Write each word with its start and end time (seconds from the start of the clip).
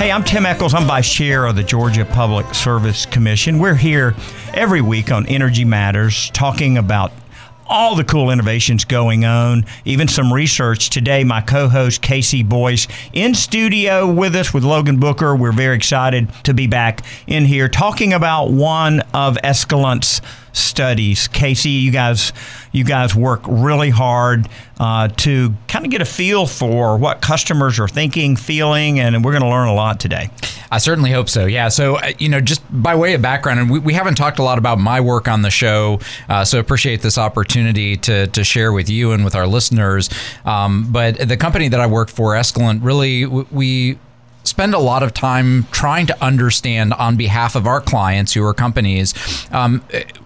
Hey, 0.00 0.10
I'm 0.10 0.24
Tim 0.24 0.46
Echols. 0.46 0.72
I'm 0.72 0.86
Vice 0.86 1.12
Chair 1.12 1.44
of 1.44 1.56
the 1.56 1.62
Georgia 1.62 2.06
Public 2.06 2.54
Service 2.54 3.04
Commission. 3.04 3.58
We're 3.58 3.74
here 3.74 4.14
every 4.54 4.80
week 4.80 5.12
on 5.12 5.26
Energy 5.26 5.66
Matters 5.66 6.30
talking 6.30 6.78
about 6.78 7.12
all 7.66 7.94
the 7.94 8.02
cool 8.02 8.30
innovations 8.30 8.86
going 8.86 9.26
on, 9.26 9.66
even 9.84 10.08
some 10.08 10.32
research. 10.32 10.88
Today, 10.88 11.22
my 11.22 11.42
co 11.42 11.68
host 11.68 12.00
KC 12.00 12.48
Boyce 12.48 12.88
in 13.12 13.34
studio 13.34 14.10
with 14.10 14.34
us 14.36 14.54
with 14.54 14.64
Logan 14.64 14.98
Booker. 14.98 15.36
We're 15.36 15.52
very 15.52 15.76
excited 15.76 16.30
to 16.44 16.54
be 16.54 16.66
back 16.66 17.04
in 17.26 17.44
here 17.44 17.68
talking 17.68 18.14
about 18.14 18.50
one 18.50 19.00
of 19.12 19.36
Escalent's 19.44 20.22
studies. 20.52 21.28
KC, 21.28 21.82
you 21.82 21.90
guys, 21.90 22.32
you 22.72 22.84
guys 22.84 23.14
work 23.14 23.42
really 23.46 23.90
hard 23.90 24.48
uh, 24.78 25.08
to 25.08 25.54
kind 25.68 25.84
of 25.84 25.90
get 25.90 26.00
a 26.00 26.06
feel 26.06 26.46
for 26.46 26.96
what 26.96 27.20
customers 27.20 27.78
are 27.78 27.88
thinking, 27.88 28.36
feeling, 28.36 28.98
and 28.98 29.24
we're 29.24 29.32
going 29.32 29.42
to 29.42 29.48
learn 29.48 29.68
a 29.68 29.74
lot 29.74 30.00
today. 30.00 30.30
I 30.70 30.78
certainly 30.78 31.10
hope 31.10 31.28
so. 31.28 31.46
Yeah. 31.46 31.68
So, 31.68 31.96
uh, 31.96 32.12
you 32.18 32.28
know, 32.28 32.40
just 32.40 32.62
by 32.70 32.94
way 32.94 33.14
of 33.14 33.22
background, 33.22 33.60
and 33.60 33.70
we, 33.70 33.78
we 33.78 33.92
haven't 33.92 34.14
talked 34.14 34.38
a 34.38 34.42
lot 34.42 34.58
about 34.58 34.78
my 34.78 35.00
work 35.00 35.28
on 35.28 35.42
the 35.42 35.50
show, 35.50 36.00
uh, 36.28 36.44
so 36.44 36.58
appreciate 36.58 37.02
this 37.02 37.18
opportunity 37.18 37.96
to, 37.98 38.26
to 38.28 38.44
share 38.44 38.72
with 38.72 38.88
you 38.88 39.12
and 39.12 39.24
with 39.24 39.34
our 39.34 39.46
listeners. 39.46 40.08
Um, 40.44 40.90
but 40.90 41.28
the 41.28 41.36
company 41.36 41.68
that 41.68 41.80
I 41.80 41.86
work 41.86 42.08
for, 42.08 42.34
Escalent, 42.34 42.82
really, 42.82 43.26
we 43.26 43.98
spend 44.44 44.74
a 44.74 44.78
lot 44.78 45.02
of 45.02 45.12
time 45.12 45.64
trying 45.70 46.06
to 46.06 46.24
understand 46.24 46.94
on 46.94 47.16
behalf 47.16 47.54
of 47.56 47.66
our 47.66 47.80
clients 47.80 48.32
who 48.32 48.44
are 48.44 48.54
companies 48.54 49.14
um, 49.52 49.82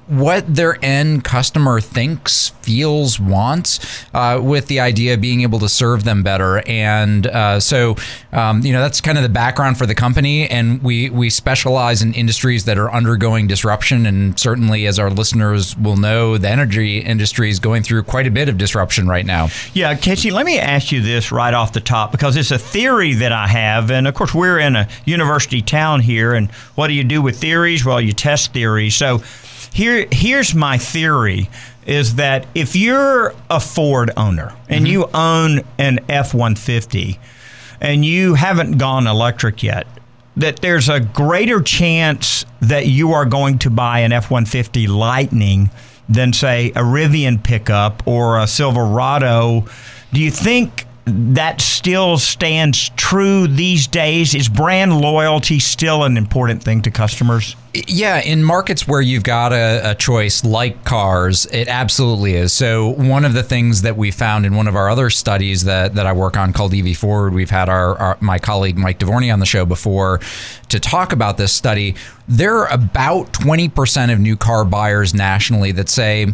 what 0.07 0.55
their 0.55 0.79
end 0.85 1.25
customer 1.25 1.81
thinks, 1.81 2.51
feels, 2.63 3.19
wants, 3.19 4.05
uh, 4.15 4.41
with 4.43 4.67
the 4.67 4.81
idea 4.81 5.15
of 5.15 5.21
being 5.21 5.43
able 5.43 5.59
to 5.59 5.69
serve 5.69 6.05
them 6.05 6.23
better. 6.23 6.63
And 6.69 7.27
uh, 7.27 7.61
so, 7.61 7.97
um, 8.33 8.63
you 8.63 8.73
know, 8.73 8.81
that's 8.81 9.01
kind 9.01 9.19
of 9.19 9.23
the 9.23 9.31
background 9.31 9.79
for 9.79 9.87
the 9.87 9.95
company. 9.95 10.49
And 10.49 10.83
we 10.83 11.11
we 11.11 11.31
specialize 11.31 12.03
in 12.03 12.13
industries 12.15 12.65
that 12.67 12.79
are 12.79 12.91
undergoing 12.93 13.47
disruption. 13.47 14.07
And 14.07 14.39
certainly, 14.39 14.87
as 14.87 14.99
our 14.99 15.11
listeners 15.11 15.77
will 15.77 15.97
know, 15.97 16.39
the 16.39 16.49
energy 16.49 16.99
industry 16.99 17.51
is 17.51 17.59
going 17.59 17.83
through 17.83 18.03
quite 18.05 18.27
a 18.27 18.31
bit 18.31 18.49
of 18.49 18.59
disruption 18.59 19.09
right 19.09 19.27
now. 19.27 19.49
Yeah, 19.73 19.95
KC, 19.95 20.33
let 20.33 20.47
me 20.47 20.59
ask 20.59 20.93
you 20.93 21.01
this 21.01 21.33
right 21.33 21.55
off 21.55 21.73
the 21.73 21.81
top 21.81 22.13
because 22.13 22.37
it's 22.37 22.51
a 22.51 22.59
theory 22.59 23.15
that 23.15 23.33
I 23.33 23.47
have, 23.47 23.91
and 23.91 24.07
of 24.07 24.15
course, 24.15 24.35
we're 24.35 24.59
in 24.59 24.77
a 24.77 24.89
university 25.05 25.63
town 25.63 26.01
here. 26.01 26.35
And 26.35 26.51
what 26.75 26.89
do 26.89 26.95
you 26.95 27.05
do 27.05 27.23
with 27.23 27.39
theories? 27.39 27.85
Well, 27.85 28.01
you 28.01 28.13
test 28.13 28.53
theories. 28.53 28.97
So 28.97 29.23
here 29.75 30.07
here's 30.13 30.55
my 30.55 30.79
theory 30.79 31.51
is 31.85 32.15
that 32.15 32.47
if 32.55 32.77
you're 32.77 33.35
a 33.51 33.61
Ford 33.61 34.11
owner 34.17 34.55
and 34.69 34.87
mm-hmm. 34.87 34.93
you 34.93 35.11
own 35.13 35.61
an 35.79 35.99
F-150 36.09 37.19
and 37.81 38.05
you 38.05 38.35
haven't 38.35 38.79
gone 38.79 39.07
electric 39.07 39.63
yet, 39.63 39.87
that 40.37 40.63
there's 40.63 40.89
a 40.89 41.01
greater 41.01 41.61
chance 41.61 42.47
that 42.61 42.87
you 42.87 43.13
are 43.13 43.27
going 43.27 43.59
to 43.59 43.69
buy 43.71 43.99
an 43.99 44.13
F-150 44.13 44.89
Lightning 44.89 45.71
than 46.09 46.33
say 46.33 46.71
a 46.71 46.81
Rivian 46.81 47.43
pickup 47.43 48.07
or 48.07 48.39
a 48.39 48.47
Silverado. 48.47 49.67
Do 50.13 50.21
you 50.21 50.31
think 50.31 50.87
that 51.07 51.61
still 51.61 52.17
stands 52.17 52.89
true 52.91 53.47
these 53.47 53.87
days? 53.87 54.35
Is 54.35 54.49
brand 54.49 54.99
loyalty 55.01 55.59
still 55.59 56.05
an 56.05 56.17
important 56.17 56.63
thing 56.63 56.81
to 56.83 56.91
customers? 56.91 57.57
Yeah, 57.75 58.21
in 58.21 58.43
markets 58.43 58.87
where 58.89 59.03
you've 59.03 59.25
got 59.25 59.53
a, 59.53 59.91
a, 59.91 59.95
choice 59.97 60.45
like 60.45 60.85
cars, 60.85 61.45
it 61.47 61.67
absolutely 61.69 62.35
is. 62.35 62.53
So 62.53 62.91
one 62.91 63.25
of 63.25 63.35
the 63.35 63.43
things 63.43 63.83
that 63.83 63.97
we 63.97 64.13
found 64.13 64.47
in 64.47 64.55
one 64.55 64.69
of 64.69 64.77
our 64.77 64.89
other 64.89 65.11
studies 65.11 65.65
that, 65.65 65.95
that 65.97 66.07
I 66.07 66.13
work 66.13 66.37
on 66.37 66.53
called 66.53 66.73
EV 66.73 66.97
Forward, 66.97 67.35
we've 67.35 67.51
had 67.51 67.69
our, 67.69 67.97
our 67.99 68.19
my 68.21 68.39
colleague 68.39 68.79
Mike 68.79 69.01
Dovorany 69.01 69.33
on 69.33 69.41
the 69.41 69.47
show 69.47 69.67
before 69.67 70.21
to 70.69 70.79
talk 70.79 71.13
about 71.13 71.37
this 71.37 71.53
study. 71.53 71.97
There 72.29 72.57
are 72.59 72.73
about 72.73 73.33
20% 73.33 74.13
of 74.13 74.21
new 74.21 74.37
car 74.37 74.65
buyers 74.65 75.13
nationally 75.13 75.73
that 75.73 75.89
say, 75.89 76.33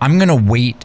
I'm 0.00 0.18
going 0.18 0.28
to 0.28 0.50
wait 0.50 0.84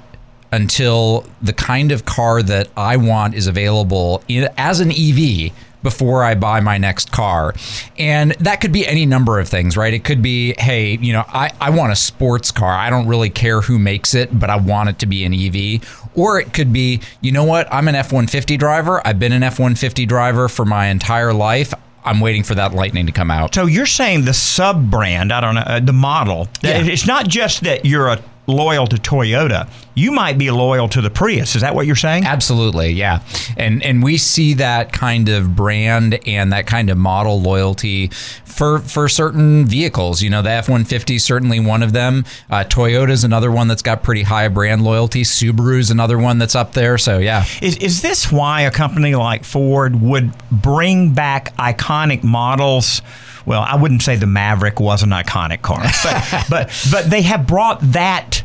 until 0.51 1.25
the 1.41 1.53
kind 1.53 1.91
of 1.91 2.05
car 2.05 2.41
that 2.43 2.69
I 2.75 2.97
want 2.97 3.35
is 3.35 3.47
available 3.47 4.23
in, 4.27 4.49
as 4.57 4.79
an 4.79 4.91
EV 4.91 5.51
before 5.81 6.23
I 6.23 6.35
buy 6.35 6.59
my 6.59 6.77
next 6.77 7.11
car. 7.11 7.53
And 7.97 8.31
that 8.33 8.61
could 8.61 8.71
be 8.71 8.85
any 8.85 9.05
number 9.05 9.39
of 9.39 9.47
things, 9.47 9.77
right? 9.77 9.93
It 9.93 10.03
could 10.03 10.21
be, 10.21 10.53
hey, 10.57 10.97
you 10.97 11.13
know, 11.13 11.23
I, 11.27 11.51
I 11.61 11.69
want 11.69 11.91
a 11.91 11.95
sports 11.95 12.51
car. 12.51 12.71
I 12.71 12.89
don't 12.89 13.07
really 13.07 13.29
care 13.29 13.61
who 13.61 13.79
makes 13.79 14.13
it, 14.13 14.38
but 14.38 14.49
I 14.49 14.57
want 14.57 14.89
it 14.89 14.99
to 14.99 15.05
be 15.05 15.23
an 15.23 15.33
EV. 15.33 16.09
Or 16.15 16.39
it 16.39 16.53
could 16.53 16.73
be, 16.73 17.01
you 17.21 17.31
know 17.31 17.43
what? 17.43 17.71
I'm 17.73 17.88
an 17.88 17.95
F 17.95 18.11
150 18.11 18.57
driver. 18.57 19.05
I've 19.05 19.19
been 19.19 19.31
an 19.31 19.43
F 19.43 19.59
150 19.59 20.05
driver 20.05 20.49
for 20.49 20.65
my 20.65 20.88
entire 20.88 21.33
life. 21.33 21.73
I'm 22.03 22.19
waiting 22.21 22.43
for 22.43 22.55
that 22.55 22.73
Lightning 22.73 23.05
to 23.05 23.11
come 23.11 23.29
out. 23.29 23.53
So 23.53 23.65
you're 23.65 23.85
saying 23.85 24.25
the 24.25 24.33
sub 24.33 24.89
brand, 24.89 25.31
I 25.31 25.41
don't 25.41 25.55
know, 25.55 25.61
uh, 25.61 25.79
the 25.79 25.93
model. 25.93 26.47
Yeah. 26.61 26.83
It's 26.83 27.05
not 27.05 27.27
just 27.27 27.61
that 27.61 27.85
you're 27.85 28.07
a 28.07 28.21
loyal 28.49 28.87
to 28.87 28.97
Toyota, 28.97 29.69
you 29.95 30.11
might 30.11 30.37
be 30.37 30.49
loyal 30.51 30.87
to 30.89 31.01
the 31.01 31.09
Prius. 31.09 31.55
Is 31.55 31.61
that 31.61 31.75
what 31.75 31.85
you're 31.85 31.95
saying? 31.95 32.25
Absolutely, 32.25 32.91
yeah. 32.91 33.21
And 33.57 33.83
and 33.83 34.03
we 34.03 34.17
see 34.17 34.55
that 34.55 34.93
kind 34.93 35.29
of 35.29 35.55
brand 35.55 36.19
and 36.27 36.51
that 36.53 36.67
kind 36.67 36.89
of 36.89 36.97
model 36.97 37.41
loyalty 37.41 38.07
for 38.45 38.79
for 38.79 39.07
certain 39.07 39.65
vehicles. 39.65 40.21
You 40.21 40.29
know, 40.29 40.41
the 40.41 40.51
F-150 40.51 41.15
is 41.15 41.23
certainly 41.23 41.59
one 41.59 41.83
of 41.83 41.93
them. 41.93 42.25
Uh, 42.49 42.63
Toyota's 42.63 43.23
another 43.23 43.51
one 43.51 43.67
that's 43.67 43.81
got 43.81 44.03
pretty 44.03 44.23
high 44.23 44.47
brand 44.47 44.83
loyalty. 44.83 45.23
Subaru's 45.23 45.91
another 45.91 46.17
one 46.17 46.38
that's 46.38 46.55
up 46.55 46.73
there. 46.73 46.97
So 46.97 47.19
yeah. 47.19 47.45
Is 47.61 47.77
is 47.77 48.01
this 48.01 48.31
why 48.31 48.61
a 48.61 48.71
company 48.71 49.15
like 49.15 49.43
Ford 49.43 50.01
would 50.01 50.31
bring 50.51 51.13
back 51.13 51.55
iconic 51.57 52.23
models? 52.23 53.01
Well, 53.49 53.65
I 53.67 53.75
wouldn't 53.75 54.03
say 54.03 54.15
the 54.15 54.27
Maverick 54.27 54.79
was 54.79 55.01
an 55.01 55.09
iconic 55.09 55.63
car, 55.63 55.81
but 56.03 56.45
but, 56.51 56.85
but 56.91 57.09
they 57.09 57.23
have 57.23 57.47
brought 57.47 57.79
that 57.93 58.43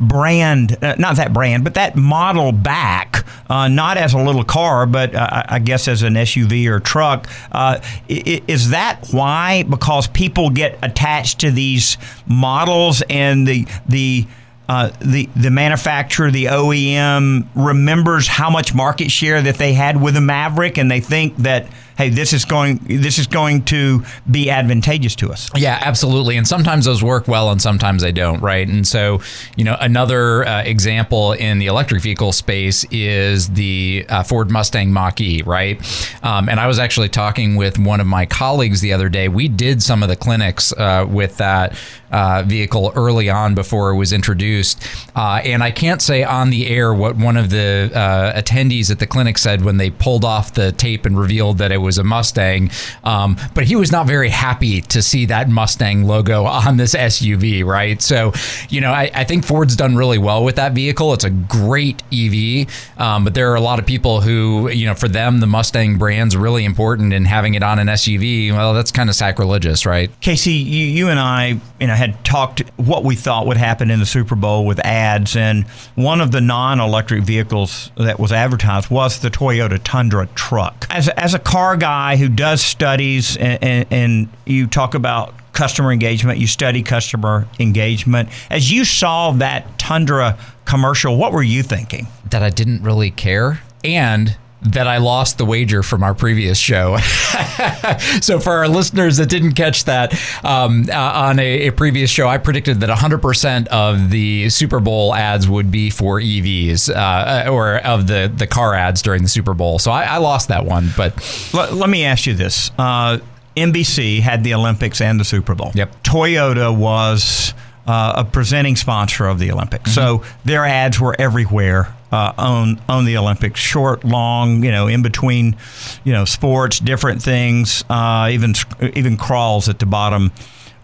brand, 0.00 0.82
uh, 0.82 0.94
not 0.98 1.16
that 1.16 1.34
brand, 1.34 1.62
but 1.62 1.74
that 1.74 1.94
model 1.94 2.52
back, 2.52 3.26
uh, 3.50 3.68
not 3.68 3.98
as 3.98 4.14
a 4.14 4.18
little 4.18 4.44
car, 4.44 4.86
but 4.86 5.14
uh, 5.14 5.42
I 5.46 5.58
guess 5.58 5.88
as 5.88 6.02
an 6.02 6.14
SUV 6.14 6.68
or 6.68 6.80
truck. 6.80 7.28
Uh, 7.52 7.80
is 8.08 8.70
that 8.70 9.08
why? 9.10 9.64
Because 9.64 10.08
people 10.08 10.48
get 10.48 10.78
attached 10.82 11.40
to 11.40 11.50
these 11.50 11.98
models 12.26 13.02
and 13.10 13.46
the 13.46 13.66
the 13.86 14.26
uh, 14.70 14.90
the 15.00 15.28
the 15.36 15.50
manufacturer, 15.50 16.30
the 16.30 16.46
OEM, 16.46 17.46
remembers 17.54 18.26
how 18.26 18.48
much 18.48 18.74
market 18.74 19.10
share 19.10 19.42
that 19.42 19.56
they 19.56 19.74
had 19.74 20.00
with 20.00 20.14
the 20.14 20.22
Maverick, 20.22 20.78
and 20.78 20.90
they 20.90 21.00
think 21.00 21.36
that 21.36 21.66
hey, 21.96 22.10
this 22.10 22.32
is 22.32 22.44
going 22.44 22.78
this 22.84 23.18
is 23.18 23.26
going 23.26 23.64
to 23.64 24.04
be 24.30 24.50
advantageous 24.50 25.14
to 25.16 25.32
us. 25.32 25.50
Yeah, 25.54 25.78
absolutely. 25.82 26.36
And 26.36 26.46
sometimes 26.46 26.84
those 26.84 27.02
work 27.02 27.26
well, 27.28 27.50
and 27.50 27.60
sometimes 27.60 28.02
they 28.02 28.12
don't, 28.12 28.40
right? 28.40 28.68
And 28.68 28.86
so, 28.86 29.20
you 29.56 29.64
know, 29.64 29.76
another 29.80 30.46
uh, 30.46 30.62
example 30.62 31.32
in 31.32 31.58
the 31.58 31.66
electric 31.66 32.02
vehicle 32.02 32.32
space 32.32 32.84
is 32.90 33.48
the 33.50 34.04
uh, 34.08 34.22
Ford 34.22 34.50
Mustang 34.50 34.92
Mach 34.92 35.20
E, 35.20 35.42
right? 35.42 35.80
Um, 36.22 36.48
and 36.48 36.60
I 36.60 36.66
was 36.66 36.78
actually 36.78 37.08
talking 37.08 37.56
with 37.56 37.78
one 37.78 38.00
of 38.00 38.06
my 38.06 38.26
colleagues 38.26 38.80
the 38.80 38.92
other 38.92 39.08
day. 39.08 39.28
We 39.28 39.48
did 39.48 39.82
some 39.82 40.02
of 40.02 40.08
the 40.08 40.16
clinics 40.16 40.72
uh, 40.72 41.06
with 41.08 41.38
that 41.38 41.76
uh, 42.10 42.42
vehicle 42.46 42.92
early 42.94 43.28
on 43.30 43.54
before 43.54 43.90
it 43.90 43.96
was 43.96 44.12
introduced, 44.12 44.86
uh, 45.16 45.40
and 45.44 45.62
I 45.62 45.70
can't 45.70 46.00
say 46.00 46.22
on 46.22 46.50
the 46.50 46.68
air 46.68 46.94
what 46.94 47.16
one 47.16 47.36
of 47.36 47.50
the 47.50 47.90
uh, 47.94 48.40
attendees 48.40 48.90
at 48.90 48.98
the 48.98 49.06
clinic 49.06 49.38
said 49.38 49.64
when 49.64 49.76
they 49.76 49.90
pulled 49.90 50.24
off 50.24 50.54
the 50.54 50.72
tape 50.72 51.06
and 51.06 51.18
revealed 51.18 51.58
that 51.58 51.72
it 51.72 51.78
was 51.86 51.96
a 51.96 52.04
Mustang. 52.04 52.70
Um, 53.04 53.36
but 53.54 53.64
he 53.64 53.76
was 53.76 53.90
not 53.90 54.06
very 54.06 54.28
happy 54.28 54.82
to 54.82 55.00
see 55.00 55.26
that 55.26 55.48
Mustang 55.48 56.04
logo 56.04 56.44
on 56.44 56.76
this 56.76 56.94
SUV, 56.94 57.64
right? 57.64 58.02
So, 58.02 58.32
you 58.68 58.80
know, 58.82 58.90
I, 58.90 59.10
I 59.14 59.24
think 59.24 59.46
Ford's 59.46 59.76
done 59.76 59.96
really 59.96 60.18
well 60.18 60.44
with 60.44 60.56
that 60.56 60.72
vehicle. 60.72 61.14
It's 61.14 61.24
a 61.24 61.30
great 61.30 62.02
EV, 62.12 62.68
um, 62.98 63.24
but 63.24 63.34
there 63.34 63.50
are 63.52 63.56
a 63.56 63.60
lot 63.60 63.78
of 63.78 63.86
people 63.86 64.20
who, 64.20 64.68
you 64.68 64.86
know, 64.86 64.94
for 64.94 65.08
them, 65.08 65.40
the 65.40 65.46
Mustang 65.46 65.96
brand's 65.96 66.36
really 66.36 66.64
important 66.64 67.12
and 67.12 67.26
having 67.26 67.54
it 67.54 67.62
on 67.62 67.78
an 67.78 67.86
SUV, 67.86 68.52
well, 68.52 68.74
that's 68.74 68.92
kind 68.92 69.08
of 69.08 69.16
sacrilegious, 69.16 69.86
right? 69.86 70.10
KC, 70.20 70.46
you, 70.46 70.86
you 70.86 71.08
and 71.08 71.18
I, 71.18 71.60
you 71.80 71.86
know, 71.86 71.94
had 71.94 72.22
talked 72.24 72.60
what 72.76 73.04
we 73.04 73.14
thought 73.14 73.46
would 73.46 73.56
happen 73.56 73.90
in 73.90 74.00
the 74.00 74.06
Super 74.06 74.34
Bowl 74.34 74.66
with 74.66 74.78
ads, 74.80 75.36
and 75.36 75.66
one 75.94 76.20
of 76.20 76.32
the 76.32 76.40
non-electric 76.40 77.24
vehicles 77.24 77.90
that 77.96 78.18
was 78.18 78.32
advertised 78.32 78.90
was 78.90 79.20
the 79.20 79.30
Toyota 79.30 79.80
Tundra 79.82 80.26
truck. 80.34 80.86
As 80.90 81.08
as 81.10 81.34
a 81.34 81.38
car 81.38 81.75
guy 81.76 82.16
who 82.16 82.28
does 82.28 82.62
studies 82.62 83.36
and, 83.36 83.62
and, 83.62 83.86
and 83.90 84.28
you 84.44 84.66
talk 84.66 84.94
about 84.94 85.34
customer 85.52 85.90
engagement, 85.92 86.38
you 86.38 86.46
study 86.46 86.82
customer 86.82 87.46
engagement. 87.58 88.28
As 88.50 88.70
you 88.70 88.84
saw 88.84 89.32
that 89.32 89.78
Tundra 89.78 90.38
commercial, 90.64 91.16
what 91.16 91.32
were 91.32 91.42
you 91.42 91.62
thinking? 91.62 92.06
That 92.30 92.42
I 92.42 92.50
didn't 92.50 92.82
really 92.82 93.10
care 93.10 93.60
and 93.82 94.36
that 94.72 94.86
I 94.86 94.98
lost 94.98 95.38
the 95.38 95.44
wager 95.44 95.82
from 95.82 96.02
our 96.02 96.14
previous 96.14 96.58
show. 96.58 96.96
so, 98.20 98.40
for 98.40 98.52
our 98.52 98.68
listeners 98.68 99.16
that 99.18 99.28
didn't 99.28 99.52
catch 99.52 99.84
that, 99.84 100.12
um, 100.44 100.86
uh, 100.90 100.94
on 100.96 101.38
a, 101.38 101.68
a, 101.68 101.72
previous 101.72 102.10
show, 102.10 102.28
I 102.28 102.38
predicted 102.38 102.80
that 102.80 102.90
100% 102.90 103.66
of 103.68 104.10
the 104.10 104.48
Super 104.50 104.80
Bowl 104.80 105.14
ads 105.14 105.48
would 105.48 105.70
be 105.70 105.90
for 105.90 106.20
EVs 106.20 106.94
uh, 106.94 107.50
or 107.50 107.76
of 107.78 108.06
the, 108.06 108.32
the 108.34 108.46
car 108.46 108.74
ads 108.74 109.02
during 109.02 109.22
the 109.22 109.28
Super 109.28 109.54
Bowl. 109.54 109.78
So, 109.78 109.90
I, 109.90 110.04
I 110.04 110.16
lost 110.18 110.48
that 110.48 110.64
one. 110.64 110.90
But 110.96 111.14
let, 111.52 111.72
let 111.72 111.90
me 111.90 112.04
ask 112.04 112.26
you 112.26 112.34
this. 112.34 112.70
Uh, 112.78 113.18
NBC 113.56 114.20
had 114.20 114.44
the 114.44 114.54
Olympics 114.54 115.00
and 115.00 115.18
the 115.18 115.24
Super 115.24 115.54
Bowl. 115.54 115.72
Yep. 115.74 116.02
Toyota 116.02 116.76
was 116.76 117.54
uh, 117.86 118.14
a 118.16 118.24
presenting 118.24 118.76
sponsor 118.76 119.26
of 119.26 119.38
the 119.38 119.50
Olympics, 119.50 119.96
mm-hmm. 119.96 120.24
so 120.24 120.30
their 120.44 120.64
ads 120.64 121.00
were 121.00 121.16
everywhere 121.18 121.94
uh, 122.12 122.32
on 122.38 122.80
on 122.88 123.04
the 123.04 123.16
Olympics, 123.16 123.60
short, 123.60 124.04
long, 124.04 124.62
you 124.64 124.70
know, 124.70 124.86
in 124.86 125.02
between, 125.02 125.56
you 126.04 126.12
know, 126.12 126.24
sports, 126.24 126.78
different 126.78 127.22
things, 127.22 127.84
uh, 127.90 128.28
even 128.30 128.54
even 128.94 129.16
crawls 129.16 129.68
at 129.68 129.78
the 129.78 129.86
bottom 129.86 130.32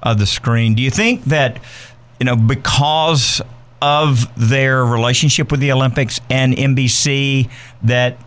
of 0.03 0.19
the 0.19 0.27
screen. 0.27 0.75
Do 0.75 0.83
you 0.83 0.91
think 0.91 1.25
that, 1.25 1.61
you 2.19 2.27
know, 2.27 2.37
because 2.37 3.41
of 3.81 4.29
their 4.37 4.85
relationship 4.85 5.51
with 5.51 5.61
the 5.61 5.73
Olympics 5.73 6.21
and 6.31 6.55
NBC, 6.55 7.51
that 7.83 8.19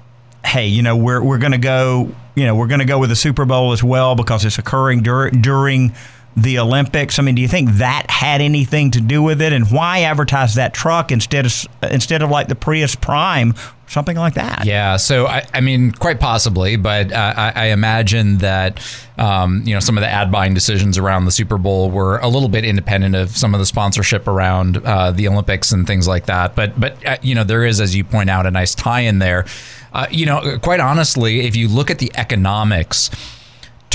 hey, 0.45 0.67
you 0.67 0.81
know, 0.81 0.95
we're 0.95 1.23
we're 1.23 1.39
going 1.39 1.53
to 1.53 1.57
go 1.57 2.13
you 2.35 2.43
know, 2.45 2.53
we're 2.53 2.67
going 2.67 2.79
to 2.79 2.85
go 2.85 2.99
with 2.99 3.09
the 3.09 3.15
Super 3.15 3.45
Bowl 3.45 3.71
as 3.71 3.83
well 3.83 4.13
because 4.13 4.43
it's 4.43 4.57
occurring 4.57 5.01
dur- 5.01 5.31
during 5.31 5.95
the 6.37 6.59
Olympics. 6.59 7.17
I 7.17 7.23
mean, 7.23 7.35
do 7.35 7.41
you 7.41 7.47
think 7.47 7.69
that 7.73 8.09
had 8.09 8.41
anything 8.41 8.91
to 8.91 9.01
do 9.01 9.23
with 9.23 9.41
it? 9.41 9.53
And 9.53 9.69
why 9.71 10.01
advertise 10.01 10.55
that 10.55 10.73
truck 10.73 11.11
instead 11.11 11.45
of 11.45 11.67
instead 11.83 12.21
of 12.21 12.29
like 12.29 12.49
the 12.49 12.55
Prius 12.55 12.93
Prime, 12.95 13.53
something 13.87 14.17
like 14.17 14.33
that? 14.33 14.65
Yeah. 14.65 14.97
So 14.97 15.27
I, 15.27 15.45
I 15.53 15.61
mean, 15.61 15.91
quite 15.91 16.19
possibly, 16.19 16.75
but 16.75 17.11
uh, 17.11 17.33
I, 17.35 17.53
I, 17.55 17.65
imagine 17.67 18.39
that 18.39 18.85
um, 19.17 19.63
you 19.65 19.73
know 19.73 19.79
some 19.79 19.97
of 19.97 20.01
the 20.01 20.09
ad 20.09 20.29
buying 20.29 20.53
decisions 20.53 20.97
around 20.97 21.23
the 21.23 21.31
Super 21.31 21.57
Bowl 21.57 21.89
were 21.89 22.17
a 22.17 22.27
little 22.27 22.49
bit 22.49 22.65
independent 22.65 23.15
of 23.15 23.29
some 23.29 23.53
of 23.53 23.59
the 23.59 23.65
sponsorship 23.65 24.27
around 24.27 24.77
uh, 24.77 25.11
the 25.11 25.29
Olympics 25.29 25.71
and 25.71 25.87
things 25.87 26.05
like 26.05 26.25
that. 26.25 26.53
But 26.53 26.77
but 26.77 27.05
uh, 27.05 27.17
you 27.21 27.35
know 27.35 27.45
there 27.45 27.63
is, 27.63 27.79
as 27.79 27.95
you 27.95 28.03
point 28.03 28.29
out, 28.29 28.45
a 28.45 28.51
nice 28.51 28.75
tie 28.75 29.01
in 29.01 29.19
there. 29.19 29.45
Uh, 29.93 30.07
you 30.11 30.25
know, 30.25 30.59
quite 30.61 30.81
honestly, 30.81 31.45
if 31.45 31.55
you 31.55 31.69
look 31.69 31.89
at 31.89 31.99
the 31.99 32.11
economics, 32.15 33.09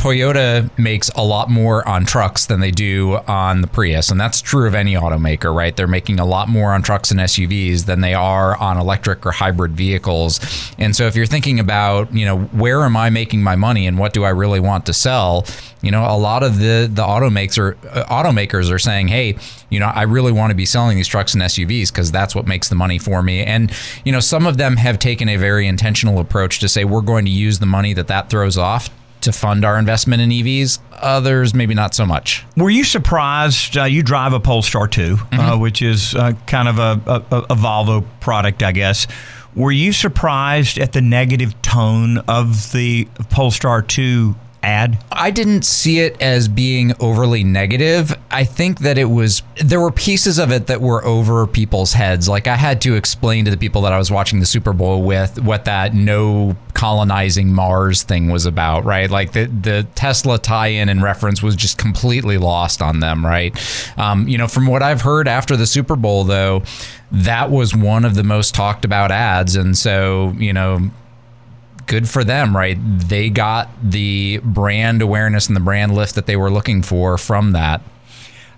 Toyota 0.00 0.70
makes 0.78 1.10
a 1.10 1.22
lot 1.22 1.50
more 1.50 1.86
on 1.86 2.06
trucks 2.06 2.46
than 2.46 2.60
they 2.60 2.70
do 2.70 3.18
on 3.28 3.60
the 3.60 3.66
Prius. 3.66 4.10
And 4.10 4.18
that's 4.18 4.40
true 4.40 4.66
of 4.66 4.74
any 4.74 4.94
automaker, 4.94 5.54
right? 5.54 5.76
They're 5.76 5.86
making 5.86 6.18
a 6.18 6.24
lot 6.24 6.48
more 6.48 6.72
on 6.72 6.80
trucks 6.80 7.10
and 7.10 7.20
SUVs 7.20 7.84
than 7.84 8.00
they 8.00 8.14
are 8.14 8.56
on 8.56 8.78
electric 8.78 9.26
or 9.26 9.30
hybrid 9.30 9.72
vehicles. 9.72 10.40
And 10.78 10.96
so 10.96 11.06
if 11.06 11.16
you're 11.16 11.26
thinking 11.26 11.60
about, 11.60 12.14
you 12.14 12.24
know, 12.24 12.38
where 12.38 12.80
am 12.80 12.96
I 12.96 13.10
making 13.10 13.42
my 13.42 13.56
money 13.56 13.86
and 13.86 13.98
what 13.98 14.14
do 14.14 14.24
I 14.24 14.30
really 14.30 14.58
want 14.58 14.86
to 14.86 14.94
sell? 14.94 15.44
You 15.82 15.90
know, 15.90 16.06
a 16.06 16.16
lot 16.16 16.42
of 16.42 16.58
the 16.58 16.88
the 16.90 17.02
automakers 17.02 17.76
uh, 17.94 18.04
automakers 18.04 18.70
are 18.70 18.78
saying, 18.78 19.08
"Hey, 19.08 19.36
you 19.70 19.80
know, 19.80 19.86
I 19.86 20.02
really 20.02 20.32
want 20.32 20.50
to 20.50 20.54
be 20.54 20.66
selling 20.66 20.96
these 20.96 21.08
trucks 21.08 21.32
and 21.32 21.42
SUVs 21.42 21.90
because 21.90 22.12
that's 22.12 22.34
what 22.34 22.46
makes 22.46 22.68
the 22.68 22.74
money 22.74 22.98
for 22.98 23.22
me." 23.22 23.42
And 23.44 23.72
you 24.04 24.12
know, 24.12 24.20
some 24.20 24.46
of 24.46 24.58
them 24.58 24.76
have 24.76 24.98
taken 24.98 25.28
a 25.30 25.36
very 25.36 25.66
intentional 25.66 26.20
approach 26.20 26.58
to 26.60 26.68
say 26.68 26.84
we're 26.84 27.00
going 27.00 27.24
to 27.24 27.30
use 27.30 27.60
the 27.60 27.66
money 27.66 27.94
that 27.94 28.08
that 28.08 28.28
throws 28.28 28.58
off 28.58 28.90
to 29.22 29.32
fund 29.32 29.64
our 29.64 29.78
investment 29.78 30.22
in 30.22 30.30
EVs. 30.30 30.78
Others, 30.92 31.54
maybe 31.54 31.74
not 31.74 31.94
so 31.94 32.06
much. 32.06 32.44
Were 32.56 32.70
you 32.70 32.84
surprised? 32.84 33.76
Uh, 33.76 33.84
you 33.84 34.02
drive 34.02 34.32
a 34.32 34.40
Polestar 34.40 34.86
2, 34.86 35.02
uh, 35.02 35.06
mm-hmm. 35.16 35.40
uh, 35.40 35.58
which 35.58 35.82
is 35.82 36.14
uh, 36.14 36.32
kind 36.46 36.68
of 36.68 36.78
a, 36.78 37.00
a, 37.06 37.36
a, 37.38 37.56
Volvo 37.56 38.04
product, 38.20 38.62
I 38.62 38.72
guess. 38.72 39.06
Were 39.54 39.72
you 39.72 39.92
surprised 39.92 40.78
at 40.78 40.92
the 40.92 41.00
negative 41.00 41.60
tone 41.62 42.18
of 42.28 42.72
the 42.72 43.06
Polestar 43.30 43.82
2 43.82 44.34
ad? 44.62 45.02
I 45.10 45.30
didn't 45.30 45.64
see 45.64 46.00
it 46.00 46.20
as 46.20 46.48
being 46.48 46.92
overly 47.00 47.44
negative. 47.44 48.14
I 48.30 48.44
think 48.44 48.80
that 48.80 48.98
it 48.98 49.06
was, 49.06 49.42
there 49.56 49.80
were 49.80 49.90
pieces 49.90 50.38
of 50.38 50.52
it 50.52 50.66
that 50.66 50.80
were 50.80 51.04
over 51.04 51.46
people's 51.46 51.92
heads. 51.92 52.28
Like 52.28 52.46
I 52.46 52.56
had 52.56 52.80
to 52.82 52.94
explain 52.94 53.44
to 53.46 53.50
the 53.50 53.56
people 53.56 53.82
that 53.82 53.92
I 53.92 53.98
was 53.98 54.10
watching 54.10 54.40
the 54.40 54.46
Super 54.46 54.72
Bowl 54.72 55.02
with 55.02 55.40
what 55.40 55.64
that 55.64 55.94
no 55.94 56.56
colonizing 56.74 57.52
Mars 57.52 58.02
thing 58.02 58.28
was 58.28 58.46
about, 58.46 58.84
right? 58.84 59.10
Like 59.10 59.32
the, 59.32 59.46
the 59.46 59.86
Tesla 59.94 60.38
tie 60.38 60.68
in 60.68 60.88
and 60.88 61.02
reference 61.02 61.42
was 61.42 61.56
just 61.56 61.78
completely 61.78 62.38
lost 62.38 62.80
on 62.80 63.00
them, 63.00 63.24
right? 63.24 63.54
Um, 63.98 64.28
you 64.28 64.38
know, 64.38 64.48
from 64.48 64.66
what 64.66 64.82
I've 64.82 65.02
heard 65.02 65.28
after 65.28 65.56
the 65.56 65.66
Super 65.66 65.96
Bowl, 65.96 66.24
though, 66.24 66.62
that 67.12 67.50
was 67.50 67.74
one 67.74 68.04
of 68.04 68.14
the 68.14 68.22
most 68.22 68.54
talked 68.54 68.84
about 68.84 69.10
ads. 69.10 69.56
And 69.56 69.76
so, 69.76 70.32
you 70.38 70.52
know, 70.52 70.90
good 71.90 72.08
for 72.08 72.22
them, 72.22 72.56
right? 72.56 72.78
They 72.80 73.30
got 73.30 73.68
the 73.82 74.38
brand 74.44 75.02
awareness 75.02 75.48
and 75.48 75.56
the 75.56 75.60
brand 75.60 75.92
lift 75.92 76.14
that 76.14 76.26
they 76.26 76.36
were 76.36 76.50
looking 76.50 76.82
for 76.82 77.18
from 77.18 77.50
that. 77.52 77.82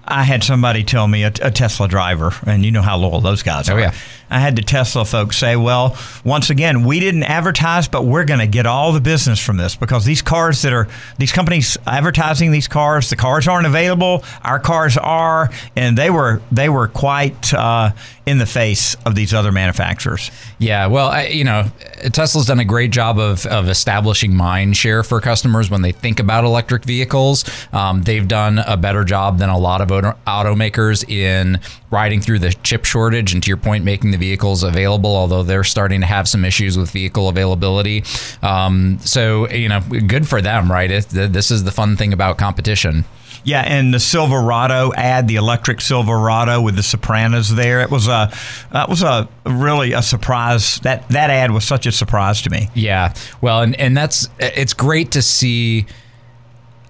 I 0.04 0.24
had 0.24 0.44
somebody 0.44 0.84
tell 0.84 1.08
me, 1.08 1.22
a, 1.24 1.32
a, 1.40 1.50
Tesla 1.50 1.88
driver, 1.88 2.32
and 2.44 2.62
you 2.62 2.70
know 2.70 2.82
how 2.82 2.98
loyal 2.98 3.22
those 3.22 3.42
guys 3.42 3.70
oh, 3.70 3.74
are. 3.74 3.80
Yeah. 3.80 3.94
I 4.32 4.38
had 4.38 4.56
the 4.56 4.62
Tesla 4.62 5.04
folks 5.04 5.36
say, 5.36 5.56
well, 5.56 5.96
once 6.24 6.50
again, 6.50 6.84
we 6.84 7.00
didn't 7.00 7.24
advertise, 7.24 7.86
but 7.86 8.04
we're 8.04 8.24
going 8.24 8.40
to 8.40 8.46
get 8.46 8.66
all 8.66 8.92
the 8.92 9.00
business 9.00 9.38
from 9.38 9.58
this 9.58 9.76
because 9.76 10.04
these 10.04 10.22
cars 10.22 10.62
that 10.62 10.72
are, 10.72 10.88
these 11.18 11.32
companies 11.32 11.76
advertising 11.86 12.50
these 12.50 12.66
cars, 12.66 13.10
the 13.10 13.16
cars 13.16 13.46
aren't 13.46 13.66
available, 13.66 14.24
our 14.42 14.58
cars 14.58 14.96
are, 14.96 15.50
and 15.76 15.98
they 15.98 16.10
were, 16.10 16.40
they 16.50 16.68
were 16.68 16.88
quite 16.88 17.52
uh, 17.52 17.90
in 18.24 18.38
the 18.38 18.46
face 18.46 18.94
of 19.04 19.14
these 19.14 19.34
other 19.34 19.52
manufacturers. 19.52 20.30
Yeah, 20.58 20.86
well, 20.86 21.08
I, 21.08 21.26
you 21.26 21.44
know, 21.44 21.70
Tesla's 22.12 22.46
done 22.46 22.60
a 22.60 22.64
great 22.64 22.90
job 22.90 23.18
of, 23.18 23.44
of 23.46 23.68
establishing 23.68 24.34
mind 24.34 24.76
share 24.76 25.02
for 25.02 25.20
customers 25.20 25.70
when 25.70 25.82
they 25.82 25.92
think 25.92 26.20
about 26.20 26.44
electric 26.44 26.84
vehicles. 26.84 27.44
Um, 27.72 28.02
they've 28.02 28.26
done 28.26 28.60
a 28.60 28.76
better 28.76 29.04
job 29.04 29.38
than 29.38 29.48
a 29.48 29.58
lot 29.58 29.80
of 29.80 29.88
automakers 29.88 31.08
in 31.08 31.60
riding 31.92 32.20
through 32.20 32.38
the 32.38 32.52
chip 32.62 32.84
shortage 32.84 33.32
and 33.32 33.42
to 33.42 33.48
your 33.48 33.58
point, 33.58 33.84
making 33.84 34.10
the 34.10 34.16
vehicles 34.16 34.62
available, 34.62 35.14
although 35.14 35.42
they're 35.42 35.62
starting 35.62 36.00
to 36.00 36.06
have 36.06 36.26
some 36.26 36.44
issues 36.44 36.76
with 36.78 36.90
vehicle 36.90 37.28
availability. 37.28 38.02
Um, 38.42 38.98
so, 39.00 39.48
you 39.50 39.68
know, 39.68 39.80
good 39.80 40.26
for 40.26 40.40
them, 40.40 40.72
right? 40.72 40.90
It, 40.90 41.08
this 41.10 41.50
is 41.50 41.64
the 41.64 41.70
fun 41.70 41.96
thing 41.96 42.12
about 42.12 42.38
competition. 42.38 43.04
Yeah, 43.44 43.62
and 43.62 43.92
the 43.92 43.98
Silverado 43.98 44.92
ad, 44.94 45.26
the 45.26 45.34
electric 45.36 45.80
Silverado 45.80 46.60
with 46.60 46.76
the 46.76 46.82
Sopranos 46.82 47.52
there. 47.54 47.80
It 47.80 47.90
was 47.90 48.06
a 48.06 48.32
that 48.70 48.88
was 48.88 49.02
a 49.02 49.28
really 49.44 49.94
a 49.94 50.02
surprise. 50.02 50.78
That 50.80 51.08
that 51.08 51.28
ad 51.30 51.50
was 51.50 51.64
such 51.64 51.86
a 51.86 51.92
surprise 51.92 52.40
to 52.42 52.50
me. 52.50 52.70
Yeah. 52.74 53.14
Well, 53.40 53.62
and 53.62 53.74
and 53.80 53.96
that's 53.96 54.28
it's 54.38 54.74
great 54.74 55.10
to 55.12 55.22
see 55.22 55.86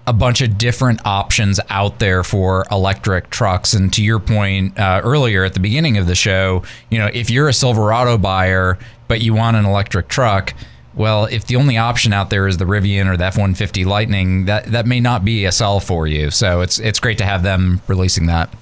a 0.05 0.13
bunch 0.13 0.41
of 0.41 0.57
different 0.57 0.99
options 1.05 1.59
out 1.69 1.99
there 1.99 2.23
for 2.23 2.65
electric 2.69 3.29
trucks. 3.29 3.73
And 3.73 3.91
to 3.93 4.03
your 4.03 4.19
point 4.19 4.77
uh, 4.77 5.01
earlier 5.03 5.43
at 5.43 5.53
the 5.53 5.59
beginning 5.59 5.97
of 5.97 6.07
the 6.07 6.15
show, 6.15 6.63
you 6.89 6.99
know, 6.99 7.09
if 7.13 7.29
you're 7.29 7.47
a 7.47 7.53
Silverado 7.53 8.17
buyer 8.17 8.77
but 9.07 9.21
you 9.21 9.33
want 9.33 9.57
an 9.57 9.65
electric 9.65 10.07
truck, 10.07 10.53
well, 10.95 11.25
if 11.25 11.47
the 11.47 11.55
only 11.55 11.77
option 11.77 12.13
out 12.13 12.29
there 12.29 12.47
is 12.47 12.57
the 12.57 12.65
Rivian 12.65 13.11
or 13.11 13.17
the 13.17 13.25
F-150 13.25 13.85
Lightning, 13.85 14.45
that 14.45 14.65
that 14.67 14.85
may 14.85 14.99
not 14.99 15.25
be 15.25 15.45
a 15.45 15.51
sell 15.51 15.79
for 15.79 16.05
you. 16.05 16.29
So 16.29 16.61
it's 16.61 16.79
it's 16.79 16.99
great 16.99 17.17
to 17.17 17.25
have 17.25 17.43
them 17.43 17.81
releasing 17.87 18.27
that. 18.27 18.53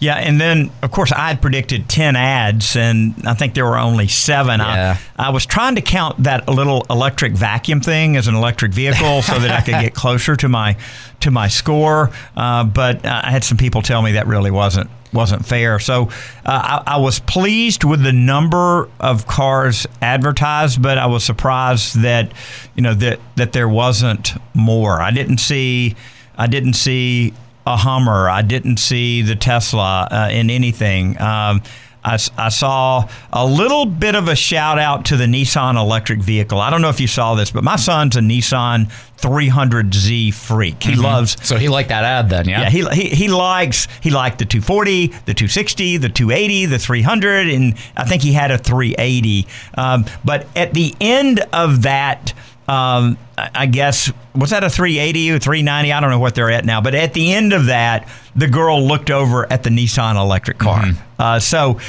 Yeah, 0.00 0.14
and 0.14 0.40
then 0.40 0.70
of 0.82 0.92
course 0.92 1.10
I 1.10 1.28
had 1.28 1.42
predicted 1.42 1.88
ten 1.88 2.14
ads, 2.14 2.76
and 2.76 3.14
I 3.26 3.34
think 3.34 3.54
there 3.54 3.64
were 3.64 3.78
only 3.78 4.06
seven. 4.06 4.60
Yeah. 4.60 4.96
I, 5.18 5.26
I 5.26 5.30
was 5.30 5.44
trying 5.44 5.74
to 5.74 5.80
count 5.80 6.22
that 6.22 6.48
little 6.48 6.86
electric 6.88 7.32
vacuum 7.32 7.80
thing 7.80 8.16
as 8.16 8.28
an 8.28 8.34
electric 8.34 8.72
vehicle 8.72 9.22
so 9.22 9.38
that 9.38 9.50
I 9.50 9.60
could 9.60 9.80
get 9.80 9.94
closer 9.96 10.36
to 10.36 10.48
my 10.48 10.76
to 11.20 11.30
my 11.30 11.48
score, 11.48 12.10
uh, 12.36 12.64
but 12.64 13.04
I 13.04 13.30
had 13.30 13.42
some 13.42 13.58
people 13.58 13.82
tell 13.82 14.02
me 14.02 14.12
that 14.12 14.26
really 14.26 14.52
wasn't 14.52 14.88
wasn't 15.12 15.44
fair. 15.44 15.78
So 15.78 16.10
uh, 16.44 16.82
I, 16.86 16.94
I, 16.94 16.96
was 16.98 17.18
pleased 17.18 17.82
with 17.82 18.02
the 18.02 18.12
number 18.12 18.88
of 19.00 19.26
cars 19.26 19.86
advertised, 20.02 20.82
but 20.82 20.98
I 20.98 21.06
was 21.06 21.24
surprised 21.24 22.02
that 22.02 22.32
you 22.74 22.82
know 22.82 22.94
that 22.94 23.18
that 23.36 23.52
there 23.52 23.68
wasn't 23.68 24.34
more. 24.54 25.00
I 25.00 25.10
didn't 25.10 25.38
see 25.38 25.96
I 26.36 26.46
didn't 26.46 26.74
see 26.74 27.32
a 27.68 27.76
Hummer. 27.76 28.28
I 28.28 28.42
didn't 28.42 28.78
see 28.78 29.22
the 29.22 29.36
Tesla 29.36 30.08
uh, 30.10 30.28
in 30.32 30.50
anything. 30.50 31.20
Um, 31.20 31.62
I, 32.04 32.18
I 32.38 32.48
saw 32.48 33.08
a 33.32 33.44
little 33.44 33.84
bit 33.84 34.14
of 34.14 34.28
a 34.28 34.36
shout 34.36 34.78
out 34.78 35.04
to 35.06 35.16
the 35.16 35.26
Nissan 35.26 35.78
electric 35.78 36.20
vehicle. 36.20 36.60
I 36.60 36.70
don't 36.70 36.80
know 36.80 36.88
if 36.88 37.00
you 37.00 37.06
saw 37.06 37.34
this, 37.34 37.50
but 37.50 37.64
my 37.64 37.76
son's 37.76 38.16
a 38.16 38.20
Nissan 38.20 38.90
300Z 39.18 40.32
freak. 40.32 40.82
He 40.82 40.94
loves 40.94 41.36
So 41.46 41.56
he 41.56 41.68
liked 41.68 41.90
that 41.90 42.04
ad 42.04 42.30
then, 42.30 42.48
yeah? 42.48 42.62
yeah, 42.62 42.70
he, 42.70 42.84
he 42.88 43.08
he 43.08 43.28
likes 43.28 43.88
he 44.00 44.10
liked 44.10 44.38
the 44.38 44.44
240, 44.46 45.08
the 45.08 45.34
260, 45.34 45.96
the 45.98 46.08
280, 46.08 46.66
the 46.66 46.78
300, 46.78 47.48
and 47.48 47.74
I 47.96 48.04
think 48.04 48.22
he 48.22 48.32
had 48.32 48.50
a 48.50 48.58
380. 48.58 49.46
Um, 49.74 50.06
but 50.24 50.46
at 50.56 50.72
the 50.72 50.94
end 51.00 51.40
of 51.52 51.82
that, 51.82 52.32
um, 52.68 53.16
I 53.36 53.66
guess 53.66 54.12
was 54.34 54.50
that 54.50 54.62
a 54.62 54.70
380 54.70 55.30
or 55.32 55.38
390? 55.38 55.92
I 55.92 56.00
don't 56.00 56.10
know 56.10 56.18
what 56.18 56.34
they're 56.34 56.50
at 56.50 56.64
now. 56.64 56.80
But 56.80 56.94
at 56.94 57.14
the 57.14 57.32
end 57.32 57.52
of 57.52 57.66
that, 57.66 58.08
the 58.36 58.46
girl 58.46 58.86
looked 58.86 59.10
over 59.10 59.50
at 59.50 59.62
the 59.62 59.70
Nissan 59.70 60.16
electric 60.20 60.58
car. 60.58 60.84
Uh, 61.18 61.40
so. 61.40 61.80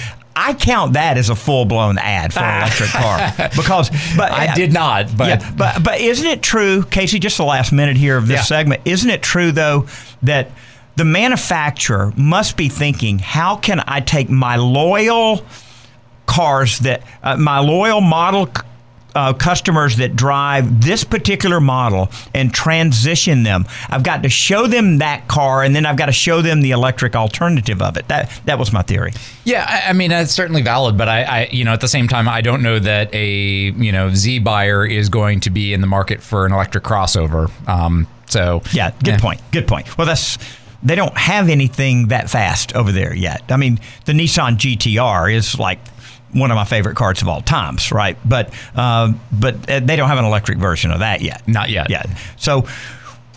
I 0.41 0.53
count 0.53 0.93
that 0.93 1.17
as 1.17 1.29
a 1.29 1.35
full 1.35 1.65
blown 1.65 1.97
ad 1.97 2.31
for 2.33 2.39
an 2.39 2.61
electric 2.61 2.89
car 2.91 3.49
because, 3.57 3.89
but 4.15 4.31
I 4.31 4.53
did 4.55 4.71
not, 4.71 5.17
but 5.17 5.27
yeah, 5.41 5.51
but 5.57 5.83
but 5.83 5.99
isn't 5.99 6.25
it 6.25 6.41
true, 6.41 6.83
KC? 6.83 7.19
Just 7.19 7.35
the 7.35 7.43
last 7.43 7.73
minute 7.73 7.97
here 7.97 8.15
of 8.15 8.27
this 8.27 8.37
Yeah. 8.37 8.43
segment. 8.43 8.81
Isn't 8.85 9.09
it 9.09 9.21
true 9.21 9.51
though 9.51 9.87
that 10.21 10.51
the 10.95 11.03
manufacturer 11.03 12.13
must 12.15 12.55
be 12.55 12.69
thinking, 12.69 13.19
how 13.19 13.57
can 13.57 13.83
I 13.85 13.99
take 13.99 14.29
my 14.29 14.55
loyal 14.55 15.43
cars 16.25 16.79
that 16.79 17.03
uh, 17.21 17.35
my 17.35 17.59
loyal 17.59 17.99
model 17.99 18.47
uh, 19.15 19.33
customers 19.33 19.97
that 19.97 20.15
drive 20.15 20.81
this 20.83 21.03
particular 21.03 21.59
model 21.59 22.09
and 22.33 22.53
transition 22.53 23.43
them. 23.43 23.65
I've 23.89 24.03
got 24.03 24.23
to 24.23 24.29
show 24.29 24.67
them 24.67 24.99
that 24.99 25.27
car, 25.27 25.63
and 25.63 25.75
then 25.75 25.85
I've 25.85 25.97
got 25.97 26.07
to 26.07 26.11
show 26.11 26.41
them 26.41 26.61
the 26.61 26.71
electric 26.71 27.15
alternative 27.15 27.81
of 27.81 27.97
it. 27.97 28.07
That 28.07 28.31
that 28.45 28.59
was 28.59 28.71
my 28.71 28.81
theory. 28.81 29.13
Yeah, 29.43 29.65
I, 29.67 29.89
I 29.89 29.93
mean 29.93 30.09
that's 30.09 30.31
certainly 30.31 30.61
valid, 30.61 30.97
but 30.97 31.09
I, 31.09 31.23
I, 31.23 31.49
you 31.51 31.63
know, 31.63 31.73
at 31.73 31.81
the 31.81 31.87
same 31.87 32.07
time, 32.07 32.27
I 32.27 32.41
don't 32.41 32.61
know 32.61 32.79
that 32.79 33.13
a 33.13 33.71
you 33.71 33.91
know 33.91 34.13
Z 34.13 34.39
buyer 34.39 34.85
is 34.85 35.09
going 35.09 35.39
to 35.41 35.49
be 35.49 35.73
in 35.73 35.81
the 35.81 35.87
market 35.87 36.21
for 36.21 36.45
an 36.45 36.53
electric 36.53 36.83
crossover. 36.83 37.49
Um, 37.67 38.07
so 38.27 38.61
Yeah, 38.73 38.91
good 39.03 39.19
point. 39.19 39.41
Good 39.51 39.67
point. 39.67 39.97
Well, 39.97 40.07
that's 40.07 40.37
they 40.81 40.95
don't 40.95 41.17
have 41.17 41.49
anything 41.49 42.07
that 42.07 42.29
fast 42.29 42.75
over 42.75 42.91
there 42.91 43.13
yet. 43.13 43.43
I 43.49 43.57
mean, 43.57 43.79
the 44.05 44.13
Nissan 44.13 44.55
GTR 44.57 45.33
is 45.33 45.59
like 45.59 45.79
one 46.33 46.51
of 46.51 46.55
my 46.55 46.65
favorite 46.65 46.95
cars 46.95 47.21
of 47.21 47.27
all 47.27 47.41
times, 47.41 47.91
right? 47.91 48.17
But 48.25 48.53
uh, 48.75 49.13
but 49.31 49.69
uh, 49.69 49.79
they 49.79 49.95
don't 49.95 50.07
have 50.09 50.17
an 50.19 50.25
electric 50.25 50.57
version 50.57 50.91
of 50.91 50.99
that 50.99 51.21
yet. 51.21 51.47
Not 51.47 51.69
yet. 51.69 51.89
Yet. 51.89 52.07
So. 52.37 52.65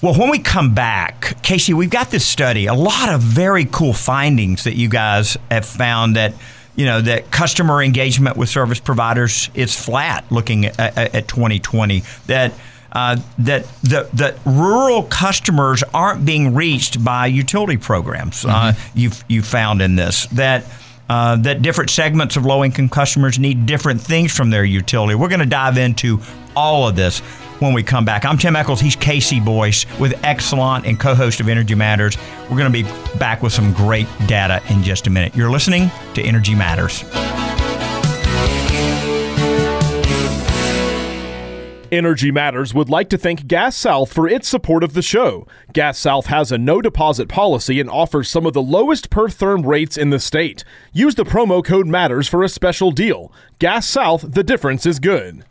Well, 0.03 0.15
when 0.15 0.31
we 0.31 0.41
come 0.41 0.75
back, 0.75 1.37
KC, 1.45 1.75
we've 1.75 1.89
got 1.89 2.11
this 2.11 2.27
study, 2.27 2.67
a 2.67 2.75
lot 2.75 3.09
of 3.09 3.21
very 3.21 3.67
cool 3.67 3.93
findings 3.93 4.65
that 4.65 4.75
you 4.75 4.89
guys 4.89 5.37
have 5.49 5.65
found 5.65 6.17
that, 6.17 6.35
you 6.75 6.87
know, 6.87 7.01
that 7.03 7.31
customer 7.31 7.81
engagement 7.81 8.37
with 8.37 8.49
service 8.49 8.81
providers 8.81 9.49
is 9.55 9.77
flat 9.77 10.25
looking 10.29 10.67
at, 10.67 10.81
at, 10.81 11.15
at 11.15 11.29
2020. 11.29 12.03
That 12.27 12.53
uh, 12.91 13.17
that 13.39 13.67
the 13.83 14.09
that 14.15 14.39
rural 14.45 15.05
customers 15.05 15.85
aren't 15.95 16.25
being 16.25 16.55
reached 16.55 17.05
by 17.05 17.27
utility 17.27 17.77
programs. 17.77 18.45
Uh, 18.45 18.73
you've 18.95 19.25
you 19.29 19.41
found 19.41 19.83
in 19.83 19.95
this 19.95 20.27
that. 20.33 20.65
Uh, 21.09 21.37
that 21.37 21.63
different 21.63 21.91
segments 21.91 22.37
of 22.37 22.47
low 22.47 22.65
income 22.65 22.89
customers 22.89 23.39
need 23.39 23.67
different 23.67 24.01
things 24.01 24.35
from 24.35 24.51
their 24.51 24.65
utility. 24.65 25.15
We're 25.15 25.29
going 25.29 25.41
to 25.41 25.47
dive 25.47 25.77
into 25.77 26.21
all 26.57 26.89
of 26.89 26.97
this 26.97 27.21
when 27.59 27.73
we 27.73 27.83
come 27.83 28.05
back. 28.05 28.25
I'm 28.25 28.39
Tim 28.39 28.57
Echols. 28.57 28.81
He's 28.81 28.97
KC 28.97 29.45
Boyce 29.45 29.87
with 29.99 30.13
Escalent 30.23 30.87
and 30.87 30.99
co 30.99 31.15
host 31.15 31.41
of 31.41 31.49
Energy 31.49 31.75
Matters. 31.75 32.17
We're 32.51 32.57
going 32.57 32.73
to 32.73 32.83
be 32.83 33.19
back 33.19 33.43
with 33.43 33.53
some 33.53 33.73
great 33.73 34.07
data 34.27 34.63
in 34.71 34.83
just 34.83 35.07
a 35.07 35.11
minute. 35.11 35.35
You're 35.35 35.51
listening 35.51 35.91
to 36.15 36.23
Energy 36.23 36.55
Matters. 36.55 37.05
Energy 41.93 42.31
Matters 42.31 42.73
would 42.73 42.89
like 42.89 43.11
to 43.11 43.19
thank 43.19 43.47
Gas 43.47 43.77
South 43.77 44.11
for 44.11 44.27
its 44.27 44.49
support 44.49 44.83
of 44.83 44.95
the 44.95 45.03
show. 45.03 45.47
Gas 45.75 45.99
South 45.99 46.27
has 46.27 46.51
a 46.51 46.57
no 46.57 46.81
deposit 46.81 47.29
policy 47.29 47.79
and 47.79 47.91
offers 47.91 48.31
some 48.31 48.47
of 48.47 48.55
the 48.55 48.63
lowest 48.63 49.11
per 49.11 49.29
therm 49.29 49.67
rates 49.67 49.99
in 49.99 50.09
the 50.09 50.19
state. 50.19 50.65
Use 50.95 51.17
the 51.17 51.25
promo 51.25 51.63
code 51.63 51.87
MATTERS 51.87 52.29
for 52.29 52.43
a 52.43 52.49
special 52.49 52.93
deal. 52.93 53.31
Gas 53.59 53.87
South, 53.87 54.25
the 54.27 54.43
difference 54.43 54.87
is 54.87 54.99
good. 54.99 55.45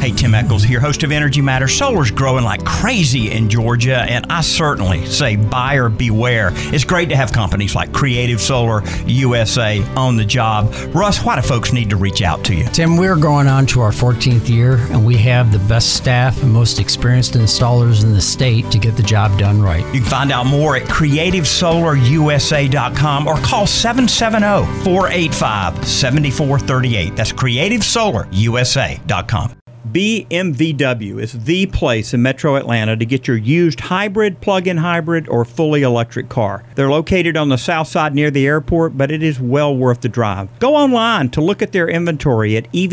Hey, 0.00 0.10
Tim 0.10 0.34
Echols 0.34 0.62
here, 0.62 0.80
host 0.80 1.02
of 1.04 1.12
Energy 1.12 1.40
Matters. 1.40 1.74
Solar's 1.76 2.10
growing 2.10 2.44
like 2.44 2.64
crazy 2.64 3.30
in 3.30 3.48
Georgia, 3.48 3.98
and 3.98 4.26
I 4.30 4.40
certainly 4.40 5.06
say 5.06 5.36
buyer 5.36 5.88
beware. 5.88 6.50
It's 6.52 6.84
great 6.84 7.08
to 7.10 7.16
have 7.16 7.32
companies 7.32 7.74
like 7.74 7.92
Creative 7.92 8.40
Solar 8.40 8.82
USA 9.06 9.82
on 9.94 10.16
the 10.16 10.24
job. 10.24 10.72
Russ, 10.94 11.22
why 11.24 11.36
do 11.36 11.42
folks 11.42 11.72
need 11.72 11.90
to 11.90 11.96
reach 11.96 12.22
out 12.22 12.42
to 12.44 12.54
you? 12.54 12.64
Tim, 12.66 12.96
we're 12.96 13.16
going 13.16 13.46
on 13.46 13.66
to 13.66 13.80
our 13.80 13.92
14th 13.92 14.48
year, 14.48 14.76
and 14.90 15.04
we 15.06 15.16
have 15.18 15.52
the 15.52 15.58
best 15.60 15.94
staff 15.94 16.42
and 16.42 16.52
most 16.52 16.80
experienced 16.80 17.34
installers 17.34 18.02
in 18.02 18.12
the 18.12 18.20
state 18.20 18.70
to 18.72 18.78
get 18.78 18.96
the 18.96 19.02
job 19.02 19.38
done 19.38 19.62
right. 19.62 19.84
You 19.94 20.00
can 20.00 20.10
find 20.10 20.32
out 20.32 20.46
more 20.46 20.76
at 20.76 20.82
creativesolarusa.com 20.84 23.28
or 23.28 23.36
call 23.36 23.66
770 23.66 24.66
485 24.84 25.86
7438. 25.86 27.16
That's 27.16 27.32
creativesolarusa.com. 27.32 29.56
BMVW 29.92 31.20
is 31.20 31.32
the 31.44 31.66
place 31.66 32.12
in 32.12 32.20
Metro 32.20 32.56
Atlanta 32.56 32.96
to 32.96 33.06
get 33.06 33.28
your 33.28 33.36
used 33.36 33.78
hybrid, 33.78 34.40
plug 34.40 34.66
in 34.66 34.78
hybrid, 34.78 35.28
or 35.28 35.44
fully 35.44 35.82
electric 35.82 36.28
car. 36.28 36.64
They're 36.74 36.90
located 36.90 37.36
on 37.36 37.50
the 37.50 37.56
south 37.58 37.86
side 37.86 38.14
near 38.14 38.30
the 38.30 38.46
airport, 38.46 38.98
but 38.98 39.12
it 39.12 39.22
is 39.22 39.38
well 39.38 39.76
worth 39.76 40.00
the 40.00 40.08
drive. 40.08 40.48
Go 40.58 40.74
online 40.74 41.30
to 41.30 41.40
look 41.40 41.62
at 41.62 41.70
their 41.72 41.88
inventory 41.88 42.56
at 42.56 42.66
ev 42.74 42.92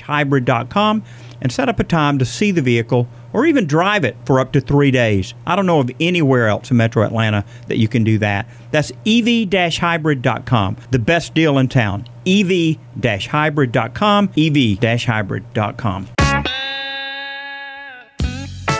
hybrid.com 0.00 1.04
and 1.40 1.52
set 1.52 1.68
up 1.68 1.78
a 1.78 1.84
time 1.84 2.18
to 2.18 2.24
see 2.24 2.50
the 2.50 2.62
vehicle 2.62 3.06
or 3.32 3.46
even 3.46 3.66
drive 3.66 4.04
it 4.04 4.16
for 4.24 4.40
up 4.40 4.52
to 4.52 4.60
three 4.60 4.90
days. 4.90 5.34
I 5.46 5.54
don't 5.54 5.66
know 5.66 5.80
of 5.80 5.90
anywhere 6.00 6.48
else 6.48 6.70
in 6.70 6.76
Metro 6.78 7.04
Atlanta 7.04 7.44
that 7.68 7.78
you 7.78 7.86
can 7.86 8.02
do 8.02 8.18
that. 8.18 8.48
That's 8.72 8.90
ev 9.06 9.52
hybrid.com, 9.52 10.76
the 10.90 10.98
best 10.98 11.34
deal 11.34 11.58
in 11.58 11.68
town. 11.68 12.08
ev 12.26 12.76
hybrid.com, 13.02 14.30
ev 14.36 15.02
hybrid.com. 15.02 16.08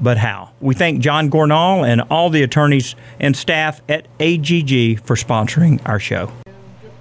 but 0.00 0.16
how. 0.18 0.50
We 0.60 0.74
thank 0.74 1.00
John 1.00 1.30
Gornall 1.30 1.86
and 1.86 2.02
all 2.10 2.30
the 2.30 2.42
attorneys 2.42 2.94
and 3.20 3.36
staff 3.36 3.80
at 3.88 4.06
AGG 4.20 5.00
for 5.04 5.16
sponsoring 5.16 5.80
our 5.86 6.00
show. 6.00 6.30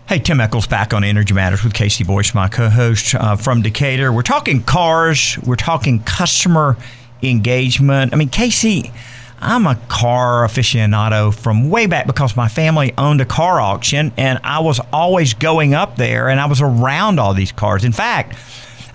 Hey, 0.07 0.19
Tim 0.19 0.39
Echols 0.39 0.67
back 0.67 0.93
on 0.93 1.03
Energy 1.03 1.33
Matters 1.33 1.63
with 1.63 1.73
KC 1.73 2.07
Boyce, 2.07 2.33
my 2.33 2.47
co 2.47 2.69
host 2.69 3.13
uh, 3.13 3.35
from 3.35 3.61
Decatur. 3.61 4.13
We're 4.13 4.21
talking 4.21 4.63
cars, 4.63 5.37
we're 5.45 5.57
talking 5.57 6.01
customer 6.03 6.77
engagement. 7.21 8.13
I 8.13 8.15
mean, 8.15 8.29
KC, 8.29 8.91
I'm 9.39 9.67
a 9.67 9.75
car 9.87 10.47
aficionado 10.47 11.33
from 11.33 11.69
way 11.69 11.85
back 11.85 12.07
because 12.07 12.35
my 12.35 12.47
family 12.47 12.93
owned 12.97 13.21
a 13.21 13.25
car 13.25 13.59
auction 13.59 14.11
and 14.17 14.39
I 14.43 14.61
was 14.61 14.79
always 14.91 15.33
going 15.33 15.73
up 15.73 15.95
there 15.97 16.29
and 16.29 16.39
I 16.39 16.45
was 16.45 16.61
around 16.61 17.19
all 17.19 17.33
these 17.33 17.51
cars. 17.51 17.83
In 17.83 17.91
fact, 17.91 18.35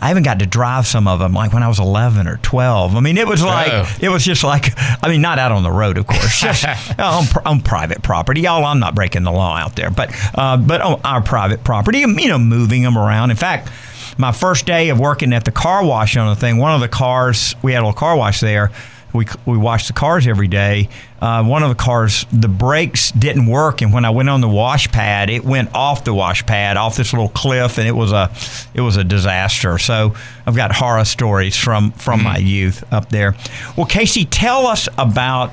I 0.03 0.11
even 0.11 0.23
got 0.25 0.41
to 0.41 0.47
drive 0.47 0.87
some 0.87 1.07
of 1.07 1.21
them 1.21 1.33
like 1.33 1.53
when 1.53 1.63
I 1.63 1.69
was 1.69 1.79
11 1.79 2.27
or 2.27 2.37
12. 2.39 2.97
I 2.97 3.01
mean, 3.01 3.17
it 3.17 3.27
was 3.29 3.43
like, 3.43 3.73
Oh. 3.73 3.89
it 4.01 4.09
was 4.09 4.25
just 4.25 4.43
like, 4.43 4.73
I 4.77 5.09
mean, 5.09 5.21
not 5.23 5.39
out 5.39 5.53
on 5.53 5.63
the 5.63 5.71
road, 5.71 5.97
of 5.97 6.07
course, 6.09 6.41
just 6.41 6.67
on, 6.99 7.25
on 7.47 7.61
private 7.61 8.03
property. 8.03 8.41
Y'all, 8.43 8.65
I'm 8.65 8.81
not 8.81 8.95
breaking 8.97 9.23
the 9.23 9.31
law 9.33 9.57
out 9.57 9.77
there, 9.77 9.91
but, 9.91 10.11
uh, 10.37 10.57
but 10.57 10.81
on 10.81 11.01
our 11.05 11.23
private 11.23 11.63
property, 11.63 12.01
you 12.01 12.29
know, 12.29 12.39
moving 12.39 12.83
them 12.83 12.99
around. 12.99 13.31
In 13.31 13.37
fact, 13.37 13.71
my 14.19 14.33
first 14.33 14.67
day 14.67 14.89
of 14.91 14.99
working 14.99 15.33
at 15.33 15.45
the 15.45 15.53
car 15.53 15.85
wash 15.87 16.17
on 16.17 16.27
the 16.29 16.37
thing, 16.39 16.59
one 16.59 16.75
of 16.75 16.81
the 16.81 16.89
cars, 16.89 17.55
we 17.63 17.73
had 17.73 17.79
a 17.79 17.87
little 17.87 17.99
car 17.99 18.17
wash 18.17 18.41
there. 18.41 18.71
We, 19.13 19.27
we 19.47 19.59
washed 19.59 19.89
the 19.89 19.93
cars 19.93 20.27
every 20.27 20.49
day. 20.49 20.89
Uh, 21.21 21.45
one 21.45 21.63
of 21.63 21.69
the 21.69 21.75
cars, 21.75 22.27
the 22.33 22.49
brakes 22.49 23.11
didn't 23.13 23.47
work, 23.47 23.83
and 23.83 23.93
when 23.93 24.05
I 24.05 24.11
went 24.11 24.29
on 24.29 24.41
the 24.41 24.49
wash 24.49 24.91
pad, 24.91 25.31
it 25.31 25.45
went 25.45 25.75
off 25.75 26.05
the 26.05 26.15
wash 26.15 26.45
pad, 26.47 26.77
off 26.77 26.97
this 26.97 27.13
little 27.13 27.29
cliff, 27.29 27.79
and 27.79 27.87
it 27.87 27.93
was 27.93 28.11
a 28.13 28.31
it 28.75 28.81
was 28.81 28.97
a 28.97 29.05
disaster. 29.05 29.79
So 29.79 30.15
I've 30.47 30.57
got 30.57 30.73
horror 30.73 31.05
stories 31.05 31.57
from 31.57 31.93
from 31.93 32.23
my 32.23 32.39
youth 32.39 32.85
up 32.93 33.11
there. 33.11 33.37
Well, 33.77 33.87
KC, 33.87 34.27
tell 34.31 34.67
us 34.67 34.89
about 34.99 35.53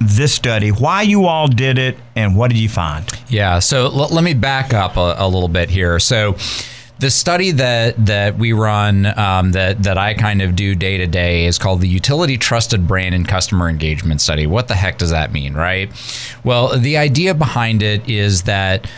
this 0.00 0.32
study, 0.32 0.70
why 0.70 1.02
you 1.02 1.26
all 1.26 1.48
did 1.48 1.78
it, 1.78 1.98
and 2.14 2.36
what 2.36 2.48
did 2.50 2.58
you 2.58 2.68
find? 2.68 3.04
Yeah. 3.28 3.58
So 3.58 3.86
l- 3.86 4.08
let 4.14 4.22
me 4.22 4.34
back 4.34 4.72
up 4.72 4.96
a, 4.96 5.16
a 5.18 5.26
little 5.26 5.48
bit 5.48 5.70
here. 5.70 5.98
So 5.98 6.36
the 6.98 7.10
study 7.10 7.52
that 7.52 8.06
that 8.06 8.38
we 8.38 8.52
run 8.52 9.06
um, 9.18 9.52
that 9.52 9.82
that 9.84 9.98
I 9.98 10.14
kind 10.14 10.42
of 10.42 10.56
do 10.56 10.74
day 10.74 10.98
to 10.98 11.06
day 11.06 11.46
is 11.46 11.58
called 11.58 11.80
the 11.80 11.88
Utility 11.88 12.36
Trusted 12.36 12.88
Brand 12.88 13.14
and 13.14 13.26
Customer 13.26 13.68
Engagement 13.68 14.20
Study. 14.20 14.46
What 14.46 14.68
the 14.68 14.74
heck 14.74 14.98
does 14.98 15.10
that 15.10 15.32
mean, 15.32 15.54
right? 15.54 15.90
Well, 16.44 16.76
the 16.78 16.96
idea 16.96 17.34
behind 17.34 17.82
it 17.82 18.08
is 18.08 18.42
that 18.42 18.88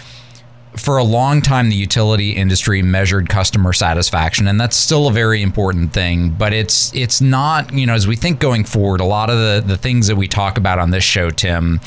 for 0.76 0.98
a 0.98 1.04
long 1.04 1.42
time 1.42 1.68
the 1.68 1.76
utility 1.76 2.30
industry 2.30 2.80
measured 2.80 3.28
customer 3.28 3.72
satisfaction 3.72 4.46
and 4.46 4.60
that's 4.60 4.76
still 4.76 5.08
a 5.08 5.12
very 5.12 5.42
important 5.42 5.92
thing 5.92 6.30
but 6.30 6.52
it's 6.52 6.94
it's 6.94 7.20
not 7.20 7.72
you 7.74 7.84
know 7.84 7.92
as 7.92 8.06
we 8.06 8.14
think 8.14 8.38
going 8.38 8.64
forward 8.64 9.00
a 9.00 9.04
lot 9.04 9.28
of 9.28 9.36
the 9.36 9.64
the 9.66 9.76
things 9.76 10.06
that 10.06 10.14
we 10.14 10.28
talk 10.28 10.56
about 10.56 10.78
on 10.78 10.90
this 10.90 11.02
show 11.02 11.28
Tim 11.28 11.80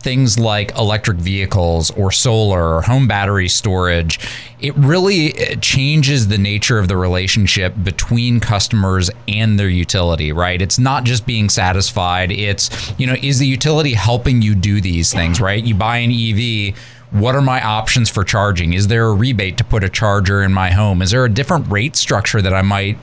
things 0.00 0.38
like 0.38 0.76
electric 0.76 1.18
vehicles 1.18 1.90
or 1.90 2.12
solar 2.12 2.76
or 2.76 2.82
home 2.82 3.08
battery 3.08 3.48
storage, 3.48 4.20
it 4.60 4.74
really 4.76 5.32
changes 5.60 6.28
the 6.28 6.38
nature 6.38 6.78
of 6.78 6.88
the 6.88 6.96
relationship 6.96 7.74
between 7.82 8.40
customers 8.40 9.10
and 9.26 9.58
their 9.58 9.68
utility, 9.68 10.32
right? 10.32 10.62
It's 10.62 10.78
not 10.78 11.04
just 11.04 11.26
being 11.26 11.48
satisfied. 11.48 12.30
It's, 12.30 12.94
you 12.98 13.06
know, 13.06 13.16
is 13.20 13.38
the 13.38 13.46
utility 13.46 13.94
helping 13.94 14.42
you 14.42 14.54
do 14.54 14.80
these 14.80 15.12
things, 15.12 15.40
right? 15.40 15.62
You 15.62 15.74
buy 15.74 15.98
an 15.98 16.12
EV 16.12 16.76
what 17.12 17.36
are 17.36 17.42
my 17.42 17.62
options 17.62 18.10
for 18.10 18.24
charging? 18.24 18.72
Is 18.72 18.88
there 18.88 19.06
a 19.06 19.14
rebate 19.14 19.56
to 19.58 19.64
put 19.64 19.84
a 19.84 19.88
charger 19.88 20.42
in 20.42 20.52
my 20.52 20.70
home? 20.70 21.00
Is 21.00 21.12
there 21.12 21.24
a 21.24 21.30
different 21.30 21.70
rate 21.70 21.96
structure 21.96 22.42
that 22.42 22.52
I 22.52 22.62
might 22.62 22.98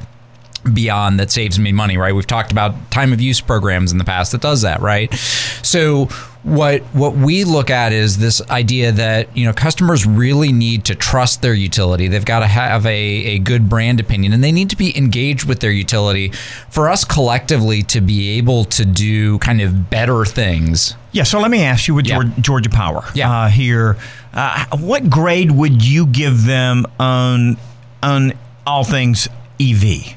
be 0.72 0.90
on 0.90 1.18
that 1.18 1.32
saves 1.32 1.60
me 1.60 1.72
money, 1.72 1.98
right? 1.98 2.14
We've 2.14 2.28
talked 2.28 2.52
about 2.52 2.92
time 2.92 3.14
of 3.14 3.22
use 3.22 3.42
programs 3.42 3.92
in 3.92 3.98
the 3.98 4.04
past 4.04 4.32
that 4.32 4.42
does 4.42 4.62
that, 4.62 4.82
right? 4.82 5.14
So 5.62 6.10
what 6.44 6.82
what 6.94 7.16
we 7.16 7.46
look 7.46 7.70
at 7.70 7.94
is 7.94 8.18
this 8.18 8.42
idea 8.50 8.92
that 8.92 9.36
you 9.36 9.46
know 9.46 9.54
customers 9.54 10.06
really 10.06 10.52
need 10.52 10.84
to 10.86 10.96
trust 10.96 11.42
their 11.42 11.54
utility. 11.54 12.08
They've 12.10 12.24
got 12.26 12.40
to 12.40 12.48
have 12.48 12.86
a, 12.86 12.90
a 12.90 13.40
good 13.40 13.70
brand 13.70 14.00
opinion, 14.02 14.34
and 14.34 14.44
they 14.44 14.52
need 14.52 14.70
to 14.72 14.76
be 14.76 14.96
engaged 14.98 15.46
with 15.46 15.62
their 15.62 15.72
utility 15.72 16.34
for 16.70 16.90
us 16.90 17.06
collectively 17.06 17.82
to 17.84 18.02
be 18.02 18.38
able 18.38 18.66
to 18.66 18.84
do 18.86 19.40
kind 19.40 19.62
of 19.62 19.90
better 19.90 20.26
things. 20.26 20.96
Yeah. 21.14 21.24
So 21.24 21.40
let 21.40 21.50
me 21.50 21.64
ask 21.64 21.88
you 21.88 21.94
with 21.96 22.08
Yeah. 22.08 22.24
Georgia 22.42 22.70
Power 22.70 23.04
Yeah. 23.14 23.32
uh, 23.32 23.48
here, 23.48 23.98
uh, 24.34 24.66
what 24.78 25.10
grade 25.10 25.52
would 25.52 25.86
you 25.86 26.06
give 26.08 26.44
them 26.46 26.86
on 27.00 27.56
on 28.02 28.34
all 28.68 28.84
things 28.84 29.30
EV? 29.62 30.16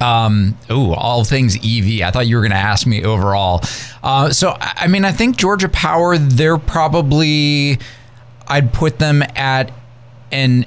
Um, 0.00 0.56
ooh, 0.70 0.92
all 0.92 1.24
things 1.24 1.56
EV. 1.56 2.02
I 2.06 2.10
thought 2.10 2.26
you 2.26 2.36
were 2.36 2.42
going 2.42 2.52
to 2.52 2.56
ask 2.56 2.86
me 2.86 3.04
overall. 3.04 3.62
Uh, 4.02 4.30
so, 4.30 4.56
I 4.60 4.72
I 4.76 4.86
mean, 4.88 5.04
I 5.04 5.12
think 5.12 5.36
Georgia 5.36 5.68
Power, 5.68 6.16
they're 6.18 6.58
probably, 6.58 7.78
I'd 8.46 8.72
put 8.72 8.98
them 8.98 9.22
at 9.34 9.72
an 10.32 10.66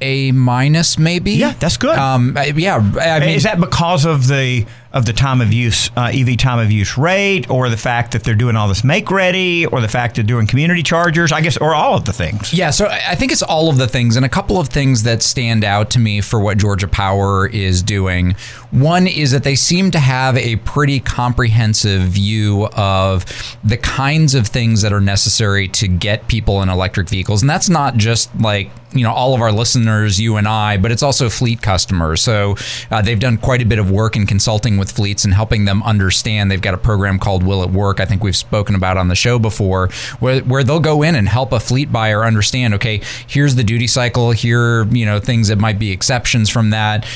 A 0.00 0.32
minus, 0.32 0.98
maybe. 0.98 1.32
Yeah, 1.32 1.54
that's 1.58 1.76
good. 1.76 1.96
Um, 1.98 2.36
yeah, 2.56 2.76
I 3.00 3.20
mean, 3.20 3.30
Is 3.30 3.44
that 3.44 3.60
because 3.60 4.04
of 4.04 4.28
the 4.28 4.66
of 4.92 5.06
the 5.06 5.12
time 5.12 5.40
of 5.40 5.52
use 5.52 5.90
uh, 5.96 6.10
EV 6.12 6.36
time 6.36 6.58
of 6.58 6.70
use 6.70 6.98
rate, 6.98 7.48
or 7.50 7.68
the 7.68 7.76
fact 7.76 8.12
that 8.12 8.24
they're 8.24 8.34
doing 8.34 8.56
all 8.56 8.68
this 8.68 8.84
make 8.84 9.10
ready, 9.10 9.66
or 9.66 9.80
the 9.80 9.88
fact 9.88 10.16
that 10.16 10.24
doing 10.24 10.46
community 10.46 10.82
chargers? 10.82 11.32
I 11.32 11.40
guess, 11.40 11.56
or 11.56 11.74
all 11.74 11.94
of 11.94 12.04
the 12.04 12.12
things. 12.12 12.52
Yeah, 12.52 12.70
so 12.70 12.86
I 12.86 13.14
think 13.14 13.32
it's 13.32 13.42
all 13.42 13.68
of 13.68 13.76
the 13.76 13.88
things, 13.88 14.16
and 14.16 14.24
a 14.24 14.28
couple 14.28 14.58
of 14.58 14.68
things 14.68 15.02
that 15.04 15.22
stand 15.22 15.64
out 15.64 15.90
to 15.90 15.98
me 15.98 16.20
for 16.20 16.40
what 16.40 16.58
Georgia 16.58 16.88
Power 16.88 17.46
is 17.46 17.82
doing. 17.82 18.34
One 18.70 19.06
is 19.06 19.32
that 19.32 19.42
they 19.42 19.56
seem 19.56 19.90
to 19.90 19.98
have 19.98 20.36
a 20.36 20.56
pretty 20.56 21.00
comprehensive 21.00 22.02
view 22.02 22.66
of 22.76 23.24
the 23.64 23.76
kinds 23.76 24.34
of 24.34 24.46
things 24.46 24.82
that 24.82 24.92
are 24.92 25.00
necessary 25.00 25.68
to 25.68 25.88
get 25.88 26.28
people 26.28 26.62
in 26.62 26.68
electric 26.68 27.08
vehicles. 27.08 27.42
And 27.42 27.50
that's 27.50 27.68
not 27.68 27.96
just 27.96 28.34
like, 28.40 28.70
you 28.92 29.02
know, 29.02 29.12
all 29.12 29.34
of 29.34 29.40
our 29.40 29.52
listeners, 29.52 30.20
you 30.20 30.36
and 30.36 30.48
I, 30.48 30.76
but 30.76 30.90
it's 30.92 31.02
also 31.02 31.28
fleet 31.28 31.62
customers. 31.62 32.22
So 32.22 32.56
uh, 32.90 33.02
they've 33.02 33.18
done 33.18 33.38
quite 33.38 33.62
a 33.62 33.66
bit 33.66 33.78
of 33.78 33.90
work 33.90 34.16
in 34.16 34.26
consulting 34.26 34.78
with 34.80 34.90
fleets 34.90 35.24
and 35.24 35.32
helping 35.32 35.64
them 35.64 35.82
understand. 35.84 36.50
They've 36.50 36.60
got 36.60 36.74
a 36.74 36.78
program 36.78 37.20
called 37.20 37.44
Will 37.44 37.62
It 37.62 37.70
Work, 37.70 38.00
I 38.00 38.04
think 38.04 38.24
we've 38.24 38.34
spoken 38.34 38.74
about 38.74 38.96
on 38.96 39.06
the 39.06 39.14
show 39.14 39.38
before, 39.38 39.88
where, 40.18 40.40
where 40.40 40.64
they'll 40.64 40.80
go 40.80 41.02
in 41.02 41.14
and 41.14 41.28
help 41.28 41.52
a 41.52 41.60
fleet 41.60 41.92
buyer 41.92 42.24
understand, 42.24 42.74
okay, 42.74 43.00
here's 43.28 43.54
the 43.54 43.62
duty 43.62 43.86
cycle, 43.86 44.32
here, 44.32 44.84
you 44.86 45.06
know, 45.06 45.20
things 45.20 45.46
that 45.48 45.58
might 45.58 45.78
be 45.78 45.92
exceptions 45.92 46.50
from 46.50 46.70
that. 46.70 47.06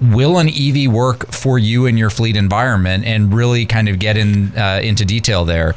Will 0.00 0.38
an 0.38 0.48
EV 0.48 0.92
work 0.92 1.32
for 1.32 1.58
you 1.58 1.86
in 1.86 1.96
your 1.96 2.10
fleet 2.10 2.36
environment, 2.36 3.04
and 3.04 3.32
really 3.32 3.64
kind 3.64 3.88
of 3.88 4.00
get 4.00 4.16
in 4.16 4.56
uh, 4.58 4.80
into 4.82 5.04
detail 5.04 5.44
there? 5.44 5.72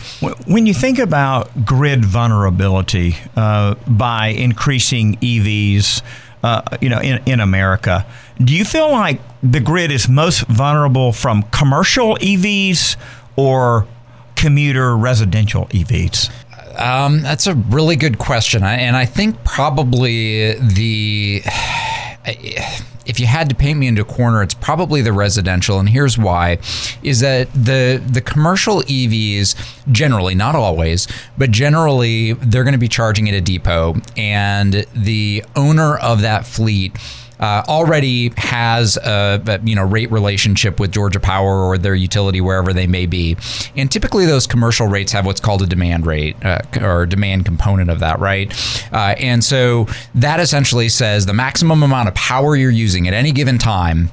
When 0.47 0.65
you 0.65 0.73
think 0.73 0.97
about 0.97 1.65
grid 1.65 2.03
vulnerability 2.03 3.15
uh, 3.35 3.75
by 3.87 4.29
increasing 4.29 5.17
EVs, 5.17 6.01
uh, 6.43 6.61
you 6.81 6.89
know, 6.89 6.99
in, 6.99 7.21
in 7.27 7.39
America, 7.39 8.05
do 8.43 8.55
you 8.55 8.65
feel 8.65 8.91
like 8.91 9.19
the 9.41 9.59
grid 9.59 9.91
is 9.91 10.07
most 10.07 10.41
vulnerable 10.47 11.11
from 11.11 11.43
commercial 11.43 12.15
EVs 12.17 12.95
or 13.35 13.87
commuter 14.35 14.95
residential 14.95 15.65
EVs? 15.67 16.31
Um, 16.79 17.21
that's 17.21 17.47
a 17.47 17.55
really 17.55 17.95
good 17.95 18.19
question, 18.19 18.63
and 18.63 18.95
I 18.95 19.05
think 19.05 19.43
probably 19.43 20.53
the 20.53 21.41
if 23.07 23.21
you 23.21 23.25
had 23.25 23.49
to 23.49 23.55
paint 23.55 23.79
me 23.79 23.87
into 23.87 24.01
a 24.01 24.05
corner, 24.05 24.43
it's 24.43 24.53
probably 24.53 25.01
the 25.01 25.13
residential, 25.13 25.79
and 25.79 25.89
here's 25.89 26.19
why: 26.19 26.59
is 27.01 27.21
that 27.21 27.51
the 27.53 27.99
the 28.05 28.21
commercial 28.21 28.81
EVs 28.83 29.55
generally, 29.91 30.35
not 30.35 30.55
always, 30.55 31.07
but 31.35 31.49
generally, 31.49 32.33
they're 32.33 32.63
going 32.63 32.73
to 32.73 32.77
be 32.77 32.89
charging 32.89 33.27
at 33.27 33.33
a 33.33 33.41
depot, 33.41 33.95
and 34.15 34.85
the 34.93 35.43
owner 35.55 35.97
of 35.97 36.21
that 36.21 36.45
fleet 36.45 36.95
uh, 37.39 37.63
already 37.67 38.31
has 38.37 38.97
a, 38.97 39.59
you 39.63 39.75
know 39.75 39.83
rate 39.83 40.11
relationship 40.11 40.79
with 40.79 40.91
Georgia 40.91 41.19
Power 41.19 41.63
or 41.63 41.77
their 41.77 41.95
utility 41.95 42.41
wherever 42.41 42.73
they 42.73 42.87
may 42.87 43.05
be, 43.05 43.37
and 43.75 43.91
typically 43.91 44.25
those 44.25 44.47
commercial 44.47 44.87
rates 44.87 45.11
have 45.11 45.25
what's 45.25 45.39
called 45.39 45.61
a 45.61 45.67
demand 45.67 46.05
rate 46.05 46.35
uh, 46.43 46.59
or 46.81 47.05
demand 47.05 47.45
component 47.45 47.89
of 47.89 47.99
that, 47.99 48.19
right? 48.19 48.51
Uh, 48.91 49.15
and 49.19 49.43
so 49.43 49.87
that 50.15 50.39
essentially 50.39 50.89
says 50.89 51.25
the 51.25 51.33
maximum 51.33 51.83
amount 51.83 52.07
of 52.07 52.15
power 52.15 52.55
you're 52.55 52.71
using 52.71 53.07
at 53.07 53.13
any 53.13 53.31
given 53.31 53.57
time 53.57 54.11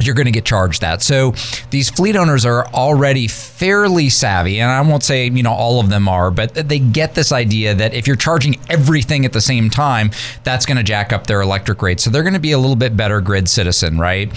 you're 0.00 0.14
going 0.14 0.26
to 0.26 0.32
get 0.32 0.44
charged 0.44 0.80
that. 0.80 1.02
So 1.02 1.34
these 1.70 1.90
fleet 1.90 2.16
owners 2.16 2.44
are 2.44 2.66
already 2.68 3.28
fairly 3.28 4.08
savvy, 4.08 4.60
and 4.60 4.70
I 4.70 4.80
won't 4.80 5.02
say 5.02 5.28
you 5.28 5.42
know 5.42 5.52
all 5.52 5.80
of 5.80 5.88
them 5.88 6.08
are, 6.08 6.30
but 6.30 6.54
they 6.54 6.78
get 6.78 7.14
this 7.14 7.32
idea 7.32 7.74
that 7.74 7.94
if 7.94 8.06
you're 8.06 8.16
charging 8.16 8.58
everything 8.68 9.24
at 9.24 9.32
the 9.32 9.40
same 9.40 9.70
time, 9.70 10.10
that's 10.42 10.66
going 10.66 10.78
to 10.78 10.82
jack 10.82 11.12
up 11.12 11.26
their 11.26 11.40
electric 11.40 11.82
rates. 11.82 12.04
So 12.04 12.10
they're 12.10 12.22
going 12.22 12.34
to 12.34 12.40
be 12.40 12.52
a 12.52 12.58
little 12.58 12.76
bit 12.76 12.96
better 12.96 13.20
grid 13.20 13.48
citizen, 13.48 13.98
right? 13.98 14.30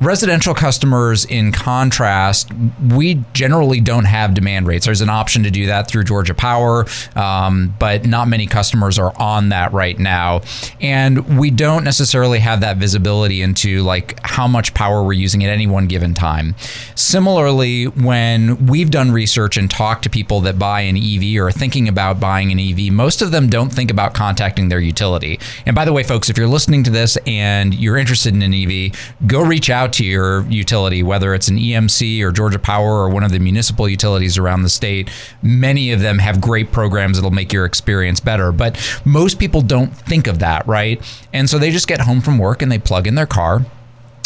Residential 0.00 0.54
customers, 0.54 1.24
in 1.24 1.50
contrast, 1.50 2.50
we 2.92 3.24
generally 3.32 3.80
don't 3.80 4.04
have 4.04 4.32
demand 4.32 4.68
rates. 4.68 4.86
There's 4.86 5.00
an 5.00 5.08
option 5.08 5.42
to 5.42 5.50
do 5.50 5.66
that 5.66 5.88
through 5.88 6.04
Georgia 6.04 6.34
Power, 6.34 6.86
um, 7.16 7.74
but 7.80 8.06
not 8.06 8.28
many 8.28 8.46
customers 8.46 8.96
are 8.96 9.12
on 9.20 9.48
that 9.48 9.72
right 9.72 9.98
now. 9.98 10.42
And 10.80 11.36
we 11.36 11.50
don't 11.50 11.82
necessarily 11.82 12.38
have 12.38 12.60
that 12.60 12.76
visibility 12.76 13.42
into 13.42 13.82
like 13.82 14.20
how 14.22 14.46
much 14.46 14.72
power 14.72 15.02
we're 15.02 15.14
using 15.14 15.42
at 15.44 15.50
any 15.50 15.66
one 15.66 15.88
given 15.88 16.14
time. 16.14 16.54
Similarly, 16.94 17.86
when 17.86 18.66
we've 18.66 18.90
done 18.90 19.10
research 19.10 19.56
and 19.56 19.68
talked 19.68 20.04
to 20.04 20.10
people 20.10 20.40
that 20.42 20.60
buy 20.60 20.82
an 20.82 20.96
EV 20.96 21.40
or 21.42 21.48
are 21.48 21.52
thinking 21.52 21.88
about 21.88 22.20
buying 22.20 22.52
an 22.52 22.60
EV, 22.60 22.92
most 22.92 23.20
of 23.20 23.32
them 23.32 23.48
don't 23.48 23.72
think 23.72 23.90
about 23.90 24.14
contacting 24.14 24.68
their 24.68 24.78
utility. 24.78 25.40
And 25.66 25.74
by 25.74 25.84
the 25.84 25.92
way, 25.92 26.04
folks, 26.04 26.30
if 26.30 26.38
you're 26.38 26.46
listening 26.46 26.84
to 26.84 26.90
this 26.90 27.18
and 27.26 27.74
you're 27.74 27.96
interested 27.96 28.32
in 28.32 28.42
an 28.42 28.54
EV, 28.54 28.92
go 29.26 29.42
reach 29.42 29.70
out 29.70 29.87
to 29.94 30.04
your 30.04 30.42
utility, 30.48 31.02
whether 31.02 31.34
it's 31.34 31.48
an 31.48 31.56
EMC 31.56 32.22
or 32.22 32.32
Georgia 32.32 32.58
Power 32.58 33.02
or 33.02 33.08
one 33.08 33.22
of 33.22 33.32
the 33.32 33.38
municipal 33.38 33.88
utilities 33.88 34.38
around 34.38 34.62
the 34.62 34.68
state. 34.68 35.10
Many 35.42 35.92
of 35.92 36.00
them 36.00 36.18
have 36.18 36.40
great 36.40 36.72
programs 36.72 37.16
that'll 37.16 37.30
make 37.30 37.52
your 37.52 37.64
experience 37.64 38.20
better. 38.20 38.52
But 38.52 38.78
most 39.04 39.38
people 39.38 39.60
don't 39.60 39.88
think 39.94 40.26
of 40.26 40.38
that, 40.40 40.66
right? 40.66 41.02
And 41.32 41.48
so 41.48 41.58
they 41.58 41.70
just 41.70 41.88
get 41.88 42.00
home 42.00 42.20
from 42.20 42.38
work 42.38 42.62
and 42.62 42.70
they 42.70 42.78
plug 42.78 43.06
in 43.06 43.14
their 43.14 43.26
car. 43.26 43.64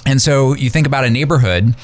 And 0.05 0.21
so 0.21 0.55
you 0.55 0.69
think 0.69 0.87
about 0.87 1.05
a 1.05 1.11
neighborhood, 1.11 1.77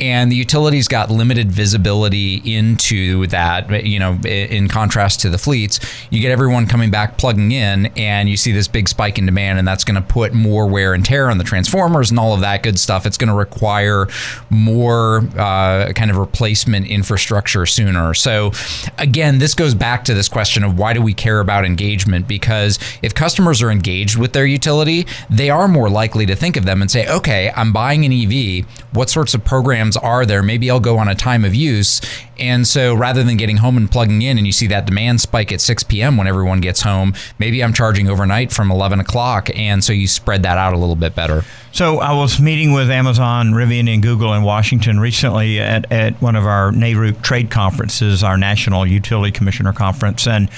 and 0.00 0.32
the 0.32 0.36
utilities 0.36 0.88
got 0.88 1.10
limited 1.10 1.52
visibility 1.52 2.36
into 2.44 3.26
that. 3.28 3.84
You 3.84 3.98
know, 3.98 4.18
in 4.24 4.68
contrast 4.68 5.20
to 5.20 5.28
the 5.28 5.38
fleets, 5.38 5.80
you 6.10 6.20
get 6.20 6.32
everyone 6.32 6.66
coming 6.66 6.90
back 6.90 7.18
plugging 7.18 7.52
in, 7.52 7.86
and 7.96 8.28
you 8.28 8.36
see 8.36 8.52
this 8.52 8.68
big 8.68 8.88
spike 8.88 9.18
in 9.18 9.26
demand, 9.26 9.58
and 9.58 9.68
that's 9.68 9.84
going 9.84 10.00
to 10.00 10.06
put 10.06 10.32
more 10.32 10.66
wear 10.66 10.94
and 10.94 11.04
tear 11.04 11.30
on 11.30 11.38
the 11.38 11.44
transformers 11.44 12.10
and 12.10 12.18
all 12.18 12.32
of 12.32 12.40
that 12.40 12.62
good 12.62 12.78
stuff. 12.78 13.06
It's 13.06 13.18
going 13.18 13.28
to 13.28 13.34
require 13.34 14.06
more 14.48 15.18
uh, 15.36 15.92
kind 15.92 16.10
of 16.10 16.16
replacement 16.16 16.86
infrastructure 16.86 17.66
sooner. 17.66 18.14
So, 18.14 18.52
again, 18.98 19.38
this 19.38 19.54
goes 19.54 19.74
back 19.74 20.04
to 20.04 20.14
this 20.14 20.28
question 20.28 20.64
of 20.64 20.78
why 20.78 20.92
do 20.92 21.02
we 21.02 21.14
care 21.14 21.40
about 21.40 21.64
engagement? 21.64 22.26
Because 22.26 22.78
if 23.02 23.14
customers 23.14 23.62
are 23.62 23.70
engaged 23.70 24.16
with 24.16 24.32
their 24.32 24.46
utility, 24.46 25.06
they 25.28 25.50
are 25.50 25.68
more 25.68 25.90
likely 25.90 26.26
to 26.26 26.34
think 26.34 26.56
of 26.56 26.64
them 26.64 26.80
and 26.80 26.90
say, 26.90 27.08
okay, 27.08 27.52
I'm 27.54 27.72
buying 27.72 28.04
an 28.04 28.12
EV. 28.12 28.66
What 28.92 29.10
sorts 29.10 29.34
of 29.34 29.44
programs 29.44 29.89
are 29.96 30.26
there? 30.26 30.42
Maybe 30.42 30.70
I'll 30.70 30.80
go 30.80 30.98
on 30.98 31.08
a 31.08 31.14
time 31.14 31.44
of 31.44 31.54
use. 31.54 32.00
And 32.38 32.66
so 32.66 32.94
rather 32.94 33.22
than 33.22 33.36
getting 33.36 33.58
home 33.58 33.76
and 33.76 33.90
plugging 33.90 34.22
in 34.22 34.38
and 34.38 34.46
you 34.46 34.52
see 34.52 34.66
that 34.68 34.86
demand 34.86 35.20
spike 35.20 35.52
at 35.52 35.60
6 35.60 35.82
p.m. 35.84 36.16
when 36.16 36.26
everyone 36.26 36.60
gets 36.60 36.80
home, 36.80 37.14
maybe 37.38 37.62
I'm 37.62 37.72
charging 37.72 38.08
overnight 38.08 38.52
from 38.52 38.70
11 38.70 39.00
o'clock. 39.00 39.50
And 39.54 39.84
so 39.84 39.92
you 39.92 40.08
spread 40.08 40.42
that 40.44 40.56
out 40.58 40.72
a 40.72 40.78
little 40.78 40.96
bit 40.96 41.14
better. 41.14 41.44
So 41.72 41.98
I 41.98 42.12
was 42.14 42.40
meeting 42.40 42.72
with 42.72 42.90
Amazon, 42.90 43.52
Rivian, 43.52 43.92
and 43.92 44.02
Google 44.02 44.32
in 44.34 44.42
Washington 44.42 44.98
recently 44.98 45.60
at, 45.60 45.90
at 45.92 46.20
one 46.22 46.36
of 46.36 46.46
our 46.46 46.72
NARUC 46.72 47.22
trade 47.22 47.50
conferences, 47.50 48.22
our 48.22 48.36
National 48.36 48.86
Utility 48.86 49.32
Commissioner 49.32 49.72
Conference. 49.72 50.26
And 50.26 50.50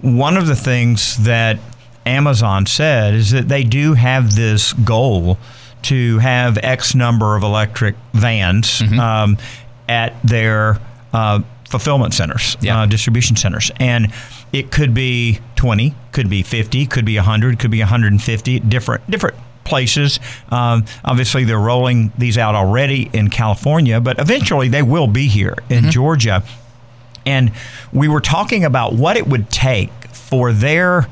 one 0.00 0.36
of 0.36 0.46
the 0.46 0.56
things 0.56 1.24
that 1.24 1.58
Amazon 2.06 2.66
said 2.66 3.14
is 3.14 3.30
that 3.30 3.48
they 3.48 3.64
do 3.64 3.94
have 3.94 4.34
this 4.36 4.72
goal 4.72 5.38
to 5.84 6.18
have 6.18 6.58
X 6.62 6.94
number 6.94 7.36
of 7.36 7.42
electric 7.42 7.94
vans 8.12 8.80
mm-hmm. 8.80 8.98
um, 8.98 9.38
at 9.88 10.14
their 10.22 10.78
uh, 11.12 11.40
fulfillment 11.68 12.14
centers, 12.14 12.56
yeah. 12.60 12.82
uh, 12.82 12.86
distribution 12.86 13.36
centers. 13.36 13.70
And 13.80 14.12
it 14.52 14.70
could 14.70 14.94
be 14.94 15.40
20, 15.56 15.94
could 16.12 16.30
be 16.30 16.42
50, 16.42 16.86
could 16.86 17.04
be 17.04 17.16
100, 17.16 17.58
could 17.58 17.70
be 17.70 17.80
150, 17.80 18.60
different 18.60 19.10
different 19.10 19.36
places. 19.64 20.20
Um, 20.50 20.84
obviously, 21.04 21.44
they're 21.44 21.58
rolling 21.58 22.12
these 22.18 22.38
out 22.38 22.54
already 22.54 23.10
in 23.12 23.30
California, 23.30 24.00
but 24.00 24.18
eventually 24.18 24.68
they 24.68 24.82
will 24.82 25.06
be 25.06 25.26
here 25.26 25.56
in 25.68 25.82
mm-hmm. 25.82 25.90
Georgia. 25.90 26.44
And 27.26 27.52
we 27.92 28.08
were 28.08 28.20
talking 28.20 28.64
about 28.64 28.92
what 28.92 29.16
it 29.16 29.26
would 29.26 29.50
take 29.50 29.90
for 30.08 30.52
their 30.52 31.08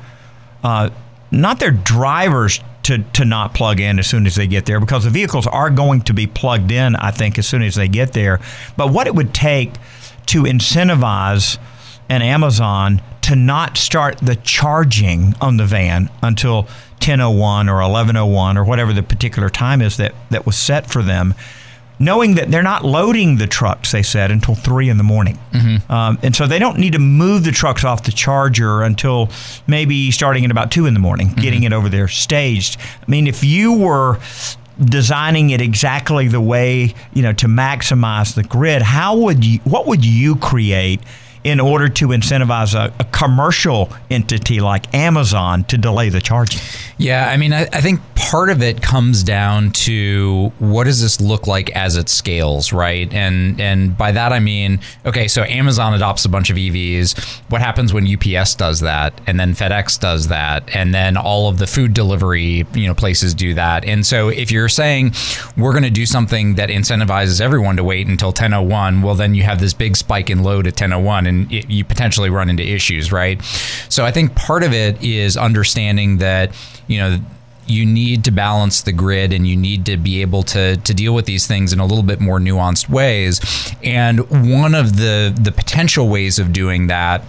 uh, 0.62 0.90
not 1.30 1.58
their 1.58 1.70
drivers 1.70 2.60
to, 2.84 2.98
to 2.98 3.24
not 3.24 3.54
plug 3.54 3.80
in 3.80 3.98
as 3.98 4.06
soon 4.06 4.26
as 4.26 4.34
they 4.34 4.46
get 4.46 4.66
there 4.66 4.80
because 4.80 5.04
the 5.04 5.10
vehicles 5.10 5.46
are 5.46 5.70
going 5.70 6.02
to 6.02 6.14
be 6.14 6.26
plugged 6.26 6.70
in, 6.72 6.96
I 6.96 7.10
think, 7.10 7.38
as 7.38 7.46
soon 7.46 7.62
as 7.62 7.74
they 7.74 7.88
get 7.88 8.12
there. 8.12 8.40
But 8.76 8.92
what 8.92 9.06
it 9.06 9.14
would 9.14 9.32
take 9.34 9.74
to 10.26 10.42
incentivize 10.42 11.58
an 12.08 12.22
Amazon 12.22 13.02
to 13.22 13.36
not 13.36 13.76
start 13.76 14.18
the 14.18 14.36
charging 14.36 15.34
on 15.40 15.56
the 15.56 15.64
van 15.64 16.10
until 16.22 16.62
1001 17.02 17.68
or 17.68 17.76
1101 17.76 18.58
or 18.58 18.64
whatever 18.64 18.92
the 18.92 19.02
particular 19.02 19.48
time 19.48 19.80
is 19.80 19.96
that, 19.96 20.14
that 20.30 20.44
was 20.44 20.58
set 20.58 20.90
for 20.90 21.02
them 21.02 21.34
knowing 22.02 22.34
that 22.34 22.50
they're 22.50 22.62
not 22.62 22.84
loading 22.84 23.36
the 23.36 23.46
trucks, 23.46 23.92
they 23.92 24.02
said, 24.02 24.30
until 24.30 24.54
three 24.54 24.88
in 24.88 24.96
the 24.96 25.04
morning. 25.04 25.38
Mm-hmm. 25.52 25.92
Um, 25.92 26.18
and 26.22 26.34
so 26.34 26.46
they 26.46 26.58
don't 26.58 26.78
need 26.78 26.94
to 26.94 26.98
move 26.98 27.44
the 27.44 27.52
trucks 27.52 27.84
off 27.84 28.02
the 28.02 28.12
charger 28.12 28.82
until 28.82 29.30
maybe 29.66 30.10
starting 30.10 30.44
at 30.44 30.50
about 30.50 30.72
two 30.72 30.86
in 30.86 30.94
the 30.94 31.00
morning, 31.00 31.28
mm-hmm. 31.28 31.40
getting 31.40 31.62
it 31.62 31.72
over 31.72 31.88
there 31.88 32.08
staged. 32.08 32.78
I 33.00 33.10
mean, 33.10 33.26
if 33.26 33.44
you 33.44 33.72
were 33.72 34.18
designing 34.82 35.50
it 35.50 35.60
exactly 35.60 36.28
the 36.28 36.40
way 36.40 36.94
you 37.12 37.22
know 37.22 37.32
to 37.34 37.46
maximize 37.46 38.34
the 38.34 38.42
grid 38.42 38.80
how 38.80 39.14
would 39.14 39.44
you 39.44 39.60
what 39.64 39.86
would 39.86 40.02
you 40.02 40.34
create 40.36 40.98
in 41.44 41.58
order 41.58 41.88
to 41.88 42.08
incentivize 42.08 42.74
a, 42.74 42.92
a, 43.00 43.04
commercial 43.06 43.90
entity 44.10 44.60
like 44.60 44.92
Amazon 44.94 45.64
to 45.64 45.76
delay 45.76 46.08
the 46.08 46.20
charging? 46.20 46.60
Yeah, 46.98 47.28
I 47.28 47.36
mean, 47.36 47.52
I, 47.52 47.62
I, 47.72 47.80
think 47.80 48.00
part 48.14 48.48
of 48.48 48.62
it 48.62 48.80
comes 48.80 49.24
down 49.24 49.72
to 49.72 50.52
what 50.60 50.84
does 50.84 51.00
this 51.00 51.20
look 51.20 51.48
like 51.48 51.70
as 51.70 51.96
it 51.96 52.08
scales, 52.08 52.72
right? 52.72 53.12
And 53.12 53.60
and 53.60 53.96
by 53.96 54.12
that 54.12 54.32
I 54.32 54.38
mean, 54.38 54.80
okay, 55.04 55.26
so 55.26 55.42
Amazon 55.42 55.94
adopts 55.94 56.24
a 56.24 56.28
bunch 56.28 56.48
of 56.50 56.56
EVs. 56.56 57.18
What 57.50 57.60
happens 57.60 57.92
when 57.92 58.06
UPS 58.06 58.54
does 58.54 58.80
that, 58.80 59.20
and 59.26 59.40
then 59.40 59.54
FedEx 59.54 59.98
does 59.98 60.28
that, 60.28 60.74
and 60.74 60.94
then 60.94 61.16
all 61.16 61.48
of 61.48 61.58
the 61.58 61.66
food 61.66 61.92
delivery, 61.92 62.64
you 62.72 62.86
know, 62.86 62.94
places 62.94 63.34
do 63.34 63.54
that. 63.54 63.84
And 63.84 64.06
so 64.06 64.28
if 64.28 64.52
you're 64.52 64.68
saying 64.68 65.14
we're 65.56 65.72
going 65.72 65.82
to 65.82 65.90
do 65.90 66.06
something 66.06 66.54
that 66.54 66.68
incentivizes 66.68 67.40
everyone 67.40 67.76
to 67.76 67.84
wait 67.84 68.06
until 68.06 68.32
10:01, 68.32 69.02
well, 69.02 69.16
then 69.16 69.34
you 69.34 69.42
have 69.42 69.58
this 69.58 69.74
big 69.74 69.96
spike 69.96 70.30
in 70.30 70.44
load 70.44 70.68
at 70.68 70.76
10:01 70.76 71.31
and 71.32 71.52
it, 71.52 71.70
you 71.70 71.84
potentially 71.84 72.30
run 72.30 72.48
into 72.48 72.62
issues, 72.62 73.10
right? 73.10 73.42
So 73.88 74.04
I 74.04 74.10
think 74.10 74.34
part 74.34 74.62
of 74.62 74.72
it 74.72 75.02
is 75.02 75.36
understanding 75.36 76.18
that, 76.18 76.54
you 76.86 76.98
know, 76.98 77.18
you 77.66 77.86
need 77.86 78.24
to 78.24 78.30
balance 78.30 78.82
the 78.82 78.92
grid 78.92 79.32
and 79.32 79.46
you 79.46 79.56
need 79.56 79.86
to 79.86 79.96
be 79.96 80.20
able 80.20 80.42
to 80.42 80.76
to 80.76 80.94
deal 80.94 81.14
with 81.14 81.26
these 81.26 81.46
things 81.46 81.72
in 81.72 81.78
a 81.78 81.86
little 81.86 82.02
bit 82.02 82.20
more 82.20 82.38
nuanced 82.38 82.88
ways. 82.88 83.40
And 83.82 84.20
one 84.30 84.74
of 84.74 84.96
the 84.96 85.36
the 85.40 85.52
potential 85.52 86.08
ways 86.08 86.38
of 86.38 86.52
doing 86.52 86.88
that 86.88 87.24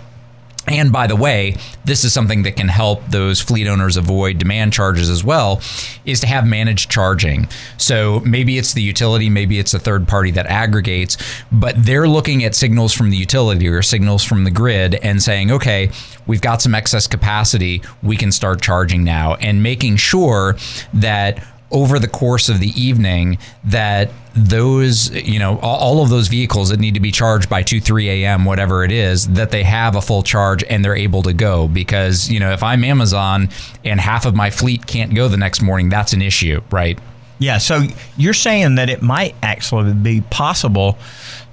and 0.68 0.92
by 0.92 1.08
the 1.08 1.16
way, 1.16 1.56
this 1.84 2.04
is 2.04 2.14
something 2.14 2.44
that 2.44 2.56
can 2.56 2.70
help 2.70 3.06
those 3.08 3.42
fleet 3.42 3.68
owners 3.68 3.98
avoid 3.98 4.38
demand 4.38 4.72
charges 4.72 5.10
as 5.10 5.24
well, 5.24 5.62
is 6.06 6.22
to 6.22 6.28
have 6.28 6.48
managed 6.48 6.90
charging. 6.90 7.48
So 7.78 8.22
maybe 8.22 8.58
it's 8.58 8.74
the 8.74 8.82
utility, 8.82 9.30
maybe 9.30 9.60
it's 9.60 9.74
a 9.74 9.80
third 9.80 10.08
party 10.08 10.32
that 10.32 10.46
aggregates, 10.46 11.18
but 11.52 11.76
they're 11.78 12.08
looking 12.08 12.44
at 12.46 12.56
signals 12.56 12.94
from 12.94 13.10
the 13.10 13.18
utility 13.18 13.68
or 13.68 13.82
signals 13.82 14.24
from 14.24 14.46
the 14.46 14.52
grid 14.52 14.96
and 14.96 15.22
saying, 15.22 15.52
okay, 15.52 15.92
we've 16.28 16.42
got 16.42 16.62
some 16.62 16.74
excess 16.74 17.08
capacity, 17.08 17.82
we 18.02 18.16
can 18.16 18.32
start 18.32 18.62
charging 18.62 19.04
now, 19.04 19.36
and 19.36 19.62
making 19.62 19.98
sure 19.98 20.56
that 20.94 21.46
over 21.74 21.98
the 22.00 22.08
course 22.08 22.48
of 22.48 22.60
the 22.60 22.70
evening 22.80 23.38
that 23.66 24.12
those, 24.36 25.12
you 25.12 25.40
know, 25.40 25.60
all, 25.60 26.02
of 26.02 26.10
those 26.10 26.28
vehicles 26.28 26.70
that 26.70 26.80
need 26.80 26.94
to 26.94 27.00
be 27.00 27.12
charged 27.12 27.50
by 27.50 27.62
2, 27.62 27.82
3 27.82 28.24
a.m., 28.24 28.46
whatever 28.46 28.84
it 28.84 28.92
is, 28.92 29.28
that 29.30 29.52
they 29.52 29.64
have 29.64 29.96
a 29.96 30.02
full 30.02 30.24
charge 30.24 30.64
and 30.64 30.86
they're 30.86 30.96
able 30.96 31.24
to 31.24 31.34
go. 31.34 31.68
Because, 31.68 32.30
you 32.30 32.40
know, 32.40 32.52
if 32.52 32.64
I'm 32.64 32.84
Amazon 32.84 33.50
and 33.84 34.00
half 34.00 34.26
of 34.26 34.36
my 34.36 34.50
fleet 34.50 34.86
can't 34.86 35.14
go 35.14 35.28
the 35.28 35.38
next 35.38 35.62
morning, 35.62 35.90
that's 35.90 36.14
an 36.14 36.22
issue, 36.22 36.62
right? 36.72 36.98
Yeah. 37.40 37.58
So 37.58 37.84
you're 38.18 38.34
saying 38.34 38.76
that 38.76 38.90
it 38.90 39.02
might 39.02 39.36
actually 39.44 39.94
be 39.94 40.22
possible 40.22 40.98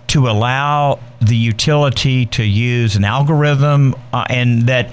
to 0.09 0.29
allow 0.29 1.01
the 1.21 1.37
utility 1.37 2.27
to 2.27 2.43
use 2.43 2.97
an 2.97 3.05
algorithm 3.05 3.95
uh, 4.13 4.25
and 4.29 4.63
that 4.63 4.93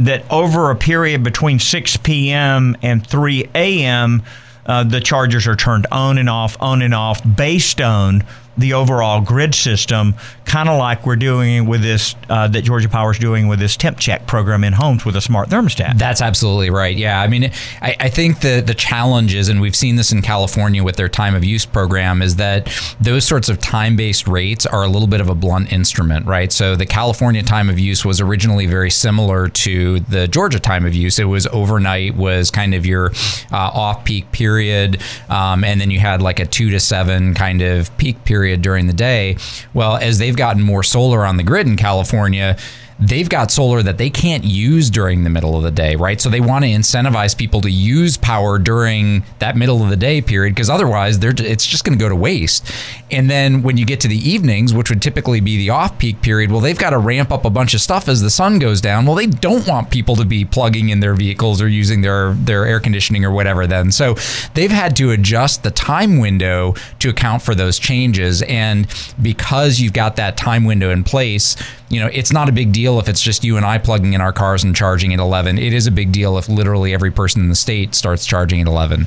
that 0.00 0.24
over 0.30 0.70
a 0.70 0.76
period 0.76 1.22
between 1.22 1.60
6 1.60 1.96
p.m. 1.98 2.76
and 2.82 3.06
3 3.06 3.48
a.m 3.54 4.22
uh, 4.66 4.84
the 4.84 5.00
chargers 5.00 5.46
are 5.46 5.56
turned 5.56 5.86
on 5.92 6.18
and 6.18 6.28
off, 6.28 6.56
on 6.60 6.82
and 6.82 6.94
off, 6.94 7.20
based 7.36 7.80
on 7.80 8.24
the 8.56 8.74
overall 8.74 9.20
grid 9.20 9.54
system, 9.54 10.14
kind 10.44 10.68
of 10.68 10.78
like 10.78 11.04
we're 11.04 11.16
doing 11.16 11.66
with 11.66 11.82
this 11.82 12.14
uh, 12.28 12.48
that 12.48 12.62
Georgia 12.62 12.88
Power 12.88 13.10
is 13.10 13.18
doing 13.18 13.48
with 13.48 13.58
this 13.58 13.76
temp 13.76 13.98
check 13.98 14.26
program 14.26 14.64
in 14.64 14.72
homes 14.72 15.04
with 15.04 15.16
a 15.16 15.20
smart 15.20 15.48
thermostat. 15.48 15.98
That's 15.98 16.20
absolutely 16.20 16.70
right. 16.70 16.96
Yeah, 16.96 17.20
I 17.20 17.26
mean, 17.28 17.50
I, 17.80 17.96
I 17.98 18.08
think 18.08 18.40
the 18.40 18.62
the 18.64 18.74
challenge 18.74 19.34
is, 19.34 19.48
and 19.48 19.60
we've 19.60 19.76
seen 19.76 19.96
this 19.96 20.12
in 20.12 20.22
California 20.22 20.84
with 20.84 20.96
their 20.96 21.08
time 21.08 21.34
of 21.34 21.44
use 21.44 21.66
program, 21.66 22.22
is 22.22 22.36
that 22.36 22.70
those 23.00 23.26
sorts 23.26 23.48
of 23.48 23.58
time 23.58 23.96
based 23.96 24.28
rates 24.28 24.66
are 24.66 24.84
a 24.84 24.88
little 24.88 25.08
bit 25.08 25.20
of 25.20 25.28
a 25.28 25.34
blunt 25.34 25.72
instrument, 25.72 26.26
right? 26.26 26.52
So 26.52 26.76
the 26.76 26.86
California 26.86 27.42
time 27.42 27.68
of 27.68 27.78
use 27.78 28.04
was 28.04 28.20
originally 28.20 28.66
very 28.66 28.90
similar 28.90 29.48
to 29.48 30.00
the 30.00 30.28
Georgia 30.28 30.60
time 30.60 30.86
of 30.86 30.94
use. 30.94 31.18
It 31.18 31.24
was 31.24 31.46
overnight, 31.48 32.16
was 32.16 32.50
kind 32.50 32.74
of 32.74 32.86
your 32.86 33.10
uh, 33.50 33.56
off 33.56 34.04
peak 34.04 34.30
period, 34.32 35.02
um, 35.28 35.64
and 35.64 35.80
then 35.80 35.90
you 35.90 35.98
had 35.98 36.22
like 36.22 36.38
a 36.38 36.46
two 36.46 36.70
to 36.70 36.78
seven 36.78 37.34
kind 37.34 37.62
of 37.62 37.94
peak 37.96 38.24
period 38.24 38.43
period 38.44 38.60
during 38.60 38.86
the 38.86 38.92
day. 38.92 39.38
Well, 39.72 39.96
as 39.96 40.18
they've 40.18 40.36
gotten 40.36 40.60
more 40.60 40.82
solar 40.82 41.24
on 41.24 41.38
the 41.38 41.42
grid 41.42 41.66
in 41.66 41.76
California, 41.76 42.58
they've 42.98 43.28
got 43.28 43.50
solar 43.50 43.82
that 43.82 43.98
they 43.98 44.10
can't 44.10 44.44
use 44.44 44.90
during 44.90 45.24
the 45.24 45.30
middle 45.30 45.56
of 45.56 45.62
the 45.62 45.70
day, 45.70 45.96
right? 45.96 46.20
So 46.20 46.28
they 46.28 46.40
want 46.40 46.64
to 46.64 46.70
incentivize 46.70 47.36
people 47.36 47.60
to 47.62 47.70
use 47.70 48.16
power 48.16 48.58
during 48.58 49.24
that 49.40 49.56
middle 49.56 49.82
of 49.82 49.90
the 49.90 49.96
day 49.96 50.20
period 50.20 50.54
because 50.54 50.70
otherwise 50.70 51.22
it's 51.22 51.66
just 51.66 51.84
going 51.84 51.98
to 51.98 52.02
go 52.02 52.08
to 52.08 52.16
waste. 52.16 52.70
And 53.10 53.28
then 53.28 53.62
when 53.62 53.76
you 53.76 53.84
get 53.84 54.00
to 54.00 54.08
the 54.08 54.16
evenings, 54.16 54.72
which 54.72 54.90
would 54.90 55.02
typically 55.02 55.40
be 55.40 55.56
the 55.56 55.70
off-peak 55.70 56.22
period, 56.22 56.50
well 56.50 56.60
they've 56.60 56.78
got 56.78 56.90
to 56.90 56.98
ramp 56.98 57.32
up 57.32 57.44
a 57.44 57.50
bunch 57.50 57.74
of 57.74 57.80
stuff 57.80 58.08
as 58.08 58.22
the 58.22 58.30
sun 58.30 58.58
goes 58.58 58.80
down. 58.80 59.06
Well, 59.06 59.14
they 59.14 59.26
don't 59.26 59.66
want 59.66 59.90
people 59.90 60.16
to 60.16 60.24
be 60.24 60.44
plugging 60.44 60.90
in 60.90 61.00
their 61.00 61.14
vehicles 61.14 61.60
or 61.60 61.68
using 61.68 62.00
their 62.00 62.32
their 62.34 62.64
air 62.64 62.80
conditioning 62.80 63.24
or 63.24 63.30
whatever 63.30 63.66
then. 63.66 63.90
So 63.92 64.14
they've 64.54 64.70
had 64.70 64.96
to 64.96 65.10
adjust 65.10 65.62
the 65.62 65.70
time 65.70 66.18
window 66.18 66.74
to 67.00 67.08
account 67.08 67.42
for 67.42 67.54
those 67.54 67.78
changes 67.78 68.42
and 68.42 68.86
because 69.20 69.80
you've 69.80 69.92
got 69.92 70.16
that 70.16 70.36
time 70.36 70.64
window 70.64 70.90
in 70.90 71.04
place, 71.04 71.56
you 71.94 72.00
know, 72.00 72.10
it's 72.12 72.32
not 72.32 72.48
a 72.48 72.52
big 72.52 72.72
deal 72.72 72.98
if 72.98 73.08
it's 73.08 73.20
just 73.20 73.44
you 73.44 73.56
and 73.56 73.64
I 73.64 73.78
plugging 73.78 74.12
in 74.12 74.20
our 74.20 74.32
cars 74.32 74.64
and 74.64 74.74
charging 74.74 75.12
at 75.14 75.20
11. 75.20 75.58
It 75.58 75.72
is 75.72 75.86
a 75.86 75.90
big 75.90 76.12
deal 76.12 76.36
if 76.38 76.48
literally 76.48 76.92
every 76.92 77.10
person 77.10 77.42
in 77.42 77.48
the 77.48 77.54
state 77.54 77.94
starts 77.94 78.26
charging 78.26 78.60
at 78.60 78.66
11 78.66 79.06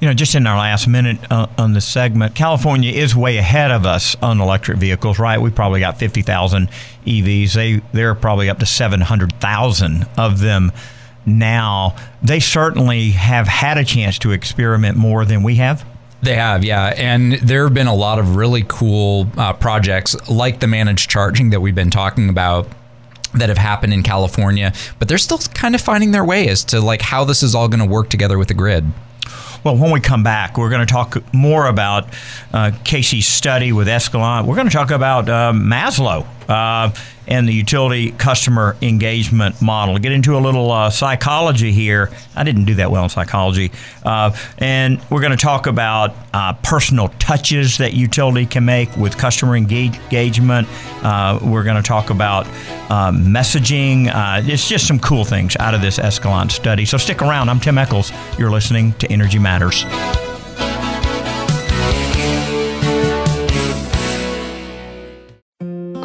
you 0.00 0.06
know, 0.06 0.14
just 0.14 0.34
in 0.34 0.46
our 0.46 0.56
last 0.56 0.86
minute 0.86 1.18
uh, 1.30 1.48
on 1.58 1.72
this 1.72 1.84
segment, 1.84 2.34
California 2.34 2.92
is 2.92 3.16
way 3.16 3.36
ahead 3.36 3.70
of 3.70 3.84
us 3.84 4.14
on 4.22 4.40
electric 4.40 4.78
vehicles, 4.78 5.18
right? 5.18 5.40
We 5.40 5.50
probably 5.50 5.80
got 5.80 5.98
50,000 5.98 6.68
EVs. 7.04 7.52
They 7.52 7.80
they're 7.92 8.14
probably 8.14 8.48
up 8.48 8.60
to 8.60 8.66
700,000 8.66 10.06
of 10.16 10.38
them 10.38 10.72
now. 11.26 11.96
They 12.22 12.38
certainly 12.38 13.10
have 13.10 13.48
had 13.48 13.76
a 13.76 13.84
chance 13.84 14.18
to 14.20 14.30
experiment 14.30 14.96
more 14.96 15.24
than 15.24 15.42
we 15.42 15.56
have. 15.56 15.84
They 16.20 16.34
have, 16.34 16.64
yeah. 16.64 16.94
And 16.96 17.34
there 17.34 17.64
have 17.64 17.74
been 17.74 17.86
a 17.86 17.94
lot 17.94 18.18
of 18.18 18.36
really 18.36 18.64
cool 18.66 19.28
uh, 19.36 19.52
projects 19.52 20.16
like 20.28 20.60
the 20.60 20.66
managed 20.66 21.10
charging 21.10 21.50
that 21.50 21.60
we've 21.60 21.74
been 21.74 21.90
talking 21.90 22.28
about 22.28 22.66
that 23.34 23.48
have 23.48 23.58
happened 23.58 23.92
in 23.92 24.02
California, 24.02 24.72
but 24.98 25.06
they're 25.08 25.18
still 25.18 25.38
kind 25.38 25.74
of 25.74 25.80
finding 25.80 26.10
their 26.10 26.24
way 26.24 26.48
as 26.48 26.64
to 26.64 26.80
like 26.80 27.02
how 27.02 27.24
this 27.24 27.42
is 27.42 27.54
all 27.54 27.68
going 27.68 27.80
to 27.80 27.86
work 27.86 28.08
together 28.08 28.38
with 28.38 28.48
the 28.48 28.54
grid. 28.54 28.84
Well, 29.62 29.76
when 29.76 29.90
we 29.90 30.00
come 30.00 30.22
back, 30.22 30.56
we're 30.56 30.70
going 30.70 30.86
to 30.86 30.92
talk 30.92 31.22
more 31.32 31.66
about 31.66 32.04
uh, 32.52 32.72
KC's 32.84 33.26
study 33.26 33.72
with 33.72 33.86
Escalent. 33.86 34.46
We're 34.46 34.54
going 34.54 34.68
to 34.68 34.72
talk 34.72 34.90
about 34.90 35.28
uh, 35.28 35.52
Maslow 35.52 36.26
uh, 36.48 36.90
and 37.26 37.46
the 37.46 37.52
utility 37.52 38.12
customer 38.12 38.76
engagement 38.80 39.60
model. 39.60 39.98
Get 39.98 40.12
into 40.12 40.36
a 40.36 40.40
little 40.40 40.72
uh, 40.72 40.90
psychology 40.90 41.72
here. 41.72 42.10
I 42.34 42.42
didn't 42.42 42.64
do 42.64 42.74
that 42.76 42.90
well 42.90 43.04
in 43.04 43.10
psychology. 43.10 43.70
Uh, 44.02 44.34
and 44.56 45.00
we're 45.10 45.20
going 45.20 45.32
to 45.32 45.36
talk 45.36 45.66
about 45.66 46.14
uh, 46.32 46.54
personal 46.54 47.08
touches 47.18 47.78
that 47.78 47.92
utility 47.92 48.46
can 48.46 48.64
make 48.64 48.94
with 48.96 49.16
customer 49.18 49.56
engage- 49.56 49.96
engagement. 49.96 50.66
Uh, 51.02 51.38
we're 51.42 51.64
going 51.64 51.76
to 51.76 51.86
talk 51.86 52.10
about 52.10 52.46
uh, 52.90 53.12
messaging. 53.12 54.10
it's 54.48 54.68
just 54.68 54.86
some 54.86 54.98
cool 54.98 55.24
things 55.24 55.56
out 55.56 55.74
of 55.74 55.82
this 55.82 55.98
Escalent 55.98 56.50
study. 56.50 56.84
So 56.84 56.96
stick 56.96 57.20
around. 57.20 57.50
I'm 57.50 57.60
Tim 57.60 57.76
Echols. 57.76 58.10
You're 58.38 58.50
listening 58.50 58.94
to 58.94 59.12
Energy 59.12 59.38
Matters. 59.38 59.84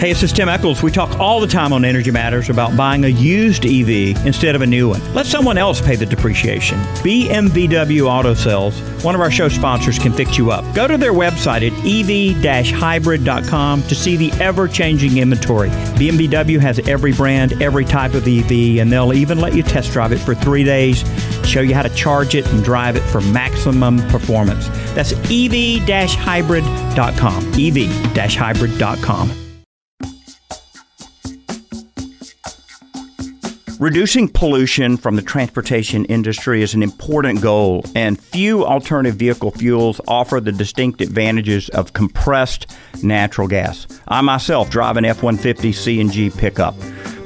Hey, 0.00 0.12
this 0.12 0.24
is 0.24 0.32
Tim 0.32 0.48
Echols. 0.48 0.82
We 0.82 0.90
talk 0.90 1.20
all 1.20 1.38
the 1.40 1.46
time 1.46 1.72
on 1.72 1.84
Energy 1.84 2.10
Matters 2.10 2.50
about 2.50 2.76
buying 2.76 3.04
a 3.04 3.08
used 3.08 3.64
EV 3.64 4.26
instead 4.26 4.56
of 4.56 4.60
a 4.60 4.66
new 4.66 4.88
one. 4.88 5.00
Let 5.14 5.26
someone 5.26 5.56
else 5.56 5.80
pay 5.80 5.94
the 5.94 6.04
depreciation. 6.04 6.76
BMVW 7.04 8.02
Auto 8.02 8.34
Sales, 8.34 8.80
one 9.04 9.14
of 9.14 9.20
our 9.20 9.30
show 9.30 9.48
sponsors, 9.48 9.96
can 9.98 10.12
fix 10.12 10.36
you 10.36 10.50
up. 10.50 10.64
Go 10.74 10.88
to 10.88 10.98
their 10.98 11.12
website 11.12 11.64
at 11.64 11.72
ev-hybrid.com 11.86 13.82
to 13.84 13.94
see 13.94 14.16
the 14.16 14.32
ever-changing 14.32 15.18
inventory. 15.18 15.70
BMW 15.70 16.58
has 16.60 16.80
every 16.80 17.12
brand, 17.12 17.62
every 17.62 17.84
type 17.84 18.14
of 18.14 18.26
EV, 18.26 18.80
and 18.80 18.92
they'll 18.92 19.14
even 19.14 19.38
let 19.38 19.54
you 19.54 19.62
test 19.62 19.92
drive 19.92 20.10
it 20.10 20.18
for 20.18 20.34
three 20.34 20.64
days, 20.64 21.04
show 21.48 21.60
you 21.60 21.76
how 21.76 21.82
to 21.82 21.94
charge 21.94 22.34
it 22.34 22.44
and 22.48 22.64
drive 22.64 22.96
it 22.96 23.04
for 23.04 23.20
maximum 23.20 23.98
performance. 24.08 24.66
That's 24.94 25.12
ev-hybrid.com. 25.12 27.52
ev-hybrid.com. 27.54 29.45
Reducing 33.78 34.28
pollution 34.28 34.96
from 34.96 35.16
the 35.16 35.22
transportation 35.22 36.06
industry 36.06 36.62
is 36.62 36.72
an 36.72 36.82
important 36.82 37.42
goal, 37.42 37.84
and 37.94 38.18
few 38.18 38.64
alternative 38.64 39.16
vehicle 39.16 39.50
fuels 39.50 40.00
offer 40.08 40.40
the 40.40 40.50
distinct 40.50 41.02
advantages 41.02 41.68
of 41.70 41.92
compressed 41.92 42.74
natural 43.02 43.46
gas. 43.46 43.86
I 44.08 44.22
myself 44.22 44.70
drive 44.70 44.96
an 44.96 45.04
F 45.04 45.22
150 45.22 45.72
CNG 45.72 46.34
pickup. 46.38 46.74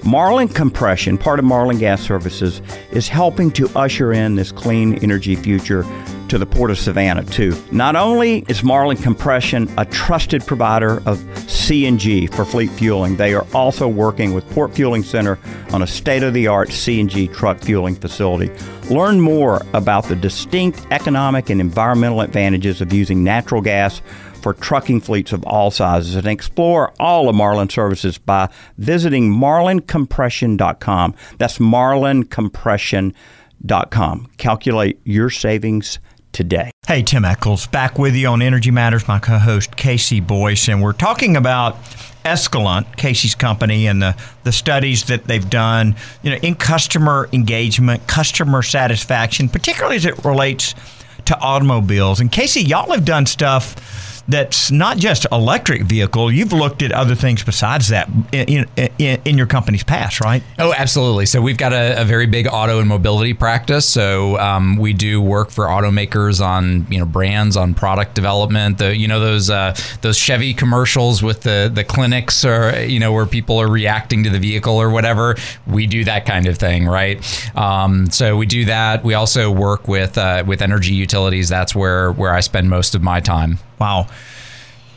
Marlin 0.05 0.49
Compression, 0.49 1.19
part 1.19 1.39
of 1.39 1.45
Marlin 1.45 1.79
Gas 1.79 2.03
Services, 2.03 2.63
is 2.91 3.07
helping 3.07 3.53
to 3.53 3.69
usher 3.77 4.13
in 4.13 4.35
this 4.35 4.51
clean 4.51 4.99
energy 5.05 5.37
future 5.37 5.85
to 6.31 6.39
the 6.39 6.47
Port 6.47 6.71
of 6.71 6.79
Savannah, 6.79 7.25
too. 7.25 7.61
Not 7.73 7.97
only 7.97 8.45
is 8.49 8.63
Marlin 8.63 8.97
Compression 8.97 9.69
a 9.77 9.85
trusted 9.85 10.47
provider 10.47 10.99
of 11.07 11.19
CNG 11.47 12.33
for 12.33 12.45
fleet 12.45 12.71
fueling, 12.71 13.17
they 13.17 13.35
are 13.35 13.45
also 13.53 13.89
working 13.89 14.33
with 14.33 14.49
Port 14.51 14.73
Fueling 14.75 15.03
Center 15.03 15.41
on 15.73 15.83
a 15.83 15.89
state 15.89 16.23
of 16.23 16.33
the 16.33 16.47
art 16.47 16.69
CNG 16.69 17.35
truck 17.35 17.59
fueling 17.59 17.97
facility. 17.97 18.49
Learn 18.89 19.21
more 19.21 19.61
about 19.75 20.05
the 20.05 20.15
distinct 20.15 20.87
economic 20.93 21.51
and 21.51 21.61
environmental 21.61 22.21
advantages 22.21 22.81
of 22.81 22.93
using 22.93 23.25
natural 23.25 23.61
gas 23.61 24.01
for 24.41 24.55
trucking 24.55 25.01
fleets 25.01 25.33
of 25.33 25.43
all 25.45 25.73
sizes 25.73 26.15
and 26.15 26.27
explore 26.27 26.93
all 27.01 27.29
of 27.29 27.35
Marlin 27.35 27.69
services 27.69 28.19
by 28.19 28.49
visiting 28.79 29.33
marlincompression.com. 29.33 31.15
That's 31.39 31.59
marlincompression.com. 31.59 34.31
Calculate 34.39 35.01
your 35.05 35.31
savings 35.31 35.99
today. 36.33 36.71
Hey, 36.87 37.03
Tim 37.03 37.25
Echols, 37.25 37.67
back 37.67 37.99
with 37.99 38.15
you 38.15 38.29
on 38.29 38.43
Energy 38.43 38.71
Matters, 38.71 39.07
my 39.07 39.19
co 39.19 39.39
host 39.39 39.73
KC 39.73 40.27
Boyce, 40.27 40.69
and 40.69 40.83
we're 40.83 40.93
talking 40.93 41.37
about 41.37 41.77
Escalant, 42.25 42.85
KC's 42.97 43.35
company, 43.35 43.87
and 43.87 44.03
the, 44.03 44.17
the 44.45 44.53
studies 44.53 45.05
that 45.05 45.25
they've 45.25 45.49
done, 45.49 45.97
you 46.23 46.31
know, 46.31 46.37
in 46.37 46.55
customer 46.55 47.29
engagement, 47.33 48.07
customer 48.07 48.63
satisfaction, 48.63 49.49
particularly 49.49 49.97
as 49.97 50.05
it 50.05 50.25
relates 50.25 50.75
to 51.27 51.39
automobiles. 51.39 52.21
And 52.21 52.31
KC, 52.31 52.67
y'all 52.67 52.91
have 52.93 53.05
done 53.05 53.27
stuff 53.27 53.77
that's 54.29 54.71
not 54.71 54.97
just 54.97 55.27
electric 55.33 55.83
vehicle. 55.83 56.33
You've 56.33 56.53
looked 56.53 56.83
at 56.83 56.93
other 56.93 57.15
things 57.15 57.43
besides 57.43 57.89
that 57.89 58.09
in, 58.33 58.69
in, 58.77 59.21
in 59.25 59.39
your 59.39 59.47
company's 59.47 59.83
past, 59.83 60.21
right? 60.21 60.43
Oh, 60.59 60.73
absolutely. 60.77 61.27
So 61.27 61.41
we've 61.41 61.57
got 61.57 61.73
a, 61.73 62.01
a 62.01 62.05
very 62.05 62.27
big 62.27 62.47
auto 62.47 62.81
and 62.81 62.89
mobility 62.89 63.35
practice. 63.35 63.89
So 63.89 64.39
um, 64.39 64.77
we 64.77 64.93
do 64.93 65.21
work 65.21 65.51
for 65.51 65.67
automakers 65.67 66.45
on 66.45 66.87
you 66.91 66.99
know 66.99 67.07
brands, 67.07 67.57
on 67.57 67.75
product 67.75 68.15
development. 68.15 68.79
The 68.79 68.97
you 68.97 69.09
know 69.09 69.21
those 69.21 69.51
uh, 69.51 69.77
those 70.03 70.17
Chevy 70.17 70.55
commercials 70.55 71.23
with 71.23 71.43
the 71.43 71.71
the 71.73 71.85
clinics 71.85 72.45
or 72.45 72.85
you 72.85 73.01
know 73.01 73.13
where 73.13 73.27
people 73.27 73.59
are 73.61 73.69
reacting 73.69 74.25
to 74.25 74.31
the 74.31 74.39
vehicle 74.39 74.77
or 74.77 74.91
whatever. 74.91 75.37
We 75.67 75.87
do 75.87 76.05
that 76.05 76.27
kind 76.27 76.47
of 76.47 76.59
thing, 76.59 76.87
right? 76.87 77.21
Um, 77.57 78.11
so 78.11 78.37
we 78.37 78.47
do 78.47 78.67
that. 78.67 79.03
We 79.05 79.15
also 79.15 79.51
work 79.51 79.89
with 79.89 80.17
uh, 80.19 80.45
with 80.47 80.63
energy 80.63 80.95
utilities. 80.95 81.49
That's 81.49 81.75
where 81.75 82.13
where 82.13 82.33
I 82.33 82.41
spend 82.41 82.71
most 82.71 82.95
of 82.95 83.03
my 83.03 83.21
time. 83.21 83.59
Wow. 83.81 84.09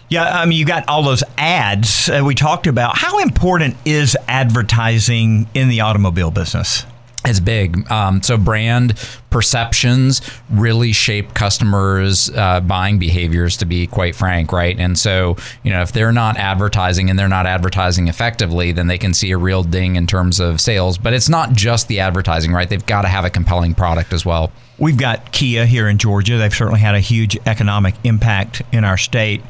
Yeah, 0.10 0.26
I 0.26 0.46
mean, 0.46 0.60
you 0.60 0.66
got 0.66 0.88
all 0.88 1.02
those 1.02 1.24
ads 1.38 2.10
uh, 2.10 2.22
we 2.24 2.36
talked 2.36 2.68
about. 2.68 2.98
How 2.98 3.20
important 3.20 3.76
is 3.86 4.16
advertising 4.28 5.48
in 5.56 5.70
the 5.70 5.82
automobile 5.82 6.30
business? 6.30 6.86
It's 7.26 7.40
big. 7.40 7.90
Um, 7.90 8.22
so 8.22 8.38
brand 8.38 8.98
perceptions 9.30 10.22
really 10.50 10.92
shape 10.92 11.34
customers' 11.34 12.30
uh, 12.30 12.60
buying 12.60 13.00
behaviors. 13.00 13.58
To 13.58 13.66
be 13.66 13.88
quite 13.88 14.16
frank, 14.16 14.52
right? 14.52 14.78
And 14.78 14.98
so 14.98 15.38
you 15.64 15.72
know, 15.72 15.82
if 15.82 15.94
they're 15.94 16.12
not 16.12 16.38
advertising 16.38 17.10
and 17.10 17.18
they're 17.18 17.30
not 17.30 17.46
advertising 17.46 18.10
effectively, 18.10 18.74
then 18.74 18.88
they 18.88 18.98
can 18.98 19.14
see 19.14 19.32
a 19.32 19.38
real 19.38 19.64
ding 19.64 19.96
in 19.96 20.06
terms 20.06 20.40
of 20.40 20.60
sales. 20.60 20.98
But 20.98 21.14
it's 21.14 21.30
not 21.30 21.54
just 21.54 21.88
the 21.88 22.02
advertising, 22.02 22.52
right? 22.52 22.68
They've 22.68 22.86
got 22.86 23.04
to 23.04 23.08
have 23.08 23.24
a 23.24 23.30
compelling 23.30 23.74
product 23.74 24.12
as 24.12 24.26
well. 24.26 24.52
We've 24.78 24.98
got 24.98 25.32
Kia 25.32 25.66
here 25.66 25.88
in 25.88 26.00
Georgia. 26.00 26.38
They've 26.38 26.54
certainly 26.54 26.82
had 26.82 26.96
a 26.96 27.00
huge 27.00 27.38
economic 27.46 27.96
impact 28.04 28.64
in 28.72 28.84
our 28.84 28.98
state. 28.98 29.42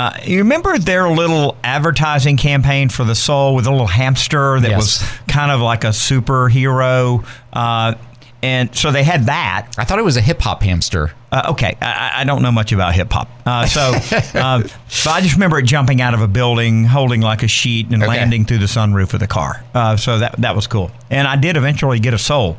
Uh, 0.00 0.16
you 0.24 0.38
remember 0.38 0.78
their 0.78 1.10
little 1.10 1.58
advertising 1.62 2.38
campaign 2.38 2.88
for 2.88 3.04
the 3.04 3.14
Soul 3.14 3.54
with 3.54 3.66
a 3.66 3.70
little 3.70 3.86
hamster 3.86 4.58
that 4.58 4.70
yes. 4.70 4.76
was 4.78 5.10
kind 5.28 5.50
of 5.50 5.60
like 5.60 5.84
a 5.84 5.88
superhero? 5.88 7.22
Uh, 7.52 7.96
and 8.42 8.74
so 8.74 8.90
they 8.90 9.02
had 9.02 9.26
that. 9.26 9.68
I 9.76 9.84
thought 9.84 9.98
it 9.98 10.04
was 10.04 10.16
a 10.16 10.20
hip 10.20 10.40
hop 10.40 10.62
hamster. 10.62 11.12
Uh, 11.32 11.50
okay, 11.50 11.76
I, 11.80 12.12
I, 12.16 12.24
don't 12.24 12.42
know 12.42 12.50
much 12.50 12.72
about 12.72 12.92
hip 12.92 13.12
hop, 13.12 13.30
uh, 13.46 13.64
so 13.64 13.80
uh, 14.34 14.62
but 14.62 15.06
I 15.06 15.20
just 15.20 15.34
remember 15.34 15.60
it 15.60 15.64
jumping 15.64 16.00
out 16.00 16.12
of 16.12 16.22
a 16.22 16.26
building, 16.26 16.84
holding 16.84 17.20
like 17.20 17.44
a 17.44 17.48
sheet, 17.48 17.86
and 17.92 18.02
okay. 18.02 18.08
landing 18.08 18.44
through 18.44 18.58
the 18.58 18.66
sunroof 18.66 19.14
of 19.14 19.20
the 19.20 19.28
car. 19.28 19.62
Uh, 19.72 19.96
so 19.96 20.18
that 20.18 20.36
that 20.38 20.56
was 20.56 20.66
cool. 20.66 20.90
And 21.08 21.28
I 21.28 21.36
did 21.36 21.56
eventually 21.56 22.00
get 22.00 22.14
a 22.14 22.18
soul. 22.18 22.56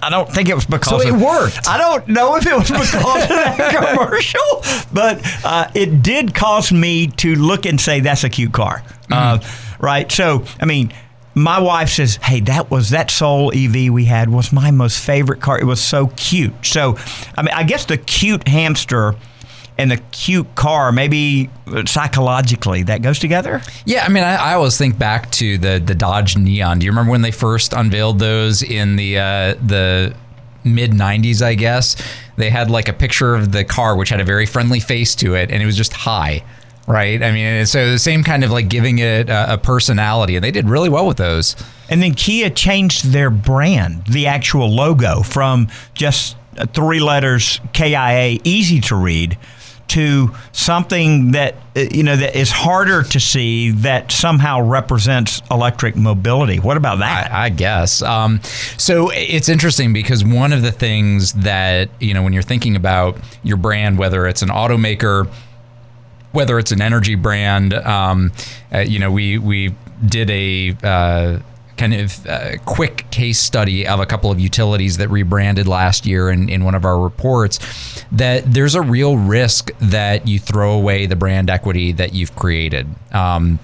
I 0.00 0.08
don't 0.08 0.30
think 0.30 0.48
it 0.48 0.54
was 0.54 0.64
because 0.64 1.02
so 1.02 1.06
it 1.06 1.12
of, 1.12 1.20
worked. 1.20 1.68
I 1.68 1.76
don't 1.76 2.08
know 2.08 2.36
if 2.36 2.46
it 2.46 2.54
was 2.54 2.70
because 2.70 2.94
of 2.94 3.28
that 3.28 3.94
commercial, 3.94 4.62
but 4.94 5.20
uh, 5.44 5.70
it 5.74 6.02
did 6.02 6.34
cause 6.34 6.72
me 6.72 7.08
to 7.08 7.34
look 7.34 7.66
and 7.66 7.78
say 7.78 8.00
that's 8.00 8.24
a 8.24 8.30
cute 8.30 8.52
car. 8.52 8.82
Mm. 9.10 9.80
right. 9.82 10.10
So 10.10 10.46
I 10.60 10.64
mean 10.64 10.94
my 11.34 11.58
wife 11.58 11.90
says, 11.90 12.16
"Hey, 12.22 12.40
that 12.40 12.70
was 12.70 12.90
that 12.90 13.10
Soul 13.10 13.52
EV 13.54 13.92
we 13.92 14.04
had 14.04 14.28
was 14.28 14.52
my 14.52 14.70
most 14.70 15.00
favorite 15.00 15.40
car. 15.40 15.58
It 15.58 15.64
was 15.64 15.82
so 15.82 16.08
cute." 16.16 16.54
So, 16.62 16.96
I 17.36 17.42
mean, 17.42 17.54
I 17.54 17.64
guess 17.64 17.84
the 17.84 17.98
cute 17.98 18.46
hamster 18.46 19.16
and 19.76 19.90
the 19.90 19.96
cute 20.12 20.54
car, 20.54 20.92
maybe 20.92 21.50
psychologically, 21.86 22.84
that 22.84 23.02
goes 23.02 23.18
together. 23.18 23.60
Yeah, 23.84 24.04
I 24.04 24.08
mean, 24.08 24.22
I, 24.22 24.36
I, 24.36 24.54
always 24.54 24.78
think 24.78 24.98
back 24.98 25.30
to 25.32 25.58
the 25.58 25.82
the 25.84 25.94
Dodge 25.94 26.36
Neon. 26.36 26.78
Do 26.78 26.86
you 26.86 26.92
remember 26.92 27.10
when 27.10 27.22
they 27.22 27.32
first 27.32 27.72
unveiled 27.72 28.20
those 28.20 28.62
in 28.62 28.96
the 28.96 29.18
uh, 29.18 29.54
the 29.54 30.14
mid 30.62 30.92
90s, 30.92 31.42
I 31.42 31.54
guess? 31.54 31.96
They 32.36 32.50
had 32.50 32.70
like 32.70 32.88
a 32.88 32.92
picture 32.92 33.34
of 33.34 33.50
the 33.52 33.64
car, 33.64 33.96
which 33.96 34.10
had 34.10 34.20
a 34.20 34.24
very 34.24 34.46
friendly 34.46 34.80
face 34.80 35.14
to 35.16 35.34
it, 35.34 35.50
and 35.50 35.62
it 35.62 35.66
was 35.66 35.76
just 35.76 35.92
high 35.92 36.44
right? 36.86 37.22
I 37.22 37.32
mean, 37.32 37.66
so 37.66 37.92
the 37.92 37.98
same 37.98 38.22
kind 38.22 38.44
of 38.44 38.50
like 38.50 38.68
giving 38.68 38.98
it 38.98 39.28
a, 39.28 39.54
a, 39.54 39.58
personality, 39.58 40.36
and 40.36 40.44
they 40.44 40.50
did 40.50 40.68
really 40.68 40.88
well 40.88 41.06
with 41.06 41.16
those. 41.16 41.56
And 41.88 42.02
then 42.02 42.14
Kia 42.14 42.50
changed 42.50 43.06
their 43.06 43.30
brand, 43.30 44.06
the 44.06 44.26
actual 44.26 44.68
logo, 44.70 45.22
from 45.22 45.68
just 45.94 46.36
three 46.72 47.00
letters 47.00 47.60
KIA, 47.72 48.38
easy 48.44 48.80
to 48.82 48.96
read, 48.96 49.38
to 49.86 50.34
something 50.52 51.32
that 51.32 51.54
uh, 51.76 51.80
you 51.80 52.02
know 52.02 52.16
that 52.16 52.36
is 52.36 52.50
harder 52.50 53.02
to 53.02 53.20
see 53.20 53.70
that 53.70 54.10
somehow 54.10 54.60
represents 54.60 55.42
electric 55.50 55.94
mobility. 55.96 56.58
What 56.58 56.76
about 56.76 57.00
that? 57.00 57.30
I, 57.30 57.44
I 57.44 57.48
guess. 57.50 58.02
Um, 58.02 58.40
so 58.76 59.10
it's 59.12 59.48
interesting 59.48 59.92
because 59.92 60.24
one 60.24 60.52
of 60.52 60.62
the 60.62 60.72
things 60.72 61.32
that 61.34 61.90
you 62.00 62.14
know 62.14 62.22
when 62.22 62.32
you're 62.32 62.42
thinking 62.42 62.76
about 62.76 63.18
your 63.42 63.56
brand, 63.56 63.98
whether 63.98 64.26
it's 64.26 64.42
an 64.42 64.48
automaker, 64.48 65.30
whether 66.34 66.58
it's 66.58 66.72
an 66.72 66.82
energy 66.82 67.14
brand, 67.14 67.72
um, 67.72 68.32
uh, 68.72 68.80
you 68.80 68.98
know, 68.98 69.10
we 69.10 69.38
we 69.38 69.74
did 70.04 70.30
a 70.30 70.76
uh, 70.82 71.38
kind 71.76 71.94
of 71.94 72.26
uh, 72.26 72.56
quick 72.64 73.10
case 73.10 73.40
study 73.40 73.86
of 73.86 74.00
a 74.00 74.06
couple 74.06 74.30
of 74.30 74.38
utilities 74.38 74.98
that 74.98 75.08
rebranded 75.08 75.66
last 75.66 76.06
year 76.06 76.30
in, 76.30 76.48
in 76.48 76.64
one 76.64 76.74
of 76.74 76.84
our 76.84 76.98
reports 76.98 78.04
that 78.12 78.44
there's 78.52 78.74
a 78.74 78.82
real 78.82 79.16
risk 79.16 79.70
that 79.78 80.26
you 80.28 80.38
throw 80.38 80.72
away 80.72 81.06
the 81.06 81.16
brand 81.16 81.50
equity 81.50 81.92
that 81.92 82.14
you've 82.14 82.34
created. 82.36 82.86
Um, 83.12 83.58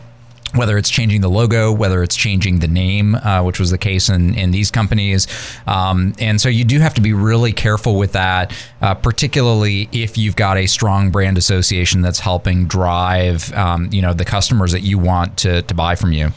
whether 0.55 0.77
it's 0.79 0.91
changing 0.91 1.21
the 1.21 1.29
logo, 1.29 1.73
whether 1.73 2.03
it's 2.03 2.17
changing 2.17 2.59
the 2.59 2.69
name, 2.69 3.15
uh, 3.15 3.43
which 3.43 3.61
was 3.61 3.71
the 3.71 3.79
case 3.79 4.09
in, 4.09 4.35
in 4.35 4.51
these 4.51 4.71
companies. 4.71 5.27
Um, 5.67 6.15
and 6.19 6.41
so 6.41 6.49
you 6.49 6.65
do 6.65 6.81
have 6.81 6.95
to 6.95 7.01
be 7.01 7.13
really 7.13 7.53
careful 7.53 7.97
with 7.97 8.13
that, 8.13 8.53
uh, 8.83 8.95
particularly 8.95 9.89
if 9.93 10.19
you've 10.19 10.37
got 10.37 10.57
a 10.57 10.67
strong 10.67 11.11
brand 11.11 11.39
association 11.39 12.01
that's 12.03 12.19
helping 12.21 12.67
drive, 12.67 13.53
um, 13.55 13.89
you 13.93 14.03
know, 14.03 14.13
the 14.13 14.25
customers 14.25 14.73
that 14.73 14.81
you 14.83 14.99
want 14.99 15.37
to, 15.39 15.63
to 15.63 15.75
buy 15.75 15.95
from 15.95 16.13
you. 16.13 16.31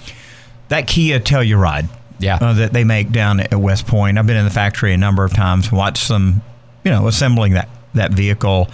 That 0.70 0.88
Kia 0.88 1.20
Telluride, 1.20 1.88
Yeah. 2.20 2.38
uh, 2.42 2.54
that 2.54 2.74
they 2.74 2.84
make 2.84 3.12
down 3.12 3.40
at 3.40 3.56
West 3.56 3.86
Point. 3.88 4.18
I've 4.18 4.28
been 4.28 4.38
in 4.38 4.46
the 4.46 4.52
factory 4.52 4.94
a 4.94 4.98
number 4.98 5.24
of 5.24 5.34
times, 5.34 5.72
watched 5.72 6.08
them, 6.08 6.42
you 6.84 6.92
know, 6.92 7.08
assembling 7.08 7.54
that 7.54 7.70
that 7.96 8.12
vehicle. 8.12 8.70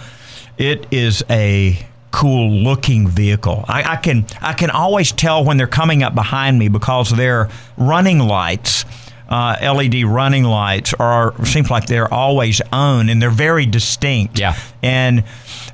It 0.56 0.86
is 0.90 1.22
a 1.28 1.78
cool 2.10 2.50
looking 2.50 3.08
vehicle. 3.08 3.64
I, 3.68 3.92
I 3.92 3.96
can 3.96 4.26
I 4.40 4.52
can 4.52 4.70
always 4.70 5.12
tell 5.12 5.44
when 5.44 5.56
they're 5.56 5.66
coming 5.66 6.02
up 6.02 6.14
behind 6.14 6.58
me 6.58 6.68
because 6.68 7.10
their 7.10 7.48
running 7.76 8.18
lights. 8.18 8.84
Uh, 9.28 9.54
LED 9.62 10.02
running 10.02 10.42
lights 10.42 10.92
are 10.94 11.32
seems 11.46 11.70
like 11.70 11.86
they're 11.86 12.12
always 12.12 12.60
on 12.72 13.08
and 13.08 13.22
they're 13.22 13.30
very 13.30 13.64
distinct. 13.64 14.40
Yeah. 14.40 14.58
And 14.82 15.22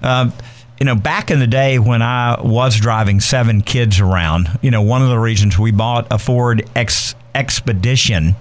uh, 0.02 0.30
you 0.78 0.84
know, 0.84 0.94
back 0.94 1.30
in 1.30 1.40
the 1.40 1.46
day 1.46 1.78
when 1.78 2.02
I 2.02 2.40
was 2.42 2.78
driving 2.78 3.20
seven 3.20 3.62
kids 3.62 3.98
around, 3.98 4.58
you 4.60 4.70
know, 4.70 4.82
one 4.82 5.00
of 5.00 5.08
the 5.08 5.18
reasons 5.18 5.58
we 5.58 5.70
bought 5.70 6.06
a 6.10 6.18
Ford 6.18 6.68
Ex- 6.76 7.14
Expedition 7.34 8.36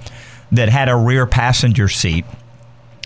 that 0.52 0.70
had 0.70 0.90
a 0.90 0.96
rear 0.96 1.26
passenger 1.26 1.88
seat 1.88 2.26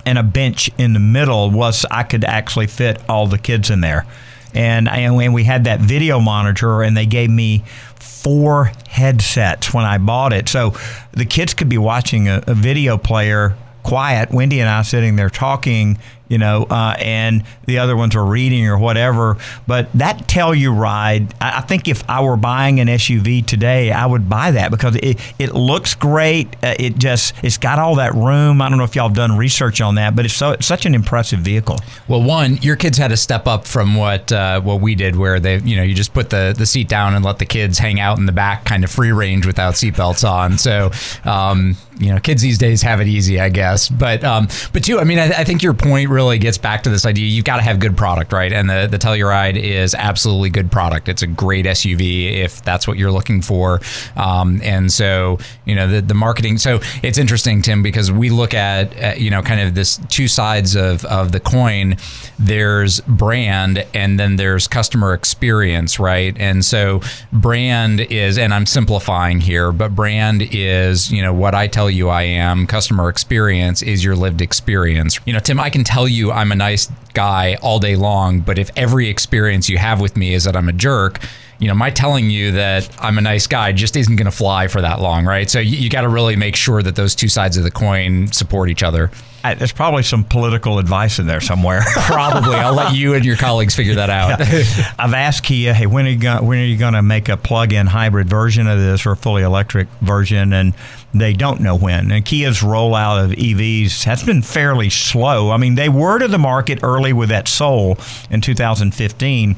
and 0.06 0.17
a 0.17 0.23
bench 0.23 0.71
in 0.78 0.93
the 0.93 0.99
middle 0.99 1.52
was 1.52 1.86
I 1.91 2.04
could 2.04 2.23
actually 2.23 2.67
fit 2.67 2.99
all 3.08 3.28
the 3.28 3.38
kids 3.38 3.69
in 3.69 3.82
there. 3.82 4.06
And, 4.54 4.90
and 4.90 5.34
we 5.34 5.44
had 5.44 5.64
that 5.66 5.80
video 5.80 6.20
monitor, 6.20 6.82
and 6.82 6.98
they 6.98 7.06
gave 7.06 7.30
me 7.30 7.64
four 7.96 8.72
headsets 8.88 9.74
when 9.74 9.86
I 9.86 9.98
bought 9.98 10.34
it. 10.34 10.50
So 10.50 10.74
the 11.12 11.26
kids 11.26 11.54
could 11.54 11.70
be 11.70 11.78
watching 11.78 12.28
a, 12.28 12.44
a 12.48 12.54
video 12.54 12.98
player 12.98 13.56
quiet. 13.84 14.32
Wendy 14.32 14.60
and 14.60 14.70
I 14.70 14.82
sitting 14.82 15.16
there 15.16 15.30
talking, 15.30 15.98
you 16.30 16.38
know, 16.38 16.65
uh, 16.70 16.96
and 17.00 17.44
the 17.65 17.80
other 17.80 17.98
ones 17.98 18.15
are 18.15 18.24
reading 18.24 18.68
or 18.68 18.78
whatever. 18.78 19.38
But 19.68 19.92
that 19.96 20.28
Telluride, 20.28 21.34
I, 21.42 21.58
I 21.58 21.62
think 21.62 21.88
if 21.88 22.08
I 22.10 22.22
were 22.22 22.38
buying 22.38 22.80
an 22.80 22.88
SUV 22.88 23.46
today, 23.46 23.92
I 23.92 24.06
would 24.06 24.30
buy 24.30 24.52
that 24.52 24.72
because 24.72 24.96
it, 24.98 25.20
it 25.39 25.54
looks 25.54 25.96
great. 25.96 26.56
Uh, 26.63 26.76
it 26.80 26.98
just 26.98 27.34
it's 27.44 27.58
got 27.58 27.80
all 27.80 27.96
that 27.96 28.13
room. 28.13 28.62
I 28.62 28.70
don't 28.70 28.78
know 28.78 28.84
if 28.84 28.96
y'all 28.96 29.08
have 29.08 29.18
done 29.18 29.36
research 29.36 29.82
on 29.82 29.96
that, 29.96 30.15
but 30.15 30.26
it's 30.26 30.36
so 30.36 30.52
it's 30.52 30.68
such 30.68 30.86
an 30.86 30.96
impressive 30.96 31.39
vehicle. 31.39 31.80
Well, 32.08 32.24
one, 32.24 32.58
your 32.58 32.76
kids 32.76 32.98
had 32.98 33.10
to 33.10 33.18
step 33.18 33.48
up 33.48 33.65
from 33.65 33.96
what 33.96 34.32
uh, 34.32 34.62
what 34.62 34.82
we 34.82 34.94
did, 34.96 35.15
where 35.15 35.39
they, 35.39 35.58
you 35.60 35.76
know, 35.76 35.84
you 35.84 35.96
just 35.96 36.13
put 36.13 36.30
the, 36.30 36.54
the 36.58 36.65
seat 36.65 36.88
down 36.88 37.15
and 37.15 37.26
let 37.26 37.39
the 37.39 37.46
kids 37.46 37.80
hang 37.80 38.00
out 38.00 38.20
in 38.20 38.28
the 38.28 38.32
back, 38.32 38.65
kind 38.65 38.84
of 38.84 38.92
free 38.92 39.12
range 39.12 39.48
without 39.48 39.74
seatbelts 39.74 40.30
on. 40.30 40.58
So, 40.60 40.92
um, 41.26 41.76
you 42.00 42.13
know, 42.13 42.20
kids 42.20 42.42
these 42.42 42.58
days 42.58 42.82
have 42.84 43.02
it 43.02 43.08
easy, 43.08 43.39
I 43.39 43.50
guess. 43.50 43.89
But 43.89 44.24
um, 44.24 44.48
but 44.74 44.84
two, 44.84 45.00
I 45.00 45.04
mean, 45.04 45.18
I, 45.18 45.28
I 45.30 45.44
think 45.44 45.63
your 45.63 45.74
point 45.74 46.10
really 46.10 46.18
gets 46.39 46.58
back 46.58 46.84
to 46.84 46.89
this 46.89 47.05
idea: 47.05 47.25
you've 47.25 47.45
got 47.45 47.58
to 47.58 47.63
have 47.63 47.79
good 47.79 47.95
product, 47.95 48.34
right? 48.34 48.51
And 48.51 48.69
the 48.69 48.88
the 48.89 48.97
Telluride 48.97 49.58
is 49.58 49.95
absolutely 49.95 50.49
good 50.49 50.71
product. 50.71 51.08
It's 51.08 51.21
a 51.21 51.27
great 51.27 51.65
SUV 51.65 52.34
if 52.34 52.62
that's 52.63 52.88
what 52.88 52.97
you're 52.97 53.12
looking 53.12 53.41
for. 53.41 53.82
Um, 54.15 54.62
and 54.63 54.91
so, 54.91 55.39
you 55.65 55.75
know, 55.75 55.88
the 55.88 56.01
the 56.01 56.13
marketing. 56.13 56.58
So 56.58 56.79
it's 57.01 57.17
interesting, 57.17 57.62
Tim, 57.62 57.82
because 57.82 58.12
we 58.12 58.29
look 58.29 58.53
at 58.53 59.01
uh, 59.01 59.13
you 59.17 59.29
know 59.29 59.41
kind 59.41 59.62
of 59.62 59.75
this 59.75 59.99
two 60.10 60.27
sides 60.27 60.75
of 60.75 61.05
of 61.05 61.32
the 61.32 61.39
coin. 61.39 61.95
There's 62.38 63.01
brand, 63.01 63.86
and 63.93 64.19
then 64.19 64.36
there's 64.36 64.67
customer 64.67 65.13
experience, 65.13 65.99
right? 65.99 66.36
And 66.39 66.63
so 66.63 67.01
brand 67.32 68.01
is, 68.01 68.38
and 68.38 68.53
I'm 68.53 68.65
simplifying 68.65 69.41
here, 69.41 69.71
but 69.71 69.95
brand 69.95 70.41
is 70.51 71.12
you 71.12 71.21
know 71.21 71.34
what 71.34 71.55
I 71.55 71.67
tell 71.67 71.89
you 71.89 72.10
I 72.10 72.23
am. 72.23 72.67
Customer 72.67 73.10
experience 73.10 73.82
is 73.82 74.03
your 74.03 74.15
lived 74.15 74.41
experience. 74.41 75.19
You 75.25 75.34
know, 75.34 75.39
Tim, 75.39 75.60
I 75.60 75.69
can 75.69 75.84
tell 75.84 76.08
you 76.10 76.32
I'm 76.32 76.52
a 76.52 76.56
nice 76.56 76.91
guy 77.13 77.56
all 77.62 77.80
day 77.80 77.95
long, 77.95 78.41
but 78.41 78.58
if 78.58 78.69
every 78.76 79.10
experience 79.10 79.69
you 79.69 79.78
have 79.78 80.02
with 80.02 80.17
me 80.17 80.34
is 80.34 80.43
that 80.43 80.56
I'm 80.56 80.69
a 80.69 80.74
jerk, 80.74 81.22
you 81.60 81.67
know, 81.67 81.76
my 81.76 81.89
telling 81.89 82.30
you 82.30 82.54
that 82.54 82.89
I'm 83.00 83.17
a 83.17 83.22
nice 83.22 83.48
guy 83.48 83.74
just 83.74 83.95
isn't 83.95 84.15
going 84.15 84.26
to 84.26 84.32
fly 84.32 84.67
for 84.67 84.82
that 84.82 85.02
long, 85.02 85.26
right? 85.26 85.50
So 85.50 85.60
you, 85.60 85.78
you 85.78 85.89
got 85.89 86.02
to 86.02 86.10
really 86.10 86.36
make 86.36 86.56
sure 86.56 86.82
that 86.82 86.95
those 86.95 87.15
two 87.15 87.28
sides 87.28 87.58
of 87.58 87.63
the 87.63 87.72
coin 87.72 88.32
support 88.32 88.69
each 88.69 88.84
other. 88.84 89.12
I, 89.43 89.54
there's 89.54 89.71
probably 89.71 90.04
some 90.04 90.23
political 90.23 90.80
advice 90.80 91.19
in 91.19 91.28
there 91.28 91.41
somewhere. 91.41 91.82
Probably. 91.95 92.56
I'll 92.56 92.73
let 92.73 92.93
you 92.95 93.13
and 93.13 93.23
your 93.23 93.38
colleagues 93.38 93.75
figure 93.75 93.95
that 93.95 94.10
out. 94.10 94.41
I've 94.99 95.13
asked 95.13 95.43
Kia, 95.43 95.73
hey, 95.73 95.86
when 95.86 96.06
are 96.06 96.10
you 96.10 96.19
going? 96.19 96.45
When 96.45 96.60
are 96.60 96.65
you 96.65 96.78
going 96.78 96.93
to 96.93 97.02
make 97.02 97.30
a 97.30 97.38
plug-in 97.38 97.88
hybrid 97.88 98.30
version 98.30 98.67
of 98.67 98.80
this 98.80 99.06
or 99.06 99.12
a 99.12 99.17
fully 99.17 99.43
electric 99.43 99.88
version? 100.02 100.54
And 100.54 100.73
they 101.13 101.34
don't 101.34 101.62
know 101.62 101.75
when. 101.75 102.12
And 102.12 102.25
Kia's 102.25 102.60
rollout 102.60 103.25
of 103.25 103.32
EVs 103.32 104.04
has 104.04 104.23
been 104.23 104.41
fairly 104.41 104.89
slow. 104.89 105.52
I 105.52 105.58
mean, 105.58 105.75
they 105.75 105.89
were 105.89 106.19
to 106.19 106.28
the 106.28 106.38
market 106.38 106.80
early 106.84 107.13
with 107.13 107.30
that 107.30 107.47
Soul 107.47 107.97
in 108.30 108.41
2015, 108.41 109.56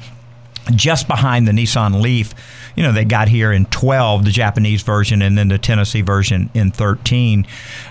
just 0.75 1.07
behind 1.07 1.47
the 1.47 1.51
Nissan 1.51 2.01
Leaf. 2.01 2.33
You 2.75 2.83
know, 2.83 2.93
they 2.93 3.03
got 3.03 3.27
here 3.27 3.51
in 3.51 3.65
12, 3.65 4.25
the 4.25 4.31
Japanese 4.31 4.81
version, 4.81 5.21
and 5.21 5.37
then 5.37 5.49
the 5.49 5.57
Tennessee 5.57 6.01
version 6.01 6.49
in 6.53 6.71
13. 6.71 7.45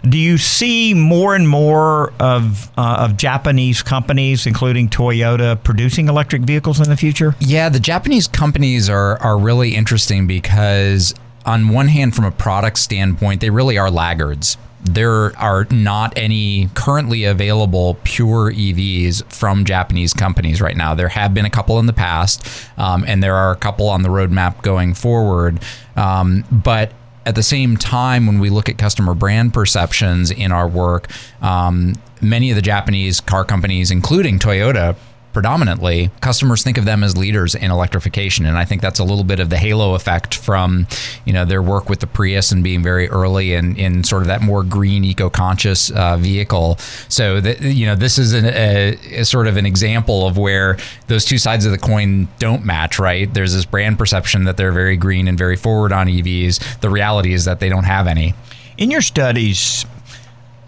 Do 0.08 0.16
you 0.16 0.38
see 0.38 0.94
more 0.94 1.34
and 1.34 1.46
more 1.48 2.12
of 2.18 2.70
uh, 2.78 2.96
of 3.00 3.16
Japanese 3.16 3.82
companies, 3.82 4.46
including 4.46 4.88
Toyota, 4.88 5.62
producing 5.62 6.08
electric 6.08 6.42
vehicles 6.42 6.80
in 6.80 6.88
the 6.88 6.96
future? 6.96 7.34
Yeah, 7.40 7.68
the 7.68 7.80
Japanese 7.80 8.26
companies 8.26 8.88
are 8.88 9.18
are 9.22 9.38
really 9.38 9.74
interesting 9.74 10.26
because 10.26 11.14
on 11.44 11.68
one 11.68 11.88
hand, 11.88 12.14
from 12.14 12.24
a 12.24 12.30
product 12.30 12.78
standpoint, 12.78 13.40
they 13.40 13.50
really 13.50 13.76
are 13.78 13.90
laggards. 13.90 14.56
There 14.82 15.36
are 15.38 15.66
not 15.70 16.16
any 16.16 16.70
currently 16.74 17.24
available 17.24 17.98
pure 18.04 18.50
EVs 18.50 19.30
from 19.32 19.64
Japanese 19.64 20.14
companies 20.14 20.60
right 20.60 20.76
now. 20.76 20.94
There 20.94 21.08
have 21.08 21.34
been 21.34 21.44
a 21.44 21.50
couple 21.50 21.78
in 21.78 21.86
the 21.86 21.92
past, 21.92 22.46
um, 22.78 23.04
and 23.06 23.22
there 23.22 23.36
are 23.36 23.52
a 23.52 23.56
couple 23.56 23.88
on 23.88 24.02
the 24.02 24.08
roadmap 24.08 24.62
going 24.62 24.94
forward. 24.94 25.60
Um, 25.96 26.44
but 26.50 26.92
at 27.26 27.34
the 27.34 27.42
same 27.42 27.76
time, 27.76 28.26
when 28.26 28.40
we 28.40 28.50
look 28.50 28.68
at 28.68 28.78
customer 28.78 29.14
brand 29.14 29.52
perceptions 29.52 30.30
in 30.30 30.52
our 30.52 30.66
work, 30.66 31.08
um, 31.42 31.94
many 32.20 32.50
of 32.50 32.56
the 32.56 32.62
Japanese 32.62 33.20
car 33.20 33.44
companies, 33.44 33.90
including 33.90 34.38
Toyota, 34.38 34.96
predominantly 35.32 36.10
customers 36.20 36.62
think 36.62 36.78
of 36.78 36.84
them 36.84 37.02
as 37.04 37.16
leaders 37.16 37.54
in 37.54 37.70
electrification. 37.70 38.46
And 38.46 38.56
i 38.56 38.64
think 38.64 38.82
that's 38.82 38.98
a 38.98 39.04
little 39.04 39.24
bit 39.24 39.40
of 39.40 39.50
the 39.50 39.56
halo 39.56 39.94
effect 39.94 40.34
from 40.34 40.86
you 41.24 41.32
know 41.32 41.44
their 41.44 41.62
work 41.62 41.88
with 41.88 42.00
the 42.00 42.06
prius 42.06 42.52
and 42.52 42.62
being 42.62 42.82
very 42.82 43.08
early 43.08 43.54
in, 43.54 43.76
in 43.76 44.04
sort 44.04 44.22
of 44.22 44.28
that 44.28 44.42
more 44.42 44.62
green 44.62 45.04
eco-conscious 45.04 45.90
uh, 45.90 46.16
vehicle. 46.16 46.76
So 47.08 47.40
that 47.40 47.60
you 47.60 47.86
know 47.86 47.94
this 47.94 48.18
is 48.18 48.32
an, 48.32 48.46
a, 48.46 48.98
a 49.20 49.24
sort 49.24 49.46
of 49.46 49.56
an 49.56 49.66
example 49.66 50.26
of 50.26 50.38
where 50.38 50.76
those 51.06 51.24
two 51.24 51.38
sides 51.38 51.64
of 51.66 51.72
the 51.72 51.78
coin 51.78 52.28
don't 52.38 52.64
match 52.64 52.98
right? 52.98 53.32
There's 53.32 53.54
this 53.54 53.64
brand 53.64 53.98
perception 53.98 54.44
that 54.44 54.56
they're 54.56 54.72
very 54.72 54.96
green 54.96 55.28
and 55.28 55.38
very 55.38 55.56
forward 55.56 55.92
on 55.92 56.06
evs 56.06 56.60
the 56.80 56.90
reality 56.90 57.32
is 57.32 57.44
that 57.44 57.60
they 57.60 57.68
don't 57.68 57.84
have 57.84 58.06
any. 58.06 58.34
In 58.78 58.90
your 58.90 59.02
studies, 59.02 59.84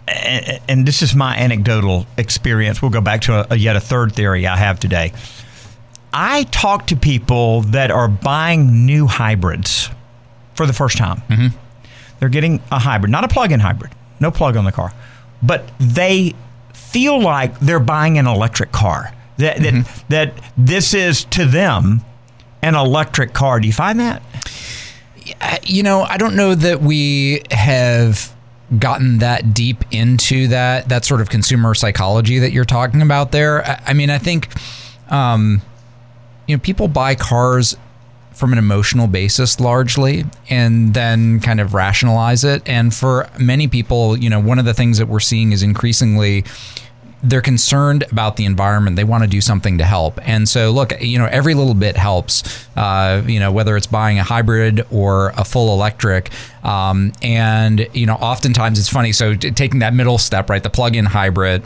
and, 0.07 0.59
and 0.67 0.85
this 0.85 1.01
is 1.01 1.15
my 1.15 1.35
anecdotal 1.37 2.05
experience, 2.17 2.81
we'll 2.81 2.91
go 2.91 3.01
back 3.01 3.21
to 3.21 3.33
a, 3.33 3.53
a 3.53 3.55
yet 3.55 3.75
a 3.75 3.79
third 3.79 4.13
theory 4.13 4.47
I 4.47 4.57
have 4.57 4.79
today. 4.79 5.13
I 6.13 6.43
talk 6.43 6.87
to 6.87 6.95
people 6.95 7.61
that 7.61 7.89
are 7.89 8.07
buying 8.07 8.85
new 8.85 9.07
hybrids 9.07 9.89
for 10.55 10.65
the 10.65 10.73
first 10.73 10.97
time. 10.97 11.21
Mm-hmm. 11.29 11.57
They're 12.19 12.29
getting 12.29 12.61
a 12.71 12.79
hybrid, 12.79 13.11
not 13.11 13.23
a 13.23 13.27
plug 13.27 13.51
in 13.51 13.59
hybrid, 13.59 13.91
no 14.19 14.29
plug 14.29 14.55
on 14.55 14.65
the 14.65 14.71
car, 14.71 14.93
but 15.41 15.69
they 15.79 16.33
feel 16.73 17.19
like 17.19 17.59
they're 17.59 17.79
buying 17.79 18.17
an 18.17 18.27
electric 18.27 18.71
car. 18.71 19.13
That, 19.37 19.57
that, 19.63 20.03
that 20.09 20.51
this 20.55 20.93
is 20.93 21.25
to 21.25 21.45
them 21.45 22.01
an 22.61 22.75
electric 22.75 23.33
car. 23.33 23.59
Do 23.59 23.65
you 23.65 23.73
find 23.73 23.99
that? 23.99 24.21
you 25.63 25.83
know, 25.83 26.01
I 26.01 26.17
don't 26.17 26.35
know 26.35 26.55
that 26.55 26.81
we 26.81 27.41
have 27.51 28.32
gotten 28.79 29.19
that 29.19 29.53
deep 29.53 29.83
into 29.91 30.47
that 30.47 30.89
that 30.89 31.05
sort 31.05 31.21
of 31.21 31.29
consumer 31.29 31.73
psychology 31.75 32.39
that 32.39 32.51
you're 32.51 32.65
talking 32.65 33.01
about 33.01 33.31
there. 33.31 33.65
I, 33.65 33.81
I 33.87 33.93
mean, 33.93 34.09
I 34.09 34.17
think 34.17 34.49
um, 35.11 35.61
you 36.47 36.55
know 36.55 36.61
people 36.61 36.87
buy 36.87 37.15
cars 37.15 37.75
from 38.31 38.51
an 38.51 38.57
emotional 38.57 39.07
basis 39.07 39.59
largely 39.59 40.25
and 40.49 40.93
then 40.93 41.39
kind 41.39 41.59
of 41.59 41.75
rationalize 41.75 42.43
it 42.43 42.63
and 42.65 42.91
for 42.91 43.29
many 43.39 43.67
people 43.67 44.17
you 44.17 44.27
know 44.27 44.39
one 44.39 44.57
of 44.57 44.65
the 44.65 44.73
things 44.73 44.97
that 44.97 45.07
we're 45.07 45.19
seeing 45.19 45.51
is 45.51 45.61
increasingly 45.61 46.43
they're 47.23 47.41
concerned 47.41 48.03
about 48.11 48.35
the 48.35 48.45
environment. 48.45 48.97
They 48.97 49.05
want 49.05 49.23
to 49.23 49.29
do 49.29 49.39
something 49.39 49.77
to 49.77 49.85
help. 49.85 50.19
And 50.27 50.47
so, 50.47 50.71
look, 50.71 51.01
you 51.01 51.17
know, 51.17 51.25
every 51.25 51.53
little 51.53 51.73
bit 51.73 51.95
helps. 51.95 52.67
Uh, 52.75 53.23
you 53.25 53.39
know, 53.39 53.51
whether 53.51 53.77
it's 53.77 53.87
buying 53.87 54.19
a 54.19 54.23
hybrid 54.23 54.85
or 54.91 55.29
a 55.37 55.45
full 55.45 55.73
electric. 55.73 56.31
Um, 56.65 57.13
and 57.21 57.87
you 57.93 58.05
know, 58.05 58.15
oftentimes 58.15 58.77
it's 58.77 58.89
funny. 58.89 59.13
So 59.13 59.35
t- 59.35 59.51
taking 59.51 59.79
that 59.79 59.93
middle 59.93 60.17
step, 60.17 60.49
right, 60.49 60.61
the 60.61 60.69
plug-in 60.69 61.05
hybrid. 61.05 61.63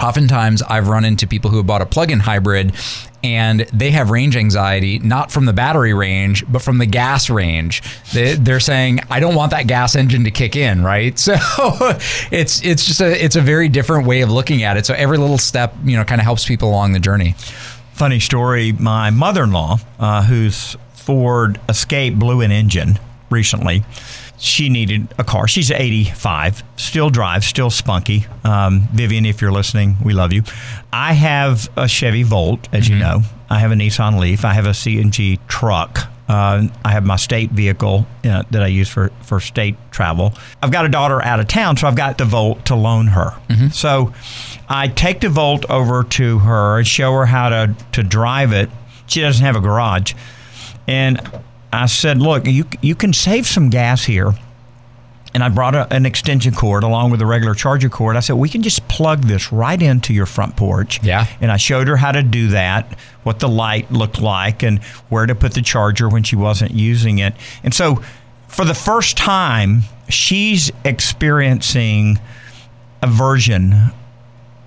Oftentimes, 0.00 0.62
I've 0.62 0.88
run 0.88 1.04
into 1.04 1.26
people 1.26 1.50
who 1.50 1.58
have 1.58 1.66
bought 1.66 1.82
a 1.82 1.86
plug-in 1.86 2.20
hybrid 2.20 2.74
and 3.24 3.60
they 3.72 3.90
have 3.90 4.10
range 4.10 4.36
anxiety, 4.36 4.98
not 4.98 5.32
from 5.32 5.46
the 5.46 5.54
battery 5.54 5.94
range, 5.94 6.44
but 6.46 6.60
from 6.60 6.76
the 6.76 6.84
gas 6.84 7.30
range. 7.30 7.82
They, 8.12 8.34
are 8.52 8.60
saying, 8.60 9.00
"I 9.10 9.18
don't 9.18 9.34
want 9.34 9.52
that 9.52 9.66
gas 9.66 9.96
engine 9.96 10.24
to 10.24 10.30
kick 10.30 10.56
in," 10.56 10.84
right? 10.84 11.18
So 11.24 11.34
it's 12.30 12.62
it's 12.62 12.84
just 12.84 13.00
a 13.00 13.24
it's 13.24 13.36
a 13.36 13.40
very 13.40 13.70
different 13.70 14.06
way 14.06 14.20
of 14.20 14.30
looking 14.30 14.62
at 14.62 14.76
it. 14.76 14.84
So 14.84 14.92
every 14.92 15.16
little 15.16 15.38
step, 15.38 15.74
you 15.84 15.96
know, 15.96 16.04
kind 16.04 16.20
of 16.20 16.24
helps 16.24 16.44
people 16.46 16.68
along 16.68 16.92
the 16.92 17.00
journey. 17.00 17.34
Funny 17.94 18.20
story: 18.20 18.72
my 18.72 19.08
mother-in-law, 19.08 19.78
uh, 19.98 20.22
whose 20.22 20.76
Ford 20.92 21.58
Escape 21.68 22.16
blew 22.16 22.42
an 22.42 22.52
engine 22.52 22.98
recently 23.30 23.84
she 24.38 24.68
needed 24.68 25.08
a 25.18 25.24
car. 25.24 25.46
She's 25.48 25.70
85, 25.70 26.62
still 26.76 27.10
drives, 27.10 27.46
still 27.46 27.70
spunky. 27.70 28.26
Um, 28.44 28.88
Vivian, 28.92 29.26
if 29.26 29.40
you're 29.40 29.52
listening, 29.52 29.96
we 30.04 30.12
love 30.12 30.32
you. 30.32 30.42
I 30.92 31.12
have 31.12 31.68
a 31.76 31.88
Chevy 31.88 32.22
Volt, 32.22 32.68
as 32.72 32.84
mm-hmm. 32.84 32.94
you 32.94 32.98
know. 33.00 33.22
I 33.50 33.58
have 33.60 33.72
a 33.72 33.74
Nissan 33.74 34.18
Leaf. 34.18 34.44
I 34.44 34.52
have 34.54 34.66
a 34.66 34.70
CNG 34.70 35.38
truck. 35.46 36.08
Uh, 36.28 36.68
I 36.84 36.92
have 36.92 37.04
my 37.04 37.16
state 37.16 37.50
vehicle 37.50 38.06
uh, 38.24 38.44
that 38.50 38.62
I 38.62 38.68
use 38.68 38.88
for, 38.88 39.10
for 39.22 39.40
state 39.40 39.76
travel. 39.90 40.32
I've 40.62 40.72
got 40.72 40.86
a 40.86 40.88
daughter 40.88 41.22
out 41.22 41.38
of 41.38 41.48
town, 41.48 41.76
so 41.76 41.86
I've 41.86 41.96
got 41.96 42.16
the 42.16 42.24
Volt 42.24 42.64
to 42.66 42.74
loan 42.74 43.08
her. 43.08 43.36
Mm-hmm. 43.48 43.68
So 43.68 44.14
I 44.68 44.88
take 44.88 45.20
the 45.20 45.28
Volt 45.28 45.68
over 45.70 46.02
to 46.02 46.38
her 46.40 46.78
and 46.78 46.86
show 46.86 47.12
her 47.12 47.26
how 47.26 47.50
to, 47.50 47.76
to 47.92 48.02
drive 48.02 48.52
it. 48.52 48.70
She 49.06 49.20
doesn't 49.20 49.44
have 49.44 49.54
a 49.54 49.60
garage. 49.60 50.14
And 50.86 51.20
I 51.74 51.86
said, 51.86 52.18
look, 52.18 52.46
you 52.46 52.64
you 52.82 52.94
can 52.94 53.12
save 53.12 53.46
some 53.46 53.70
gas 53.70 54.04
here. 54.04 54.34
And 55.34 55.42
I 55.42 55.48
brought 55.48 55.74
a, 55.74 55.92
an 55.92 56.06
extension 56.06 56.54
cord 56.54 56.84
along 56.84 57.10
with 57.10 57.20
a 57.20 57.26
regular 57.26 57.54
charger 57.54 57.88
cord. 57.88 58.16
I 58.16 58.20
said, 58.20 58.36
we 58.36 58.48
can 58.48 58.62
just 58.62 58.86
plug 58.86 59.22
this 59.22 59.50
right 59.52 59.82
into 59.82 60.14
your 60.14 60.26
front 60.26 60.56
porch. 60.56 61.02
Yeah. 61.02 61.26
And 61.40 61.50
I 61.50 61.56
showed 61.56 61.88
her 61.88 61.96
how 61.96 62.12
to 62.12 62.22
do 62.22 62.48
that, 62.48 62.96
what 63.24 63.40
the 63.40 63.48
light 63.48 63.90
looked 63.90 64.20
like, 64.20 64.62
and 64.62 64.80
where 65.08 65.26
to 65.26 65.34
put 65.34 65.54
the 65.54 65.62
charger 65.62 66.08
when 66.08 66.22
she 66.22 66.36
wasn't 66.36 66.70
using 66.70 67.18
it. 67.18 67.34
And 67.64 67.74
so 67.74 68.00
for 68.46 68.64
the 68.64 68.74
first 68.74 69.16
time, 69.16 69.82
she's 70.08 70.70
experiencing 70.84 72.20
a 73.02 73.08
version 73.08 73.90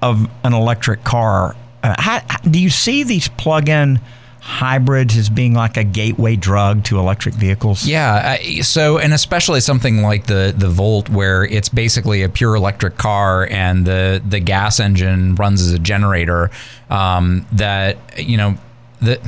of 0.02 0.30
an 0.44 0.54
electric 0.54 1.06
car. 1.06 1.56
Uh, 1.82 1.96
how, 1.98 2.20
do 2.44 2.60
you 2.60 2.70
see 2.70 3.04
these 3.04 3.30
plug 3.30 3.70
in? 3.70 4.02
Hybrids 4.48 5.18
as 5.18 5.30
being 5.30 5.54
like 5.54 5.76
a 5.76 5.84
gateway 5.84 6.38
drug 6.38 6.82
to 6.86 6.98
electric 6.98 7.36
vehicles? 7.36 7.86
Yeah. 7.86 8.38
So, 8.62 8.98
and 8.98 9.14
especially 9.14 9.60
something 9.60 10.02
like 10.02 10.28
the 10.28 10.54
the 10.58 10.70
Volt, 10.70 11.10
where 11.10 11.44
it's 11.44 11.68
basically 11.68 12.24
a 12.24 12.30
pure 12.30 12.56
electric 12.56 12.98
car 12.98 13.46
and 13.52 13.86
the 13.86 14.22
the 14.26 14.40
gas 14.40 14.80
engine 14.80 15.36
runs 15.36 15.62
as 15.62 15.74
a 15.74 15.80
generator. 15.80 16.50
Um, 16.90 17.46
that 17.52 17.98
you 18.18 18.38
know 18.38 18.56
the 19.02 19.20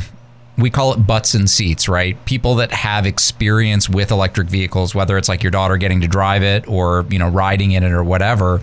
we 0.59 0.69
call 0.69 0.93
it 0.93 1.05
butts 1.05 1.33
and 1.33 1.49
seats, 1.49 1.87
right? 1.87 2.23
People 2.25 2.55
that 2.55 2.71
have 2.71 3.05
experience 3.05 3.89
with 3.89 4.11
electric 4.11 4.47
vehicles, 4.47 4.93
whether 4.93 5.17
it's 5.17 5.29
like 5.29 5.43
your 5.43 5.51
daughter 5.51 5.77
getting 5.77 6.01
to 6.01 6.07
drive 6.07 6.43
it 6.43 6.67
or, 6.67 7.05
you 7.09 7.19
know, 7.19 7.29
riding 7.29 7.71
in 7.71 7.83
it 7.83 7.91
or 7.91 8.03
whatever, 8.03 8.61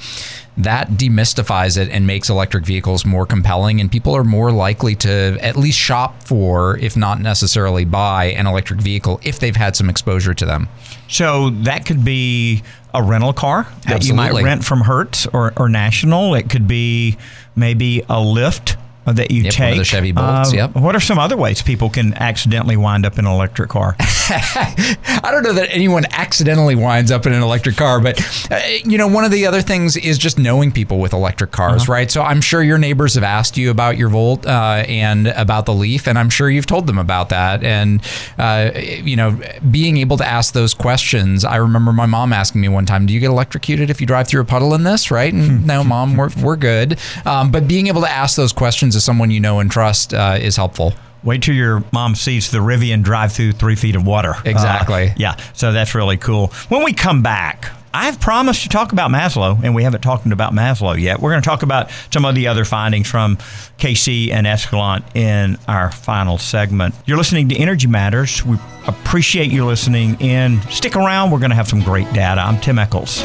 that 0.59 0.89
demystifies 0.91 1.77
it 1.77 1.91
and 1.91 2.07
makes 2.07 2.31
electric 2.31 2.65
vehicles 2.65 3.05
more 3.05 3.27
compelling 3.27 3.81
and 3.81 3.93
people 3.93 4.17
are 4.17 4.25
more 4.25 4.51
likely 4.51 4.95
to 4.95 5.37
at 5.43 5.57
least 5.57 5.79
shop 5.79 6.23
for 6.23 6.79
if 6.79 6.97
not 6.97 7.21
necessarily 7.21 7.85
buy 7.85 8.27
an 8.27 8.47
electric 8.47 8.81
vehicle 8.81 9.21
if 9.23 9.39
they've 9.39 9.57
had 9.57 9.77
some 9.77 9.91
exposure 9.91 10.33
to 10.33 10.47
them 10.47 10.67
so 11.09 11.51
that 11.51 11.85
could 11.85 12.05
be 12.05 12.63
a 12.95 13.03
rental 13.03 13.35
car 13.35 13.65
that 13.83 13.97
Absolutely. 13.97 14.09
you 14.09 14.15
might 14.15 14.43
rent 14.43 14.65
from 14.65 14.81
hertz 14.81 15.27
or, 15.27 15.53
or 15.59 15.69
national 15.69 16.35
it 16.35 16.49
could 16.49 16.67
be 16.67 17.19
maybe 17.55 18.01
a 18.01 18.17
Lyft 18.17 18.77
that 19.07 19.31
you 19.31 19.43
yep, 19.43 19.53
take. 19.53 19.79
The 19.79 19.85
Chevy 19.85 20.13
Bolts. 20.13 20.53
Uh, 20.53 20.57
yep. 20.57 20.75
What 20.75 20.97
are 20.97 21.01
some 21.01 21.19
other 21.19 21.37
ways 21.37 21.63
people 21.63 21.89
can 21.91 22.15
accidentally 22.15 22.77
wind 22.77 23.07
up 23.07 23.19
in 23.19 23.27
an 23.27 23.33
electric 23.33 23.71
car? 23.71 23.97
I 24.01 25.29
don't 25.31 25.43
know 25.43 25.53
that 25.53 25.69
anyone 25.71 26.05
accidentally 26.11 26.75
winds 26.75 27.11
up 27.11 27.27
in 27.27 27.33
an 27.33 27.43
electric 27.43 27.77
car, 27.77 28.01
but 28.01 28.21
uh, 28.51 28.61
you 28.85 28.99
know, 28.99 29.07
one 29.07 29.25
of 29.25 29.31
the 29.31 29.47
other 29.47 29.63
things 29.63 29.97
is 29.97 30.19
just 30.19 30.39
knowing 30.39 30.73
people 30.73 30.99
with 30.99 31.13
electric 31.13 31.53
cars, 31.53 31.83
uh-huh. 31.83 31.93
right? 31.93 32.11
So 32.11 32.23
I'm 32.23 32.41
sure 32.41 32.63
your 32.63 32.79
neighbors 32.79 33.15
have 33.15 33.25
asked 33.25 33.57
you 33.57 33.71
about 33.71 33.97
your 33.97 34.09
Volt 34.09 34.47
uh, 34.47 34.85
and 34.89 35.29
about 35.29 35.67
the 35.67 35.75
Leaf, 35.75 36.09
and 36.09 36.19
I'm 36.19 36.31
sure 36.31 36.51
you've 36.51 36.67
told 36.67 36.87
them 36.87 36.99
about 36.99 37.29
that. 37.29 37.63
And 37.63 38.03
uh, 38.39 38.73
you 38.75 39.17
know, 39.17 39.41
being 39.71 39.99
able 39.99 40.17
to 40.17 40.27
ask 40.27 40.53
those 40.53 40.75
questions. 40.75 41.45
I 41.45 41.57
remember 41.57 41.93
my 41.93 42.07
mom 42.07 42.33
asking 42.33 42.61
me 42.61 42.69
one 42.69 42.87
time, 42.87 43.07
"Do 43.07 43.15
you 43.15 43.21
get 43.21 43.31
electrocuted 43.31 43.91
if 43.91 44.01
you 44.01 44.07
drive 44.07 44.27
through 44.27 44.41
a 44.41 44.47
puddle 44.47 44.75
in 44.75 44.83
this?" 44.83 45.11
Right? 45.11 45.33
And 45.33 45.67
no, 45.67 45.85
mom, 45.85 46.17
we're 46.17 46.31
we're 46.43 46.57
good. 46.57 46.99
Um, 47.25 47.53
but 47.53 47.69
being 47.69 47.87
able 47.87 48.01
to 48.01 48.11
ask 48.11 48.37
those 48.37 48.53
questions 48.53 48.96
to 48.97 49.01
someone 49.01 49.31
you 49.31 49.41
know 49.41 49.61
and 49.61 49.71
trust 49.71 50.15
uh, 50.15 50.39
is 50.41 50.57
helpful. 50.57 50.95
Wait 51.23 51.43
till 51.43 51.55
your 51.55 51.85
mom 51.93 52.15
sees 52.15 52.51
the 52.51 52.59
Rivian 52.59 53.03
drive 53.03 53.33
through 53.33 53.53
three 53.53 53.75
feet 53.75 53.97
of 53.97 54.07
water. 54.07 54.35
Exactly. 54.45 55.09
Uh, 55.09 55.15
yeah, 55.17 55.37
so 55.53 55.73
that's 55.73 55.95
really 55.95 56.17
cool. 56.17 56.49
When 56.69 56.85
we 56.85 56.93
come 56.93 57.23
back, 57.23 57.71
I've 57.93 58.21
promised 58.21 58.63
to 58.63 58.69
talk 58.69 58.93
about 58.93 59.11
Maslow, 59.11 59.63
and 59.65 59.75
we 59.75 59.83
haven't 59.83 60.03
talked 60.03 60.27
about 60.27 60.53
Maslow 60.53 61.01
yet. 61.01 61.19
We're 61.21 61.31
going 61.31 61.43
to 61.43 61.49
talk 61.49 61.63
about 61.63 61.91
some 62.13 62.25
of 62.25 62.35
the 62.35 62.47
other 62.47 62.65
findings 62.65 63.09
from 63.09 63.39
KC 63.79 64.31
and 64.33 64.47
Escalent 64.47 65.17
in 65.17 65.59
our 65.67 65.91
final 65.91 66.39
segment. 66.39 66.95
You're 67.07 67.17
listening 67.17 67.49
to 67.49 67.57
Energy 67.57 67.87
Matters. 67.87 68.45
We 68.45 68.59
appreciate 68.87 69.51
you 69.51 69.65
listening 69.65 70.21
in. 70.21 70.61
Stick 70.71 70.95
around. 70.95 71.31
We're 71.31 71.39
going 71.39 71.51
to 71.51 71.57
have 71.57 71.69
some 71.69 71.83
great 71.83 72.13
data. 72.13 72.43
I'm 72.43 72.61
Tim 72.61 72.79
Echols. 72.79 73.25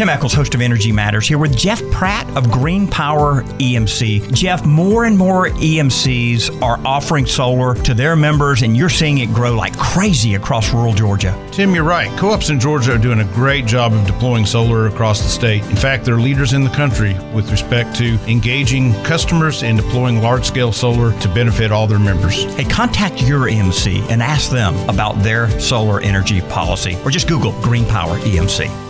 Tim 0.00 0.08
Echols, 0.08 0.32
host 0.32 0.54
of 0.54 0.62
Energy 0.62 0.92
Matters, 0.92 1.28
here 1.28 1.36
with 1.36 1.54
Jeff 1.54 1.82
Pratt 1.90 2.26
of 2.34 2.50
Green 2.50 2.88
Power 2.88 3.42
EMC. 3.58 4.32
Jeff, 4.32 4.64
more 4.64 5.04
and 5.04 5.14
more 5.14 5.50
EMCs 5.50 6.62
are 6.62 6.80
offering 6.86 7.26
solar 7.26 7.74
to 7.82 7.92
their 7.92 8.16
members, 8.16 8.62
and 8.62 8.74
you're 8.74 8.88
seeing 8.88 9.18
it 9.18 9.26
grow 9.34 9.54
like 9.54 9.76
crazy 9.76 10.36
across 10.36 10.72
rural 10.72 10.94
Georgia. 10.94 11.36
Tim, 11.52 11.74
you're 11.74 11.84
right. 11.84 12.08
Co 12.18 12.30
ops 12.30 12.48
in 12.48 12.58
Georgia 12.58 12.94
are 12.94 12.98
doing 12.98 13.20
a 13.20 13.26
great 13.34 13.66
job 13.66 13.92
of 13.92 14.06
deploying 14.06 14.46
solar 14.46 14.86
across 14.86 15.20
the 15.20 15.28
state. 15.28 15.62
In 15.64 15.76
fact, 15.76 16.06
they're 16.06 16.16
leaders 16.16 16.54
in 16.54 16.64
the 16.64 16.70
country 16.70 17.12
with 17.34 17.50
respect 17.50 17.94
to 17.96 18.18
engaging 18.26 18.94
customers 19.04 19.62
and 19.62 19.76
deploying 19.76 20.22
large 20.22 20.46
scale 20.46 20.72
solar 20.72 21.12
to 21.20 21.28
benefit 21.34 21.70
all 21.70 21.86
their 21.86 21.98
members. 21.98 22.44
Hey, 22.54 22.64
contact 22.64 23.20
your 23.20 23.50
EMC 23.50 24.10
and 24.10 24.22
ask 24.22 24.50
them 24.50 24.74
about 24.88 25.22
their 25.22 25.50
solar 25.60 26.00
energy 26.00 26.40
policy, 26.40 26.96
or 27.04 27.10
just 27.10 27.28
Google 27.28 27.52
Green 27.60 27.84
Power 27.84 28.16
EMC. 28.20 28.89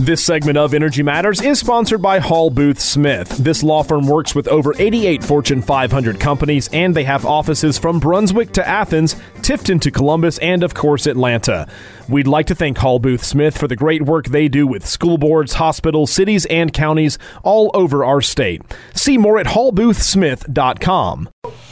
This 0.00 0.24
segment 0.24 0.56
of 0.56 0.72
Energy 0.72 1.02
Matters 1.02 1.42
is 1.42 1.58
sponsored 1.58 2.00
by 2.00 2.20
Hall 2.20 2.48
Booth 2.48 2.80
Smith. 2.80 3.28
This 3.36 3.62
law 3.62 3.82
firm 3.82 4.06
works 4.06 4.34
with 4.34 4.48
over 4.48 4.72
88 4.78 5.22
Fortune 5.22 5.60
500 5.60 6.18
companies, 6.18 6.70
and 6.72 6.94
they 6.94 7.04
have 7.04 7.26
offices 7.26 7.76
from 7.76 8.00
Brunswick 8.00 8.50
to 8.52 8.66
Athens, 8.66 9.14
Tifton 9.42 9.78
to 9.82 9.90
Columbus, 9.90 10.38
and 10.38 10.62
of 10.62 10.72
course, 10.72 11.06
Atlanta. 11.06 11.68
We'd 12.08 12.26
like 12.26 12.46
to 12.46 12.54
thank 12.54 12.78
Hall 12.78 12.98
Booth 12.98 13.22
Smith 13.22 13.58
for 13.58 13.68
the 13.68 13.76
great 13.76 14.00
work 14.00 14.28
they 14.28 14.48
do 14.48 14.66
with 14.66 14.86
school 14.86 15.18
boards, 15.18 15.52
hospitals, 15.52 16.10
cities, 16.10 16.46
and 16.46 16.72
counties 16.72 17.18
all 17.42 17.70
over 17.74 18.02
our 18.02 18.22
state. 18.22 18.62
See 18.94 19.18
more 19.18 19.38
at 19.38 19.48
hallboothsmith.com. 19.48 21.28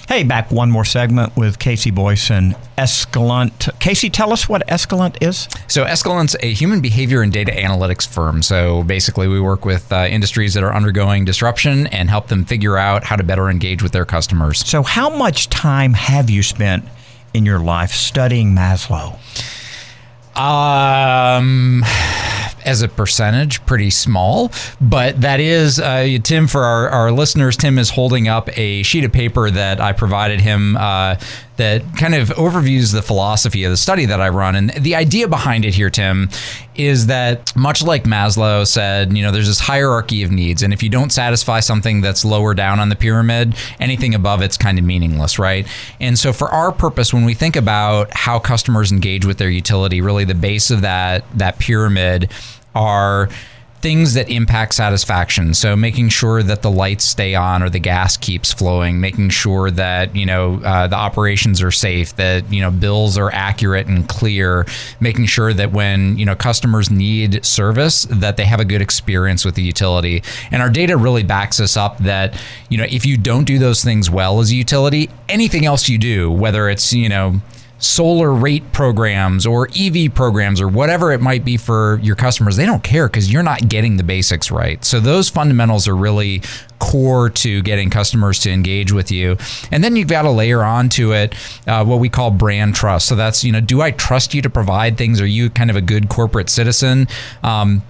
Hey, 0.08 0.22
back 0.22 0.50
one 0.50 0.70
more 0.70 0.86
segment 0.86 1.36
with 1.36 1.58
KC 1.58 1.94
Boyce 1.94 2.30
and 2.30 2.54
Escalent. 2.78 3.68
KC, 3.78 4.10
tell 4.10 4.32
us 4.32 4.48
what 4.48 4.66
Escalent 4.66 5.18
is. 5.20 5.48
So, 5.66 5.84
Escalent's 5.84 6.34
a 6.40 6.50
human 6.50 6.80
behavior 6.80 7.20
and 7.20 7.30
data 7.30 7.52
analytics 7.52 8.08
firm. 8.08 8.40
So, 8.40 8.84
basically, 8.84 9.28
we 9.28 9.38
work 9.38 9.66
with 9.66 9.92
uh, 9.92 10.06
industries 10.08 10.54
that 10.54 10.64
are 10.64 10.74
undergoing 10.74 11.26
disruption 11.26 11.88
and 11.88 12.08
help 12.08 12.28
them 12.28 12.46
figure 12.46 12.78
out 12.78 13.04
how 13.04 13.16
to 13.16 13.22
better 13.22 13.50
engage 13.50 13.82
with 13.82 13.92
their 13.92 14.06
customers. 14.06 14.66
So, 14.66 14.82
how 14.82 15.14
much 15.14 15.50
time 15.50 15.92
have 15.92 16.30
you 16.30 16.42
spent 16.42 16.86
in 17.34 17.44
your 17.44 17.58
life 17.58 17.90
studying 17.90 18.54
Maslow? 18.54 19.18
Um, 20.34 21.84
as 22.68 22.82
a 22.82 22.88
percentage, 22.88 23.64
pretty 23.64 23.88
small, 23.88 24.52
but 24.78 25.18
that 25.22 25.40
is 25.40 25.80
uh, 25.80 26.18
Tim. 26.22 26.46
For 26.46 26.64
our, 26.64 26.88
our 26.90 27.10
listeners, 27.10 27.56
Tim 27.56 27.78
is 27.78 27.88
holding 27.88 28.28
up 28.28 28.50
a 28.58 28.82
sheet 28.82 29.04
of 29.04 29.12
paper 29.12 29.50
that 29.50 29.80
I 29.80 29.92
provided 29.92 30.40
him 30.40 30.76
uh, 30.76 31.16
that 31.58 31.82
kind 31.96 32.14
of 32.14 32.28
overviews 32.30 32.92
the 32.92 33.02
philosophy 33.02 33.64
of 33.64 33.70
the 33.70 33.76
study 33.76 34.06
that 34.06 34.20
I 34.20 34.28
run. 34.28 34.54
And 34.54 34.70
the 34.70 34.94
idea 34.94 35.26
behind 35.28 35.64
it 35.64 35.74
here, 35.74 35.90
Tim, 35.90 36.30
is 36.76 37.06
that 37.06 37.54
much 37.56 37.82
like 37.82 38.04
Maslow 38.04 38.66
said, 38.66 39.12
you 39.12 39.22
know, 39.22 39.32
there's 39.32 39.48
this 39.48 39.58
hierarchy 39.58 40.22
of 40.22 40.30
needs. 40.30 40.62
And 40.62 40.72
if 40.72 40.82
you 40.82 40.88
don't 40.88 41.10
satisfy 41.10 41.58
something 41.60 42.00
that's 42.00 42.24
lower 42.24 42.54
down 42.54 42.78
on 42.78 42.88
the 42.88 42.96
pyramid, 42.96 43.56
anything 43.80 44.14
above 44.14 44.40
it's 44.40 44.56
kind 44.56 44.78
of 44.78 44.84
meaningless, 44.84 45.38
right? 45.38 45.66
And 46.00 46.16
so 46.16 46.32
for 46.32 46.48
our 46.48 46.70
purpose, 46.70 47.12
when 47.12 47.24
we 47.24 47.34
think 47.34 47.56
about 47.56 48.14
how 48.14 48.38
customers 48.38 48.92
engage 48.92 49.26
with 49.26 49.38
their 49.38 49.50
utility, 49.50 50.00
really 50.00 50.24
the 50.24 50.36
base 50.36 50.70
of 50.70 50.82
that 50.82 51.24
that 51.38 51.58
pyramid 51.58 52.30
are 52.74 53.28
things 53.80 54.14
that 54.14 54.28
impact 54.28 54.74
satisfaction. 54.74 55.54
So 55.54 55.76
making 55.76 56.08
sure 56.08 56.42
that 56.42 56.62
the 56.62 56.70
lights 56.70 57.04
stay 57.04 57.34
on 57.34 57.62
or 57.62 57.70
the 57.70 57.78
gas 57.78 58.16
keeps 58.16 58.52
flowing, 58.52 59.00
making 59.00 59.30
sure 59.30 59.70
that 59.70 60.14
you 60.16 60.26
know 60.26 60.60
uh, 60.64 60.88
the 60.88 60.96
operations 60.96 61.62
are 61.62 61.70
safe, 61.70 62.16
that 62.16 62.52
you 62.52 62.60
know 62.60 62.70
bills 62.70 63.16
are 63.16 63.30
accurate 63.32 63.86
and 63.86 64.08
clear, 64.08 64.66
making 65.00 65.26
sure 65.26 65.52
that 65.52 65.72
when 65.72 66.18
you 66.18 66.24
know 66.24 66.34
customers 66.34 66.90
need 66.90 67.44
service, 67.44 68.04
that 68.10 68.36
they 68.36 68.44
have 68.44 68.60
a 68.60 68.64
good 68.64 68.82
experience 68.82 69.44
with 69.44 69.54
the 69.54 69.62
utility. 69.62 70.22
And 70.50 70.60
our 70.60 70.70
data 70.70 70.96
really 70.96 71.22
backs 71.22 71.60
us 71.60 71.76
up 71.76 71.98
that 71.98 72.40
you 72.68 72.78
know 72.78 72.86
if 72.90 73.06
you 73.06 73.16
don't 73.16 73.44
do 73.44 73.58
those 73.58 73.84
things 73.84 74.10
well 74.10 74.40
as 74.40 74.50
a 74.50 74.56
utility, 74.56 75.08
anything 75.28 75.66
else 75.66 75.88
you 75.88 75.98
do, 75.98 76.30
whether 76.30 76.68
it's 76.68 76.92
you 76.92 77.08
know 77.08 77.40
solar 77.78 78.32
rate 78.32 78.72
programs 78.72 79.46
or 79.46 79.68
EV 79.78 80.12
programs 80.14 80.60
or 80.60 80.68
whatever 80.68 81.12
it 81.12 81.20
might 81.20 81.44
be 81.44 81.56
for 81.56 82.00
your 82.02 82.16
customers, 82.16 82.56
they 82.56 82.66
don't 82.66 82.82
care 82.82 83.06
because 83.06 83.32
you're 83.32 83.42
not 83.42 83.68
getting 83.68 83.96
the 83.96 84.02
basics 84.02 84.50
right. 84.50 84.84
So 84.84 85.00
those 85.00 85.28
fundamentals 85.28 85.86
are 85.86 85.96
really 85.96 86.42
core 86.78 87.28
to 87.28 87.62
getting 87.62 87.90
customers 87.90 88.40
to 88.40 88.50
engage 88.50 88.92
with 88.92 89.10
you. 89.10 89.36
And 89.70 89.82
then 89.82 89.96
you've 89.96 90.08
got 90.08 90.22
to 90.22 90.30
layer 90.30 90.62
onto 90.62 91.12
it 91.12 91.34
uh, 91.66 91.84
what 91.84 92.00
we 92.00 92.08
call 92.08 92.30
brand 92.30 92.74
trust. 92.74 93.06
So 93.06 93.16
that's, 93.16 93.44
you 93.44 93.52
know, 93.52 93.60
do 93.60 93.80
I 93.80 93.90
trust 93.90 94.34
you 94.34 94.42
to 94.42 94.50
provide 94.50 94.96
things? 94.96 95.20
Are 95.20 95.26
you 95.26 95.50
kind 95.50 95.70
of 95.70 95.76
a 95.76 95.80
good 95.80 96.08
corporate 96.08 96.50
citizen? 96.50 97.08
Um, 97.42 97.82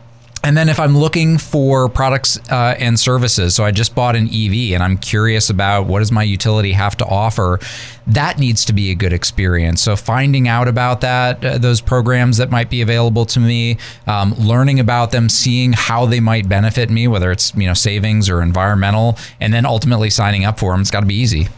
and 0.45 0.57
then 0.57 0.68
if 0.68 0.78
I'm 0.78 0.97
looking 0.97 1.36
for 1.36 1.89
products 1.89 2.39
uh, 2.51 2.74
and 2.78 2.99
services, 2.99 3.55
so 3.55 3.64
I 3.64 3.70
just 3.70 3.95
bought 3.95 4.14
an 4.14 4.28
EV 4.28 4.72
and 4.72 4.82
I'm 4.82 4.97
curious 4.97 5.51
about 5.51 5.86
what 5.86 5.99
does 5.99 6.12
my 6.12 6.22
utility 6.22 6.72
have 6.72 6.97
to 6.99 7.05
offer, 7.05 7.59
that 8.07 8.39
needs 8.39 8.64
to 8.66 8.72
be 8.72 8.91
a 8.91 8.95
good 8.95 9.12
experience. 9.12 9.82
So 9.82 9.97
finding 9.97 10.47
out 10.47 10.68
about 10.68 11.01
that, 11.01 11.45
uh, 11.45 11.59
those 11.59 11.80
programs 11.80 12.36
that 12.36 12.51
might 12.51 12.70
be 12.70 12.82
available 12.82 13.26
to 13.26 13.41
me, 13.41 13.78
um, 14.07 14.32
learning 14.34 14.78
about 14.78 15.11
them, 15.11 15.28
seeing 15.28 15.72
how 15.72 16.07
they 16.07 16.20
might 16.20 16.49
benefit 16.49 16.89
me, 16.89 17.09
whether 17.09 17.32
it's 17.32 17.55
you 17.57 17.66
know 17.66 17.74
savings 17.74 18.30
or 18.30 18.41
environmental, 18.41 19.18
and 19.41 19.53
then 19.53 19.66
ultimately 19.66 20.09
signing 20.09 20.45
up 20.45 20.59
for 20.59 20.72
them. 20.72 20.80
It's 20.80 20.91
got 20.91 21.01
to 21.01 21.07
be 21.07 21.16
easy. 21.16 21.49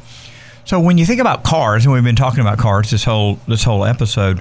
So 0.65 0.81
when 0.81 0.99
you 0.99 1.05
think 1.05 1.21
about 1.21 1.45
cars, 1.45 1.85
and 1.85 1.93
we've 1.93 2.05
been 2.05 2.17
talking 2.17 2.41
about 2.41 2.59
cars 2.59 2.91
this 2.91 3.05
whole 3.05 3.39
this 3.47 3.63
whole 3.63 3.85
episode, 3.85 4.39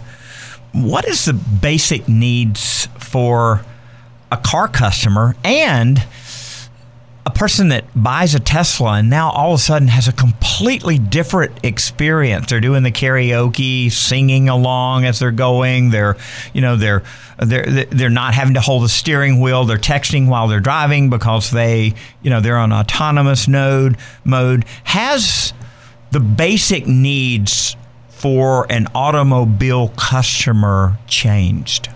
what 0.71 1.05
is 1.05 1.25
the 1.25 1.33
basic 1.33 2.07
needs 2.07 2.87
for 2.99 3.65
a 4.31 4.37
car 4.37 4.67
customer 4.67 5.35
and 5.43 6.03
a 7.25 7.31
person 7.31 7.69
that 7.69 7.85
buys 7.95 8.33
a 8.33 8.39
Tesla 8.39 8.93
and 8.93 9.09
now 9.09 9.29
all 9.29 9.53
of 9.53 9.59
a 9.59 9.61
sudden 9.61 9.87
has 9.87 10.07
a 10.07 10.13
completely 10.13 10.97
different 10.97 11.51
experience. 11.63 12.47
They're 12.47 12.59
doing 12.59 12.81
the 12.81 12.91
karaoke, 12.91 13.91
singing 13.91 14.49
along 14.49 15.05
as 15.05 15.19
they're 15.19 15.31
going. 15.31 15.91
They're, 15.91 16.17
you 16.53 16.61
know, 16.61 16.75
they're 16.75 17.03
they're 17.37 17.85
they're 17.85 18.09
not 18.09 18.33
having 18.33 18.55
to 18.55 18.61
hold 18.61 18.83
the 18.83 18.89
steering 18.89 19.41
wheel. 19.41 19.65
They're 19.65 19.77
texting 19.77 20.27
while 20.27 20.47
they're 20.47 20.59
driving 20.59 21.09
because 21.09 21.51
they, 21.51 21.93
you 22.23 22.29
know, 22.29 22.41
they're 22.41 22.57
on 22.57 22.73
autonomous 22.73 23.47
node 23.47 23.97
mode. 24.23 24.65
Has 24.85 25.53
the 26.11 26.19
basic 26.19 26.87
needs 26.87 27.75
for 28.09 28.65
an 28.71 28.87
automobile 28.95 29.89
customer 29.89 30.97
changed? 31.07 31.89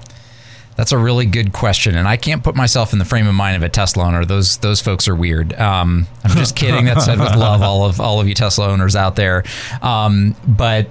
That's 0.75 0.91
a 0.91 0.97
really 0.97 1.25
good 1.25 1.53
question, 1.53 1.95
and 1.95 2.07
I 2.07 2.17
can't 2.17 2.43
put 2.43 2.55
myself 2.55 2.93
in 2.93 2.99
the 2.99 3.05
frame 3.05 3.27
of 3.27 3.35
mind 3.35 3.55
of 3.55 3.63
a 3.63 3.69
Tesla 3.69 4.05
owner. 4.05 4.25
Those 4.25 4.57
those 4.57 4.81
folks 4.81 5.07
are 5.07 5.15
weird. 5.15 5.53
Um, 5.53 6.07
I'm 6.23 6.31
just 6.31 6.55
kidding. 6.55 6.85
That's 6.85 7.05
said 7.05 7.19
with 7.19 7.35
love, 7.35 7.61
all 7.61 7.85
of 7.85 7.99
all 7.99 8.19
of 8.19 8.27
you 8.27 8.33
Tesla 8.33 8.67
owners 8.67 8.95
out 8.95 9.15
there. 9.15 9.43
Um, 9.81 10.35
but 10.47 10.87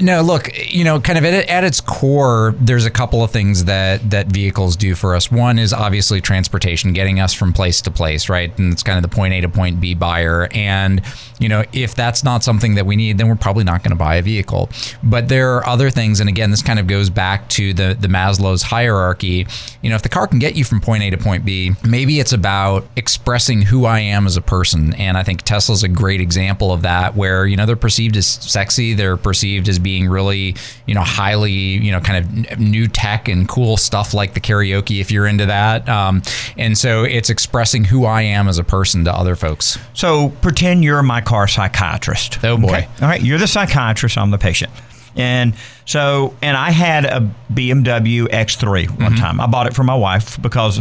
no, 0.00 0.22
look, 0.22 0.50
you 0.56 0.84
know, 0.84 1.00
kind 1.00 1.18
of 1.18 1.24
at, 1.24 1.48
at, 1.48 1.64
its 1.64 1.80
core, 1.80 2.54
there's 2.60 2.84
a 2.84 2.90
couple 2.90 3.22
of 3.22 3.30
things 3.30 3.64
that 3.64 4.10
that 4.10 4.28
vehicles 4.28 4.76
do 4.76 4.94
for 4.94 5.14
us. 5.14 5.30
One 5.30 5.58
is 5.58 5.72
obviously 5.72 6.20
transportation, 6.20 6.92
getting 6.92 7.20
us 7.20 7.32
from 7.32 7.52
place 7.52 7.80
to 7.82 7.90
place, 7.90 8.28
right? 8.28 8.56
And 8.58 8.72
it's 8.72 8.82
kind 8.82 8.96
of 8.96 9.08
the 9.08 9.14
point 9.14 9.34
A 9.34 9.40
to 9.40 9.48
point 9.48 9.80
B 9.80 9.94
buyer. 9.94 10.48
And 10.52 11.02
you 11.38 11.48
know, 11.48 11.64
if 11.72 11.94
that's 11.94 12.24
not 12.24 12.44
something 12.44 12.76
that 12.76 12.86
we 12.86 12.96
need, 12.96 13.18
then 13.18 13.28
we're 13.28 13.34
probably 13.34 13.64
not 13.64 13.82
going 13.82 13.90
to 13.90 13.96
buy 13.96 14.16
a 14.16 14.22
vehicle. 14.22 14.70
But 15.02 15.28
there 15.28 15.56
are 15.56 15.66
other 15.66 15.90
things, 15.90 16.20
and 16.20 16.28
again, 16.28 16.50
this 16.50 16.62
kind 16.62 16.78
of 16.78 16.86
goes 16.86 17.10
back 17.10 17.48
to 17.50 17.72
the 17.72 17.96
the 17.98 18.08
Maslow's 18.08 18.62
hierarchy. 18.62 19.46
You 19.82 19.90
know, 19.90 19.96
if 19.96 20.02
the 20.02 20.08
car 20.08 20.26
can 20.26 20.38
get 20.38 20.54
you 20.54 20.64
from 20.64 20.80
point 20.80 21.02
A 21.02 21.10
to 21.10 21.18
point 21.18 21.44
B, 21.44 21.72
maybe 21.86 22.20
it's 22.20 22.32
about 22.32 22.86
expressing 22.96 23.62
who 23.62 23.84
I 23.84 24.00
am 24.00 24.26
as 24.26 24.36
a 24.36 24.42
person. 24.42 24.94
And 24.94 25.18
I 25.18 25.22
think 25.22 25.42
Tesla's 25.42 25.82
a 25.82 25.88
great 25.88 26.20
example 26.20 26.72
of 26.72 26.82
that, 26.82 27.14
where 27.16 27.46
you 27.46 27.56
know 27.56 27.66
they're 27.66 27.76
perceived 27.76 28.16
as 28.16 28.26
sexy, 28.26 28.94
they're 28.94 29.16
perceived 29.16 29.56
perceived 29.56 29.68
as 29.76 29.82
being 29.82 30.08
really, 30.08 30.56
you 30.86 30.94
know, 30.94 31.02
highly, 31.02 31.52
you 31.52 31.92
know, 31.92 32.00
kind 32.00 32.46
of 32.50 32.58
new 32.58 32.88
tech 32.88 33.28
and 33.28 33.48
cool 33.48 33.76
stuff 33.76 34.14
like 34.14 34.34
the 34.34 34.40
karaoke 34.40 35.00
if 35.00 35.10
you're 35.10 35.26
into 35.26 35.46
that. 35.46 35.88
Um, 35.88 36.22
and 36.56 36.76
so 36.76 37.04
it's 37.04 37.30
expressing 37.30 37.84
who 37.84 38.04
I 38.04 38.22
am 38.22 38.48
as 38.48 38.58
a 38.58 38.64
person 38.64 39.04
to 39.04 39.12
other 39.12 39.36
folks. 39.36 39.78
So 39.94 40.30
pretend 40.40 40.84
you're 40.84 41.02
my 41.02 41.20
car 41.20 41.46
psychiatrist. 41.46 42.38
Oh 42.44 42.56
boy. 42.56 42.68
Okay? 42.68 42.88
All 43.02 43.08
right, 43.08 43.22
you're 43.22 43.38
the 43.38 43.46
psychiatrist. 43.46 44.18
I'm 44.18 44.30
the 44.30 44.38
patient. 44.38 44.72
And 45.14 45.54
so, 45.86 46.34
and 46.42 46.56
I 46.56 46.70
had 46.70 47.06
a 47.06 47.30
BMW 47.50 48.24
X3 48.24 48.90
one 48.90 48.98
mm-hmm. 48.98 49.14
time. 49.16 49.40
I 49.40 49.46
bought 49.46 49.66
it 49.66 49.74
for 49.74 49.82
my 49.82 49.94
wife 49.94 50.40
because 50.42 50.80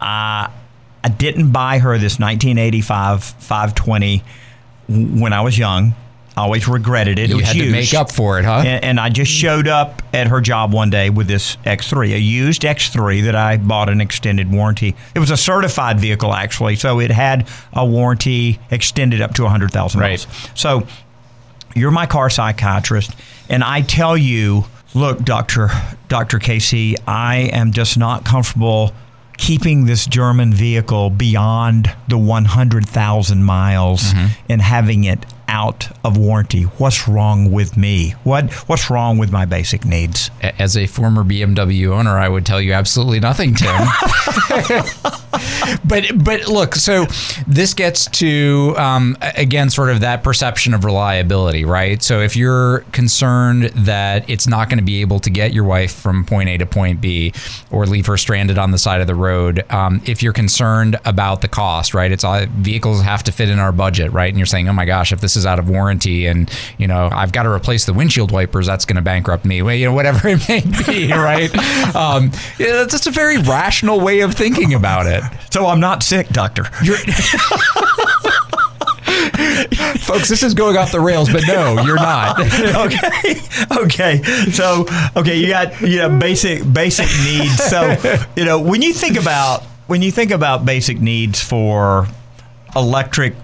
I 0.00 0.50
I 1.04 1.08
didn't 1.08 1.52
buy 1.52 1.78
her 1.78 1.98
this 1.98 2.18
1985 2.18 3.22
520 3.22 4.24
when 4.88 5.32
I 5.32 5.40
was 5.40 5.56
young. 5.56 5.94
Always 6.36 6.68
regretted 6.68 7.18
it. 7.18 7.30
You 7.30 7.38
it 7.38 7.44
had 7.44 7.56
used. 7.56 7.66
to 7.66 7.72
make 7.72 7.94
up 7.94 8.12
for 8.12 8.38
it, 8.38 8.44
huh? 8.44 8.62
And, 8.66 8.84
and, 8.84 9.00
I 9.00 9.08
just 9.08 9.32
showed 9.32 9.66
up 9.68 10.02
at 10.12 10.26
her 10.26 10.42
job 10.42 10.72
one 10.72 10.90
day 10.90 11.08
with 11.08 11.28
this 11.28 11.56
X3, 11.64 12.12
a 12.12 12.18
used 12.18 12.62
X3 12.62 13.24
that 13.24 13.34
I 13.34 13.56
bought 13.56 13.88
an 13.88 14.02
extended 14.02 14.52
warranty. 14.52 14.94
It 15.14 15.18
was 15.18 15.30
a 15.30 15.36
certified 15.36 15.98
vehicle, 15.98 16.34
actually, 16.34 16.76
so 16.76 17.00
it 17.00 17.10
had 17.10 17.48
a 17.72 17.86
warranty 17.86 18.58
extended 18.70 19.22
up 19.22 19.32
to 19.34 19.42
$100,000. 19.42 19.96
Right. 19.96 20.26
So 20.54 20.86
you're 21.74 21.90
my 21.90 22.06
car 22.06 22.28
psychiatrist, 22.28 23.12
and 23.48 23.64
I 23.64 23.80
tell 23.80 24.16
you, 24.16 24.64
look, 24.94 25.20
Doctor 25.20 25.70
Doctor 26.08 26.38
KC, 26.38 26.96
I 27.06 27.50
am 27.52 27.72
just 27.72 27.96
not 27.96 28.24
comfortable 28.24 28.92
keeping 29.36 29.84
this 29.84 30.06
German 30.06 30.52
vehicle 30.52 31.10
beyond 31.10 31.94
the 32.08 32.18
100,000 32.18 33.44
miles 33.44 34.02
mm-hmm. 34.02 34.26
and 34.48 34.62
having 34.62 35.04
it 35.04 35.26
out 35.48 35.88
of 36.04 36.16
warranty. 36.16 36.62
What's 36.62 37.08
wrong 37.08 37.50
with 37.50 37.76
me? 37.76 38.10
What 38.24 38.52
What's 38.68 38.90
wrong 38.90 39.18
with 39.18 39.30
my 39.30 39.44
basic 39.44 39.84
needs? 39.84 40.30
As 40.42 40.76
a 40.76 40.86
former 40.86 41.22
BMW 41.22 41.88
owner, 41.88 42.18
I 42.18 42.28
would 42.28 42.46
tell 42.46 42.60
you 42.60 42.72
absolutely 42.72 43.20
nothing, 43.20 43.54
Tim. 43.54 43.76
but 45.84 46.24
but 46.24 46.48
look, 46.48 46.74
so 46.74 47.06
this 47.46 47.74
gets 47.74 48.06
to 48.06 48.74
um, 48.76 49.16
again 49.20 49.70
sort 49.70 49.90
of 49.90 50.00
that 50.00 50.22
perception 50.22 50.74
of 50.74 50.84
reliability, 50.84 51.64
right? 51.64 52.02
So 52.02 52.20
if 52.20 52.36
you're 52.36 52.80
concerned 52.92 53.64
that 53.74 54.28
it's 54.28 54.46
not 54.46 54.68
going 54.68 54.78
to 54.78 54.84
be 54.84 55.00
able 55.00 55.20
to 55.20 55.30
get 55.30 55.52
your 55.52 55.64
wife 55.64 55.94
from 55.94 56.24
point 56.24 56.48
A 56.48 56.58
to 56.58 56.66
point 56.66 57.00
B, 57.00 57.32
or 57.70 57.86
leave 57.86 58.06
her 58.06 58.16
stranded 58.16 58.58
on 58.58 58.70
the 58.70 58.78
side 58.78 59.00
of 59.00 59.06
the 59.06 59.14
road, 59.14 59.64
um, 59.70 60.00
if 60.06 60.22
you're 60.22 60.32
concerned 60.32 60.98
about 61.04 61.40
the 61.40 61.48
cost, 61.48 61.94
right? 61.94 62.10
It's 62.10 62.24
all 62.24 62.46
vehicles 62.46 63.02
have 63.02 63.22
to 63.24 63.32
fit 63.32 63.48
in 63.48 63.58
our 63.58 63.72
budget, 63.72 64.12
right? 64.12 64.28
And 64.28 64.38
you're 64.38 64.46
saying, 64.46 64.68
oh 64.68 64.72
my 64.72 64.84
gosh, 64.84 65.12
if 65.12 65.20
this 65.20 65.35
is 65.36 65.46
out 65.46 65.58
of 65.58 65.68
warranty 65.68 66.26
and 66.26 66.50
you 66.78 66.86
know 66.86 67.08
I've 67.12 67.32
got 67.32 67.44
to 67.44 67.50
replace 67.50 67.84
the 67.84 67.92
windshield 67.92 68.30
wipers, 68.32 68.66
that's 68.66 68.84
going 68.84 68.96
to 68.96 69.02
bankrupt 69.02 69.44
me. 69.44 69.62
Well, 69.62 69.74
you 69.74 69.86
know 69.86 69.94
whatever 69.94 70.28
it 70.32 70.48
may 70.48 70.62
be, 70.86 71.12
right? 71.12 71.54
Um, 71.94 72.30
yeah, 72.58 72.72
that's 72.72 72.92
just 72.92 73.06
a 73.06 73.10
very 73.10 73.38
rational 73.38 74.00
way 74.00 74.20
of 74.20 74.34
thinking 74.34 74.74
about 74.74 75.06
it. 75.06 75.22
So 75.50 75.66
I'm 75.66 75.80
not 75.80 76.02
sick, 76.02 76.28
doctor. 76.28 76.64
Folks, 80.00 80.28
this 80.28 80.42
is 80.42 80.54
going 80.54 80.76
off 80.76 80.92
the 80.92 81.00
rails, 81.00 81.30
but 81.30 81.42
no, 81.46 81.82
you're 81.82 81.96
not. 81.96 82.38
okay. 82.86 83.40
Okay. 83.76 84.22
So, 84.52 84.86
okay, 85.16 85.36
you 85.36 85.48
got, 85.48 85.80
you 85.80 85.98
know, 85.98 86.18
basic 86.18 86.70
basic 86.72 87.06
needs. 87.24 87.56
So, 87.64 87.96
you 88.36 88.44
know, 88.44 88.60
when 88.60 88.82
you 88.82 88.92
think 88.92 89.18
about 89.18 89.62
when 89.86 90.02
you 90.02 90.10
think 90.10 90.30
about 90.30 90.64
basic 90.64 91.00
needs 91.00 91.42
for 91.42 92.06
electric 92.74 93.34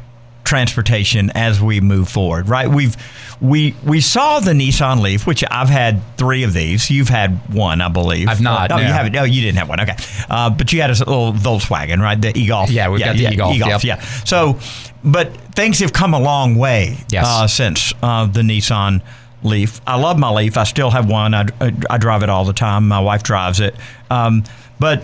transportation 0.53 1.31
as 1.35 1.63
we 1.63 1.81
move 1.81 2.11
forward, 2.11 2.47
right? 2.47 2.69
We've 2.69 2.95
we 3.41 3.75
we 3.87 4.03
saw 4.03 4.39
the 4.39 4.51
Nissan 4.53 5.01
Leaf, 5.01 5.27
which 5.27 5.43
I've 5.51 5.71
had 5.71 6.03
three 6.19 6.43
of 6.43 6.53
these. 6.53 6.91
You've 6.91 7.09
had 7.09 7.55
one, 7.55 7.81
I 7.81 7.89
believe. 7.89 8.29
I've 8.29 8.43
not. 8.43 8.71
Oh, 8.71 8.77
no. 8.77 8.83
you 8.83 8.89
haven't. 8.89 9.13
No, 9.13 9.25
you 9.25 9.41
didn't 9.41 9.57
have 9.57 9.71
one. 9.71 9.81
Okay, 9.81 9.97
uh, 10.29 10.51
but 10.51 10.71
you 10.71 10.83
had 10.83 10.91
a 10.91 10.99
little 10.99 11.33
Volkswagen, 11.33 12.01
right? 12.03 12.21
The 12.21 12.39
e-Golf. 12.39 12.71
Yeah, 12.71 12.91
we've 12.91 13.01
got 13.01 13.17
the 13.17 13.29
e-Golf, 13.33 13.57
E-Golf, 13.57 13.83
yep. 13.83 13.99
yeah. 14.01 14.05
So, 14.27 14.59
but 15.03 15.35
things 15.55 15.79
have 15.79 15.95
come 15.95 16.13
a 16.13 16.21
long 16.21 16.57
way 16.57 16.99
Yes. 17.09 17.25
uh, 17.27 17.47
since 17.49 17.95
uh, 18.03 18.27
the 18.27 18.43
Nissan 18.43 19.01
Leaf. 19.43 19.81
I 19.87 19.97
love 19.99 20.19
my 20.19 20.31
Leaf. 20.31 20.59
I 20.59 20.65
still 20.65 20.91
have 20.91 21.09
one. 21.09 21.33
I, 21.33 21.47
I, 21.63 21.73
I 21.89 21.97
drive 21.97 22.23
it 22.23 22.29
all 22.29 22.45
the 22.45 22.53
time. 22.53 22.89
My 22.89 23.01
wife 23.01 23.23
drives 23.23 23.59
it. 23.61 23.75
Um, 24.11 24.45
but 24.79 25.03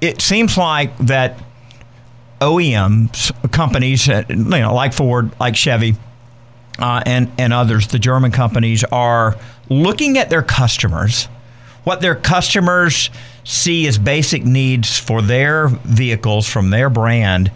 it 0.00 0.22
seems 0.22 0.56
like 0.56 0.96
that 0.98 1.36
OEMs 2.44 3.32
companies, 3.50 4.08
uh, 4.08 4.22
you 4.28 4.36
know, 4.36 4.74
like 4.74 4.92
Ford, 4.92 5.30
like 5.40 5.56
Chevy, 5.56 5.96
uh, 6.78 7.02
and 7.06 7.32
and 7.38 7.52
others, 7.52 7.88
the 7.88 7.98
German 7.98 8.32
companies 8.32 8.84
are 8.84 9.36
looking 9.70 10.18
at 10.18 10.28
their 10.28 10.42
customers, 10.42 11.24
what 11.84 12.02
their 12.02 12.14
customers 12.14 13.08
see 13.44 13.86
as 13.86 13.96
basic 13.96 14.44
needs 14.44 14.98
for 14.98 15.22
their 15.22 15.68
vehicles 15.68 16.46
from 16.46 16.68
their 16.70 16.90
brand, 16.90 17.50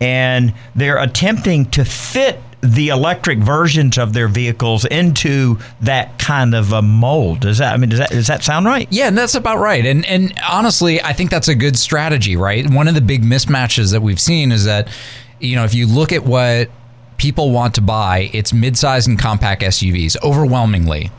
and 0.00 0.54
they're 0.74 0.98
attempting 0.98 1.70
to 1.70 1.84
fit 1.84 2.40
the 2.62 2.88
electric 2.88 3.40
versions 3.40 3.98
of 3.98 4.12
their 4.12 4.28
vehicles 4.28 4.84
into 4.84 5.58
that 5.80 6.18
kind 6.18 6.54
of 6.54 6.72
a 6.72 6.80
mold. 6.80 7.40
Does 7.40 7.58
that 7.58 7.74
I 7.74 7.76
mean 7.76 7.90
does 7.90 7.98
that 7.98 8.10
does 8.10 8.28
that 8.28 8.44
sound 8.44 8.66
right? 8.66 8.86
Yeah, 8.90 9.08
and 9.08 9.18
that's 9.18 9.34
about 9.34 9.58
right. 9.58 9.84
And 9.84 10.06
and 10.06 10.32
honestly, 10.48 11.02
I 11.02 11.12
think 11.12 11.30
that's 11.30 11.48
a 11.48 11.54
good 11.54 11.76
strategy, 11.76 12.36
right? 12.36 12.68
One 12.68 12.86
of 12.88 12.94
the 12.94 13.00
big 13.00 13.22
mismatches 13.22 13.90
that 13.92 14.00
we've 14.00 14.20
seen 14.20 14.52
is 14.52 14.64
that 14.64 14.88
you 15.40 15.56
know, 15.56 15.64
if 15.64 15.74
you 15.74 15.88
look 15.88 16.12
at 16.12 16.24
what 16.24 16.70
people 17.16 17.50
want 17.50 17.74
to 17.74 17.80
buy, 17.80 18.30
it's 18.32 18.52
midsize 18.52 19.08
and 19.08 19.18
compact 19.18 19.62
SUVs 19.62 20.16
overwhelmingly. 20.22 21.10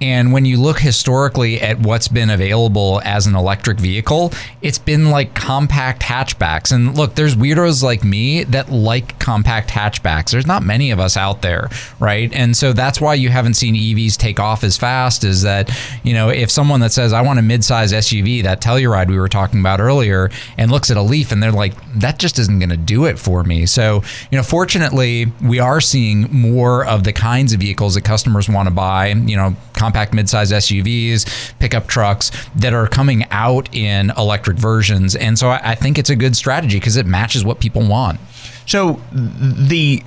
And 0.00 0.32
when 0.32 0.44
you 0.44 0.60
look 0.60 0.78
historically 0.78 1.60
at 1.60 1.80
what's 1.80 2.08
been 2.08 2.30
available 2.30 3.00
as 3.04 3.26
an 3.26 3.34
electric 3.34 3.78
vehicle, 3.78 4.32
it's 4.62 4.78
been 4.78 5.10
like 5.10 5.34
compact 5.34 6.02
hatchbacks. 6.02 6.72
And 6.72 6.96
look, 6.96 7.14
there's 7.14 7.34
weirdos 7.34 7.82
like 7.82 8.04
me 8.04 8.44
that 8.44 8.70
like 8.70 9.18
compact 9.18 9.70
hatchbacks. 9.70 10.30
There's 10.30 10.46
not 10.46 10.62
many 10.62 10.90
of 10.90 11.00
us 11.00 11.16
out 11.16 11.42
there, 11.42 11.68
right? 11.98 12.32
And 12.32 12.56
so 12.56 12.72
that's 12.72 13.00
why 13.00 13.14
you 13.14 13.28
haven't 13.28 13.54
seen 13.54 13.74
EVs 13.74 14.16
take 14.16 14.38
off 14.38 14.62
as 14.62 14.76
fast 14.76 15.24
is 15.24 15.42
that, 15.42 15.70
you 16.04 16.14
know, 16.14 16.28
if 16.28 16.50
someone 16.50 16.80
that 16.80 16.92
says, 16.92 17.12
I 17.12 17.22
want 17.22 17.38
a 17.38 17.42
midsize 17.42 17.92
SUV, 17.92 18.42
that 18.44 18.60
Telluride 18.60 19.08
we 19.08 19.18
were 19.18 19.28
talking 19.28 19.60
about 19.60 19.80
earlier, 19.80 20.30
and 20.56 20.70
looks 20.70 20.90
at 20.90 20.96
a 20.96 21.02
Leaf 21.02 21.32
and 21.32 21.42
they're 21.42 21.50
like, 21.52 21.74
that 21.94 22.18
just 22.18 22.38
isn't 22.38 22.58
going 22.58 22.70
to 22.70 22.76
do 22.76 23.04
it 23.06 23.18
for 23.18 23.42
me. 23.42 23.66
So, 23.66 24.02
you 24.30 24.38
know, 24.38 24.44
fortunately, 24.44 25.26
we 25.42 25.58
are 25.58 25.80
seeing 25.80 26.22
more 26.30 26.84
of 26.86 27.04
the 27.04 27.12
kinds 27.12 27.52
of 27.52 27.60
vehicles 27.60 27.94
that 27.94 28.02
customers 28.02 28.48
want 28.48 28.68
to 28.68 28.74
buy, 28.74 29.08
you 29.08 29.36
know, 29.36 29.56
compact 29.88 30.12
midsize 30.12 30.52
SUVs, 30.52 31.58
pickup 31.58 31.86
trucks 31.86 32.30
that 32.56 32.74
are 32.74 32.86
coming 32.86 33.24
out 33.30 33.74
in 33.74 34.10
electric 34.18 34.58
versions. 34.58 35.16
And 35.16 35.38
so 35.38 35.48
I, 35.48 35.70
I 35.70 35.74
think 35.74 35.98
it's 35.98 36.10
a 36.10 36.16
good 36.16 36.36
strategy 36.36 36.78
because 36.78 36.96
it 36.96 37.06
matches 37.06 37.42
what 37.44 37.58
people 37.58 37.86
want. 37.88 38.20
So 38.66 39.00
the 39.10 40.02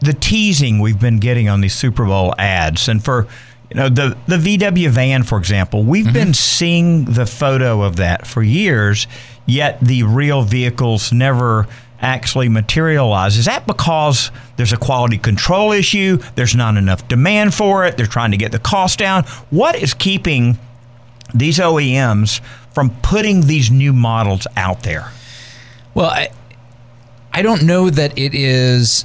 the 0.00 0.12
teasing 0.12 0.80
we've 0.80 0.98
been 0.98 1.20
getting 1.20 1.48
on 1.48 1.60
these 1.60 1.74
Super 1.74 2.04
Bowl 2.04 2.34
ads, 2.36 2.88
and 2.88 3.04
for 3.04 3.28
you 3.70 3.76
know 3.76 3.88
the 3.88 4.16
the 4.26 4.36
VW 4.36 4.88
van, 4.88 5.22
for 5.22 5.38
example, 5.38 5.84
we've 5.84 6.06
mm-hmm. 6.06 6.12
been 6.12 6.34
seeing 6.34 7.04
the 7.04 7.26
photo 7.26 7.82
of 7.82 7.96
that 7.96 8.26
for 8.26 8.42
years, 8.42 9.06
yet 9.46 9.78
the 9.80 10.02
real 10.02 10.42
vehicles 10.42 11.12
never 11.12 11.68
actually 12.02 12.48
materialize. 12.48 13.38
Is 13.38 13.44
that 13.46 13.66
because 13.66 14.30
there's 14.56 14.72
a 14.72 14.76
quality 14.76 15.18
control 15.18 15.72
issue? 15.72 16.18
There's 16.34 16.54
not 16.54 16.76
enough 16.76 17.06
demand 17.08 17.54
for 17.54 17.86
it. 17.86 17.96
They're 17.96 18.06
trying 18.06 18.32
to 18.32 18.36
get 18.36 18.52
the 18.52 18.58
cost 18.58 18.98
down. 18.98 19.24
What 19.50 19.76
is 19.76 19.94
keeping 19.94 20.58
these 21.32 21.58
OEMs 21.58 22.40
from 22.74 22.90
putting 23.02 23.42
these 23.42 23.70
new 23.70 23.92
models 23.92 24.46
out 24.56 24.82
there? 24.82 25.12
Well, 25.94 26.10
I, 26.10 26.30
I 27.32 27.42
don't 27.42 27.62
know 27.62 27.88
that 27.88 28.18
it 28.18 28.34
is 28.34 29.04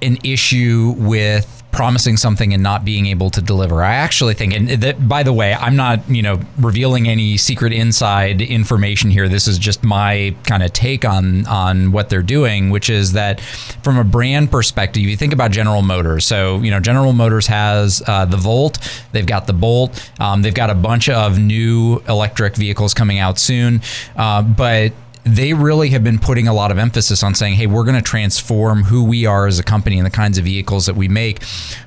an 0.00 0.18
issue 0.24 0.94
with 0.96 1.57
promising 1.70 2.16
something 2.16 2.52
and 2.54 2.62
not 2.62 2.84
being 2.84 3.06
able 3.06 3.30
to 3.30 3.40
deliver. 3.40 3.82
I 3.82 3.94
actually 3.94 4.34
think, 4.34 4.54
and 4.54 4.68
that, 4.68 5.06
by 5.08 5.22
the 5.22 5.32
way, 5.32 5.54
I'm 5.54 5.76
not, 5.76 6.08
you 6.08 6.22
know, 6.22 6.40
revealing 6.58 7.08
any 7.08 7.36
secret 7.36 7.72
inside 7.72 8.40
information 8.40 9.10
here. 9.10 9.28
This 9.28 9.46
is 9.46 9.58
just 9.58 9.84
my 9.84 10.34
kind 10.44 10.62
of 10.62 10.72
take 10.72 11.04
on 11.04 11.46
on 11.46 11.92
what 11.92 12.08
they're 12.08 12.22
doing, 12.22 12.70
which 12.70 12.90
is 12.90 13.12
that 13.12 13.40
from 13.82 13.98
a 13.98 14.04
brand 14.04 14.50
perspective, 14.50 15.02
you 15.02 15.16
think 15.16 15.32
about 15.32 15.50
General 15.50 15.82
Motors. 15.82 16.24
So, 16.24 16.58
you 16.60 16.70
know, 16.70 16.80
General 16.80 17.12
Motors 17.12 17.46
has 17.46 18.02
uh, 18.06 18.24
the 18.24 18.36
Volt, 18.38 18.78
they've 19.12 19.26
got 19.26 19.46
the 19.46 19.52
Bolt, 19.52 20.10
um, 20.18 20.42
they've 20.42 20.54
got 20.54 20.70
a 20.70 20.74
bunch 20.74 21.08
of 21.08 21.38
new 21.38 22.02
electric 22.08 22.56
vehicles 22.56 22.94
coming 22.94 23.18
out 23.18 23.38
soon, 23.38 23.82
uh, 24.16 24.42
but 24.42 24.92
they 25.34 25.52
really 25.52 25.90
have 25.90 26.02
been 26.02 26.18
putting 26.18 26.48
a 26.48 26.54
lot 26.54 26.70
of 26.70 26.78
emphasis 26.78 27.22
on 27.22 27.34
saying, 27.34 27.54
hey, 27.54 27.66
we're 27.66 27.84
going 27.84 27.96
to 27.96 28.02
transform 28.02 28.84
who 28.84 29.04
we 29.04 29.26
are 29.26 29.46
as 29.46 29.58
a 29.58 29.62
company 29.62 29.98
and 29.98 30.06
the 30.06 30.10
kinds 30.10 30.38
of 30.38 30.44
vehicles 30.44 30.86
that 30.86 30.94
we 30.94 31.08
make. 31.08 31.42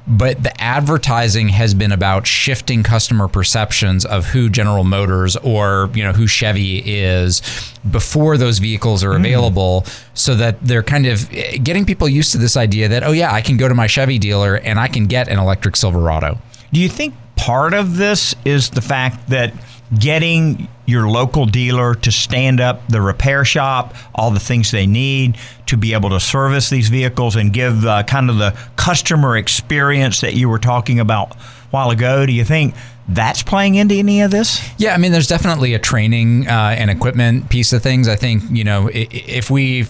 But 0.07 0.43
the 0.43 0.61
advertising 0.61 1.49
has 1.49 1.73
been 1.73 1.91
about 1.91 2.27
shifting 2.27 2.83
customer 2.83 3.27
perceptions 3.27 4.05
of 4.05 4.25
who 4.25 4.49
General 4.49 4.83
Motors 4.83 5.35
or, 5.37 5.89
you 5.93 6.03
know, 6.03 6.11
who 6.11 6.27
Chevy 6.27 6.79
is 6.79 7.41
before 7.89 8.37
those 8.37 8.59
vehicles 8.59 9.03
are 9.03 9.11
mm. 9.11 9.19
available 9.19 9.85
so 10.13 10.35
that 10.35 10.61
they're 10.61 10.83
kind 10.83 11.05
of 11.05 11.31
eh, 11.33 11.57
getting 11.57 11.85
people 11.85 12.07
used 12.07 12.31
to 12.33 12.37
this 12.37 12.55
idea 12.55 12.87
that, 12.89 13.03
oh, 13.03 13.11
yeah, 13.11 13.33
I 13.33 13.41
can 13.41 13.57
go 13.57 13.67
to 13.67 13.75
my 13.75 13.87
Chevy 13.87 14.19
dealer 14.19 14.55
and 14.55 14.79
I 14.79 14.87
can 14.87 15.07
get 15.07 15.27
an 15.27 15.39
electric 15.39 15.75
Silverado. 15.75 16.37
Do 16.71 16.79
you 16.79 16.89
think 16.89 17.15
part 17.35 17.73
of 17.73 17.97
this 17.97 18.35
is 18.45 18.69
the 18.69 18.81
fact 18.81 19.29
that 19.29 19.53
getting 19.97 20.67
your 20.85 21.07
local 21.07 21.45
dealer 21.45 21.95
to 21.95 22.11
stand 22.11 22.59
up 22.59 22.87
the 22.87 23.01
repair 23.01 23.43
shop, 23.45 23.95
all 24.15 24.31
the 24.31 24.39
things 24.39 24.71
they 24.71 24.87
need 24.87 25.37
to 25.67 25.77
be 25.77 25.93
able 25.93 26.09
to 26.09 26.19
service 26.19 26.69
these 26.69 26.89
vehicles 26.89 27.35
and 27.35 27.53
give 27.53 27.85
uh, 27.85 28.03
kind 28.03 28.29
of 28.29 28.37
the 28.37 28.57
customer 28.75 29.37
experience 29.37 30.21
that 30.21 30.33
you 30.33 30.49
were 30.49 30.59
talking 30.59 30.99
about 30.99 31.35
a 31.35 31.39
while 31.71 31.89
ago? 31.89 32.25
Do 32.25 32.33
you 32.33 32.45
think 32.45 32.75
that's 33.07 33.43
playing 33.43 33.75
into 33.75 33.95
any 33.95 34.21
of 34.21 34.31
this? 34.31 34.61
Yeah, 34.77 34.93
I 34.93 34.97
mean, 34.97 35.11
there's 35.11 35.27
definitely 35.27 35.73
a 35.73 35.79
training 35.79 36.47
uh, 36.47 36.75
and 36.77 36.89
equipment 36.89 37.49
piece 37.49 37.73
of 37.73 37.81
things. 37.83 38.07
I 38.07 38.15
think 38.15 38.43
you 38.51 38.63
know 38.63 38.89
if 38.93 39.49
we 39.49 39.87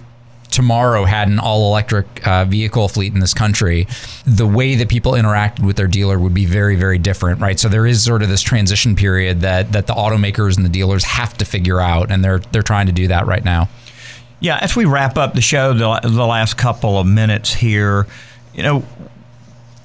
tomorrow 0.52 1.06
had 1.06 1.28
an 1.28 1.40
all 1.40 1.68
electric 1.70 2.28
uh, 2.28 2.46
vehicle 2.46 2.88
fleet 2.88 3.14
in 3.14 3.20
this 3.20 3.34
country, 3.34 3.88
the 4.26 4.46
way 4.46 4.76
that 4.76 4.90
people 4.90 5.14
interacted 5.14 5.66
with 5.66 5.78
their 5.78 5.88
dealer 5.88 6.20
would 6.20 6.34
be 6.34 6.46
very, 6.46 6.76
very 6.76 6.98
different, 6.98 7.40
right? 7.40 7.60
So 7.60 7.70
there 7.70 7.88
is 7.88 8.04
sort 8.04 8.22
of 8.22 8.30
this 8.30 8.42
transition 8.42 8.96
period 8.96 9.42
that 9.42 9.72
that 9.72 9.88
the 9.88 9.94
automakers 9.94 10.58
and 10.58 10.66
the 10.66 10.70
dealers 10.70 11.04
have 11.06 11.36
to 11.38 11.46
figure 11.46 11.80
out, 11.80 12.12
and 12.12 12.24
they're 12.24 12.40
they're 12.40 12.62
trying 12.62 12.86
to 12.88 12.92
do 12.92 13.08
that 13.08 13.26
right 13.26 13.44
now. 13.44 13.70
Yeah, 14.42 14.58
as 14.60 14.76
we 14.76 14.86
wrap 14.86 15.18
up 15.18 15.36
the 15.36 15.42
show, 15.42 15.74
the, 15.74 16.00
the 16.02 16.26
last 16.26 16.58
couple 16.58 16.98
of 16.98 17.06
minutes 17.06 17.54
here, 17.54 18.08
you 18.56 18.64
know, 18.64 18.84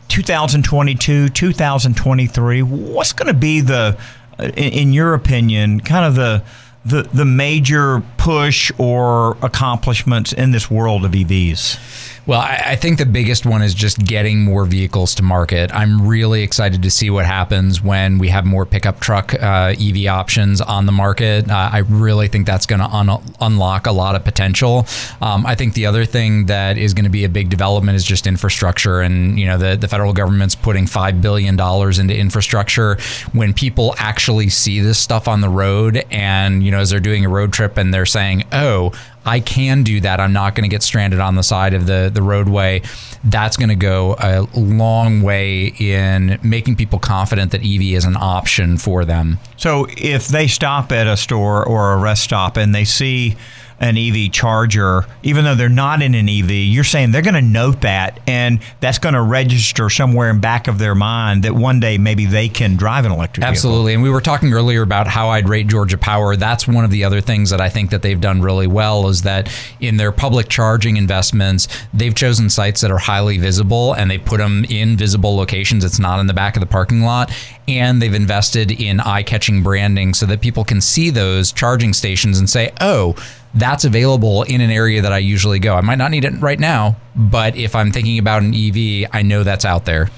2022, 0.08 1.28
2023, 1.28 2.62
what's 2.62 3.12
going 3.12 3.26
to 3.26 3.34
be 3.34 3.60
the, 3.60 3.98
in, 4.38 4.48
in 4.54 4.92
your 4.94 5.12
opinion, 5.12 5.80
kind 5.80 6.06
of 6.06 6.14
the, 6.14 6.42
the 6.86 7.02
the 7.12 7.24
major 7.24 8.02
push 8.16 8.70
or 8.78 9.36
accomplishments 9.42 10.32
in 10.32 10.52
this 10.52 10.70
world 10.70 11.04
of 11.04 11.12
EVs? 11.12 12.15
Well, 12.26 12.40
I, 12.40 12.60
I, 12.70 12.76
think 12.76 12.98
the 12.98 13.06
biggest 13.06 13.46
one 13.46 13.62
is 13.62 13.72
just 13.72 14.04
getting 14.04 14.42
more 14.42 14.64
vehicles 14.64 15.14
to 15.14 15.22
market. 15.22 15.72
I'm 15.72 16.08
really 16.08 16.42
excited 16.42 16.82
to 16.82 16.90
see 16.90 17.08
what 17.08 17.24
happens 17.24 17.80
when 17.80 18.18
we 18.18 18.26
have 18.30 18.44
more 18.44 18.66
pickup 18.66 18.98
truck 18.98 19.32
uh, 19.34 19.74
EV 19.78 20.08
options 20.08 20.60
on 20.60 20.86
the 20.86 20.92
market. 20.92 21.48
Uh, 21.48 21.70
I 21.72 21.78
really 21.88 22.26
think 22.26 22.44
that's 22.44 22.66
going 22.66 22.80
to 22.80 22.86
un- 22.86 23.22
unlock 23.40 23.86
a 23.86 23.92
lot 23.92 24.16
of 24.16 24.24
potential. 24.24 24.86
Um, 25.20 25.46
I 25.46 25.54
think 25.54 25.74
the 25.74 25.86
other 25.86 26.04
thing 26.04 26.46
that 26.46 26.78
is 26.78 26.94
going 26.94 27.04
to 27.04 27.10
be 27.10 27.22
a 27.22 27.28
big 27.28 27.48
development 27.48 27.94
is 27.94 28.04
just 28.04 28.26
infrastructure, 28.26 29.02
and 29.02 29.38
you 29.38 29.46
know 29.46 29.56
the 29.56 29.76
the 29.76 29.86
federal 29.86 30.12
government's 30.12 30.56
putting 30.56 30.88
five 30.88 31.22
billion 31.22 31.54
dollars 31.54 32.00
into 32.00 32.16
infrastructure. 32.16 32.98
When 33.34 33.54
people 33.54 33.94
actually 33.98 34.48
see 34.48 34.80
this 34.80 34.98
stuff 34.98 35.28
on 35.28 35.42
the 35.42 35.48
road, 35.48 36.04
and 36.10 36.64
you 36.64 36.72
know 36.72 36.80
as 36.80 36.90
they're 36.90 36.98
doing 36.98 37.24
a 37.24 37.28
road 37.28 37.52
trip 37.52 37.76
and 37.76 37.94
they're 37.94 38.04
saying, 38.04 38.44
"Oh, 38.50 38.92
I 39.26 39.40
can 39.40 39.82
do 39.82 40.00
that. 40.00 40.20
I'm 40.20 40.32
not 40.32 40.54
going 40.54 40.62
to 40.62 40.72
get 40.72 40.84
stranded 40.84 41.18
on 41.18 41.34
the 41.34 41.42
side 41.42 41.74
of 41.74 41.86
the, 41.86 42.10
the 42.12 42.22
roadway. 42.22 42.82
That's 43.24 43.56
going 43.56 43.70
to 43.70 43.74
go 43.74 44.14
a 44.20 44.46
long 44.54 45.20
way 45.20 45.74
in 45.78 46.38
making 46.44 46.76
people 46.76 47.00
confident 47.00 47.50
that 47.50 47.62
EV 47.62 47.82
is 47.96 48.04
an 48.04 48.16
option 48.16 48.78
for 48.78 49.04
them. 49.04 49.38
So 49.56 49.88
if 49.96 50.28
they 50.28 50.46
stop 50.46 50.92
at 50.92 51.08
a 51.08 51.16
store 51.16 51.66
or 51.66 51.92
a 51.92 51.96
rest 51.96 52.22
stop 52.22 52.56
and 52.56 52.72
they 52.72 52.84
see 52.84 53.36
an 53.80 53.96
EV 53.98 54.32
charger, 54.32 55.04
even 55.22 55.44
though 55.44 55.54
they're 55.54 55.68
not 55.68 56.00
in 56.02 56.14
an 56.14 56.28
EV, 56.28 56.50
you're 56.50 56.84
saying 56.84 57.10
they're 57.10 57.22
going 57.22 57.34
to 57.34 57.42
note 57.42 57.82
that 57.82 58.20
and 58.26 58.60
that's 58.80 58.98
going 58.98 59.14
to 59.14 59.20
register 59.20 59.90
somewhere 59.90 60.30
in 60.30 60.40
back 60.40 60.66
of 60.66 60.78
their 60.78 60.94
mind 60.94 61.42
that 61.42 61.54
one 61.54 61.78
day 61.78 61.98
maybe 61.98 62.24
they 62.24 62.48
can 62.48 62.76
drive 62.76 63.04
an 63.04 63.12
electric 63.12 63.42
vehicle. 63.42 63.50
Absolutely. 63.50 63.94
And 63.94 64.02
we 64.02 64.10
were 64.10 64.20
talking 64.20 64.52
earlier 64.52 64.82
about 64.82 65.06
how 65.06 65.28
I'd 65.28 65.48
rate 65.48 65.66
Georgia 65.66 65.98
Power. 65.98 66.36
That's 66.36 66.66
one 66.66 66.84
of 66.84 66.90
the 66.90 67.04
other 67.04 67.20
things 67.20 67.50
that 67.50 67.60
I 67.60 67.68
think 67.68 67.90
that 67.90 68.02
they've 68.02 68.20
done 68.20 68.40
really 68.40 68.66
well 68.66 69.08
is 69.08 69.22
that 69.22 69.52
in 69.80 69.98
their 69.98 70.12
public 70.12 70.48
charging 70.48 70.96
investments, 70.96 71.68
they've 71.92 72.14
chosen 72.14 72.48
sites 72.48 72.80
that 72.80 72.90
are 72.90 72.98
highly 72.98 73.36
visible 73.36 73.92
and 73.92 74.10
they 74.10 74.18
put 74.18 74.38
them 74.38 74.64
in 74.70 74.96
visible 74.96 75.36
locations. 75.36 75.84
It's 75.84 75.98
not 75.98 76.18
in 76.18 76.26
the 76.26 76.34
back 76.34 76.56
of 76.56 76.60
the 76.60 76.66
parking 76.66 77.02
lot. 77.02 77.30
And 77.68 78.00
they've 78.00 78.14
invested 78.14 78.70
in 78.70 79.00
eye 79.00 79.22
catching 79.24 79.62
branding 79.62 80.14
so 80.14 80.24
that 80.26 80.40
people 80.40 80.64
can 80.64 80.80
see 80.80 81.10
those 81.10 81.52
charging 81.52 81.92
stations 81.92 82.38
and 82.38 82.48
say, 82.48 82.72
oh, 82.80 83.16
that's 83.54 83.84
available 83.84 84.42
in 84.42 84.60
an 84.60 84.70
area 84.70 85.02
that 85.02 85.12
I 85.12 85.18
usually 85.18 85.58
go. 85.58 85.74
I 85.74 85.80
might 85.80 85.96
not 85.98 86.10
need 86.10 86.24
it 86.24 86.34
right 86.40 86.58
now, 86.58 86.96
but 87.14 87.56
if 87.56 87.74
I'm 87.74 87.92
thinking 87.92 88.18
about 88.18 88.42
an 88.42 88.54
EV, 88.54 89.08
I 89.12 89.22
know 89.22 89.42
that's 89.42 89.64
out 89.64 89.84
there. 89.84 90.10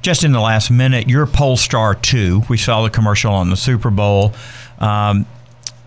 Just 0.00 0.24
in 0.24 0.32
the 0.32 0.40
last 0.40 0.70
minute, 0.70 1.08
your 1.08 1.26
Polestar 1.26 1.94
2, 1.94 2.42
we 2.48 2.56
saw 2.56 2.82
the 2.82 2.90
commercial 2.90 3.32
on 3.32 3.50
the 3.50 3.56
Super 3.56 3.90
Bowl. 3.90 4.32
Um, 4.78 5.26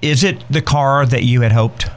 is 0.01 0.23
it 0.23 0.43
the 0.49 0.61
car 0.61 1.05
that 1.05 1.23
you 1.23 1.41
had 1.41 1.51
hoped? 1.51 1.89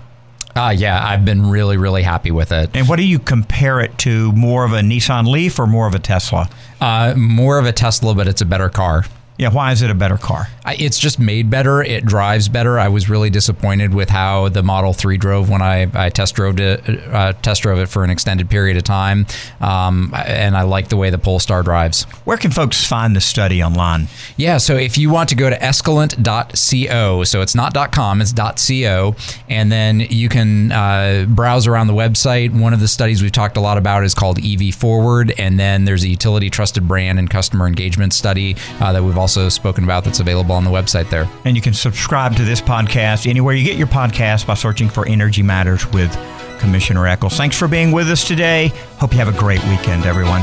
Uh, 0.57 0.72
yeah, 0.76 1.05
I've 1.05 1.24
been 1.24 1.51
really, 1.51 1.76
really 1.76 2.03
happy 2.03 2.30
with 2.30 2.53
it. 2.53 2.70
And 2.74 2.88
what 2.88 2.97
do 2.97 3.05
you 3.05 3.18
compare 3.18 3.80
it 3.80 3.99
to? 3.99 4.30
More 4.32 4.64
of 4.64 4.72
a 4.72 4.80
Nissan 4.80 5.26
Leaf 5.26 5.59
or 5.59 5.66
more 5.66 5.88
of 5.88 5.95
a 5.95 5.99
Tesla? 5.99 6.49
Uh, 6.80 7.14
more 7.16 7.59
of 7.59 7.66
a 7.66 7.72
Tesla, 7.72 8.14
but 8.14 8.28
it's 8.28 8.40
a 8.40 8.47
better 8.47 8.68
car. 8.68 9.05
Yeah, 9.37 9.49
why 9.49 9.72
is 9.72 9.82
it 9.82 9.91
a 9.91 9.95
better 9.95 10.16
car? 10.16 10.47
It's 10.66 10.99
just 10.99 11.18
made 11.18 11.51
better. 11.51 11.82
It 11.82 12.07
drives 12.07 12.49
better. 12.49 12.78
I 12.78 12.87
was 12.87 13.11
really 13.11 13.30
disappointed 13.30 13.93
with 13.93 14.09
how 14.09 14.49
the 14.49 14.62
Model 14.62 14.93
3 14.93 15.18
drove 15.18 15.51
when 15.51 15.61
I, 15.61 15.89
I 15.93 16.09
test 16.11 16.37
drove 16.37 16.61
it, 16.61 16.89
uh, 17.12 17.32
test 17.43 17.62
drove 17.62 17.80
it 17.80 17.87
for 17.89 18.05
an 18.05 18.11
extended 18.11 18.49
period 18.49 18.76
of 18.76 18.85
time, 18.85 19.26
um, 19.61 20.12
and 20.14 20.57
I 20.57 20.62
like 20.62 20.89
the 20.89 20.97
way 20.97 21.11
the 21.11 21.18
Polestar 21.18 21.64
drives. 21.64 22.05
Where 22.24 22.37
can 22.37 22.53
folks 22.53 22.87
find 22.87 23.16
the 23.16 23.20
study 23.20 23.61
online? 23.62 24.07
Yeah, 24.37 24.59
so 24.59 24.76
if 24.76 24.97
you 24.97 25.11
want 25.11 25.28
to 25.30 25.35
go 25.35 25.51
to 25.51 25.57
escalent.co, 25.59 27.24
so 27.24 27.41
it's 27.41 27.55
not 27.57 27.93
.com, 27.93 28.20
it's 28.20 28.32
.co, 28.32 29.16
and 29.49 29.72
then 29.72 30.01
you 30.01 30.28
can 30.28 30.70
uh, 30.70 31.26
browse 31.28 31.66
around 31.66 31.89
the 31.89 31.93
website. 31.93 32.59
One 32.59 32.72
of 32.72 32.78
the 32.78 32.89
studies 32.89 33.20
we've 33.20 33.32
talked 33.32 33.57
a 33.57 33.61
lot 33.61 33.78
about 33.78 34.05
is 34.05 34.14
called 34.14 34.39
EV 34.45 34.74
Forward, 34.74 35.35
and 35.39 35.59
then 35.59 35.85
there's 35.87 36.05
a 36.05 36.09
utility 36.09 36.51
trusted 36.51 36.87
brand 36.87 37.18
and 37.18 37.28
customer 37.28 37.66
engagement 37.66 38.12
study 38.12 38.55
uh, 38.80 38.93
that 38.93 39.03
we've 39.03 39.18
also 39.25 39.49
spoken 39.49 39.85
about 39.85 40.05
that's 40.05 40.20
available 40.20 40.55
on 40.55 40.64
the 40.64 40.70
website 40.70 41.09
there. 41.09 41.27
And 41.47 41.57
you 41.57 41.62
can 41.62 41.72
subscribe 41.72 42.37
to 42.37 42.45
this 42.45 42.61
podcast 42.61 43.27
anywhere 43.27 43.55
you 43.55 43.64
get 43.64 43.79
your 43.79 43.87
podcast 43.87 44.47
by 44.47 44.53
searching 44.53 44.91
for 44.91 45.09
Energy 45.09 45.43
Matters 45.43 45.87
with 45.93 46.14
Commissioner 46.61 47.07
Echols. 47.07 47.35
Thanks 47.35 47.59
for 47.59 47.66
being 47.66 47.91
with 47.91 48.11
us 48.11 48.29
today. 48.29 48.68
Hope 48.99 49.12
you 49.12 49.18
have 49.20 49.35
a 49.35 49.39
great 49.39 49.64
weekend, 49.64 50.05
everyone. 50.05 50.43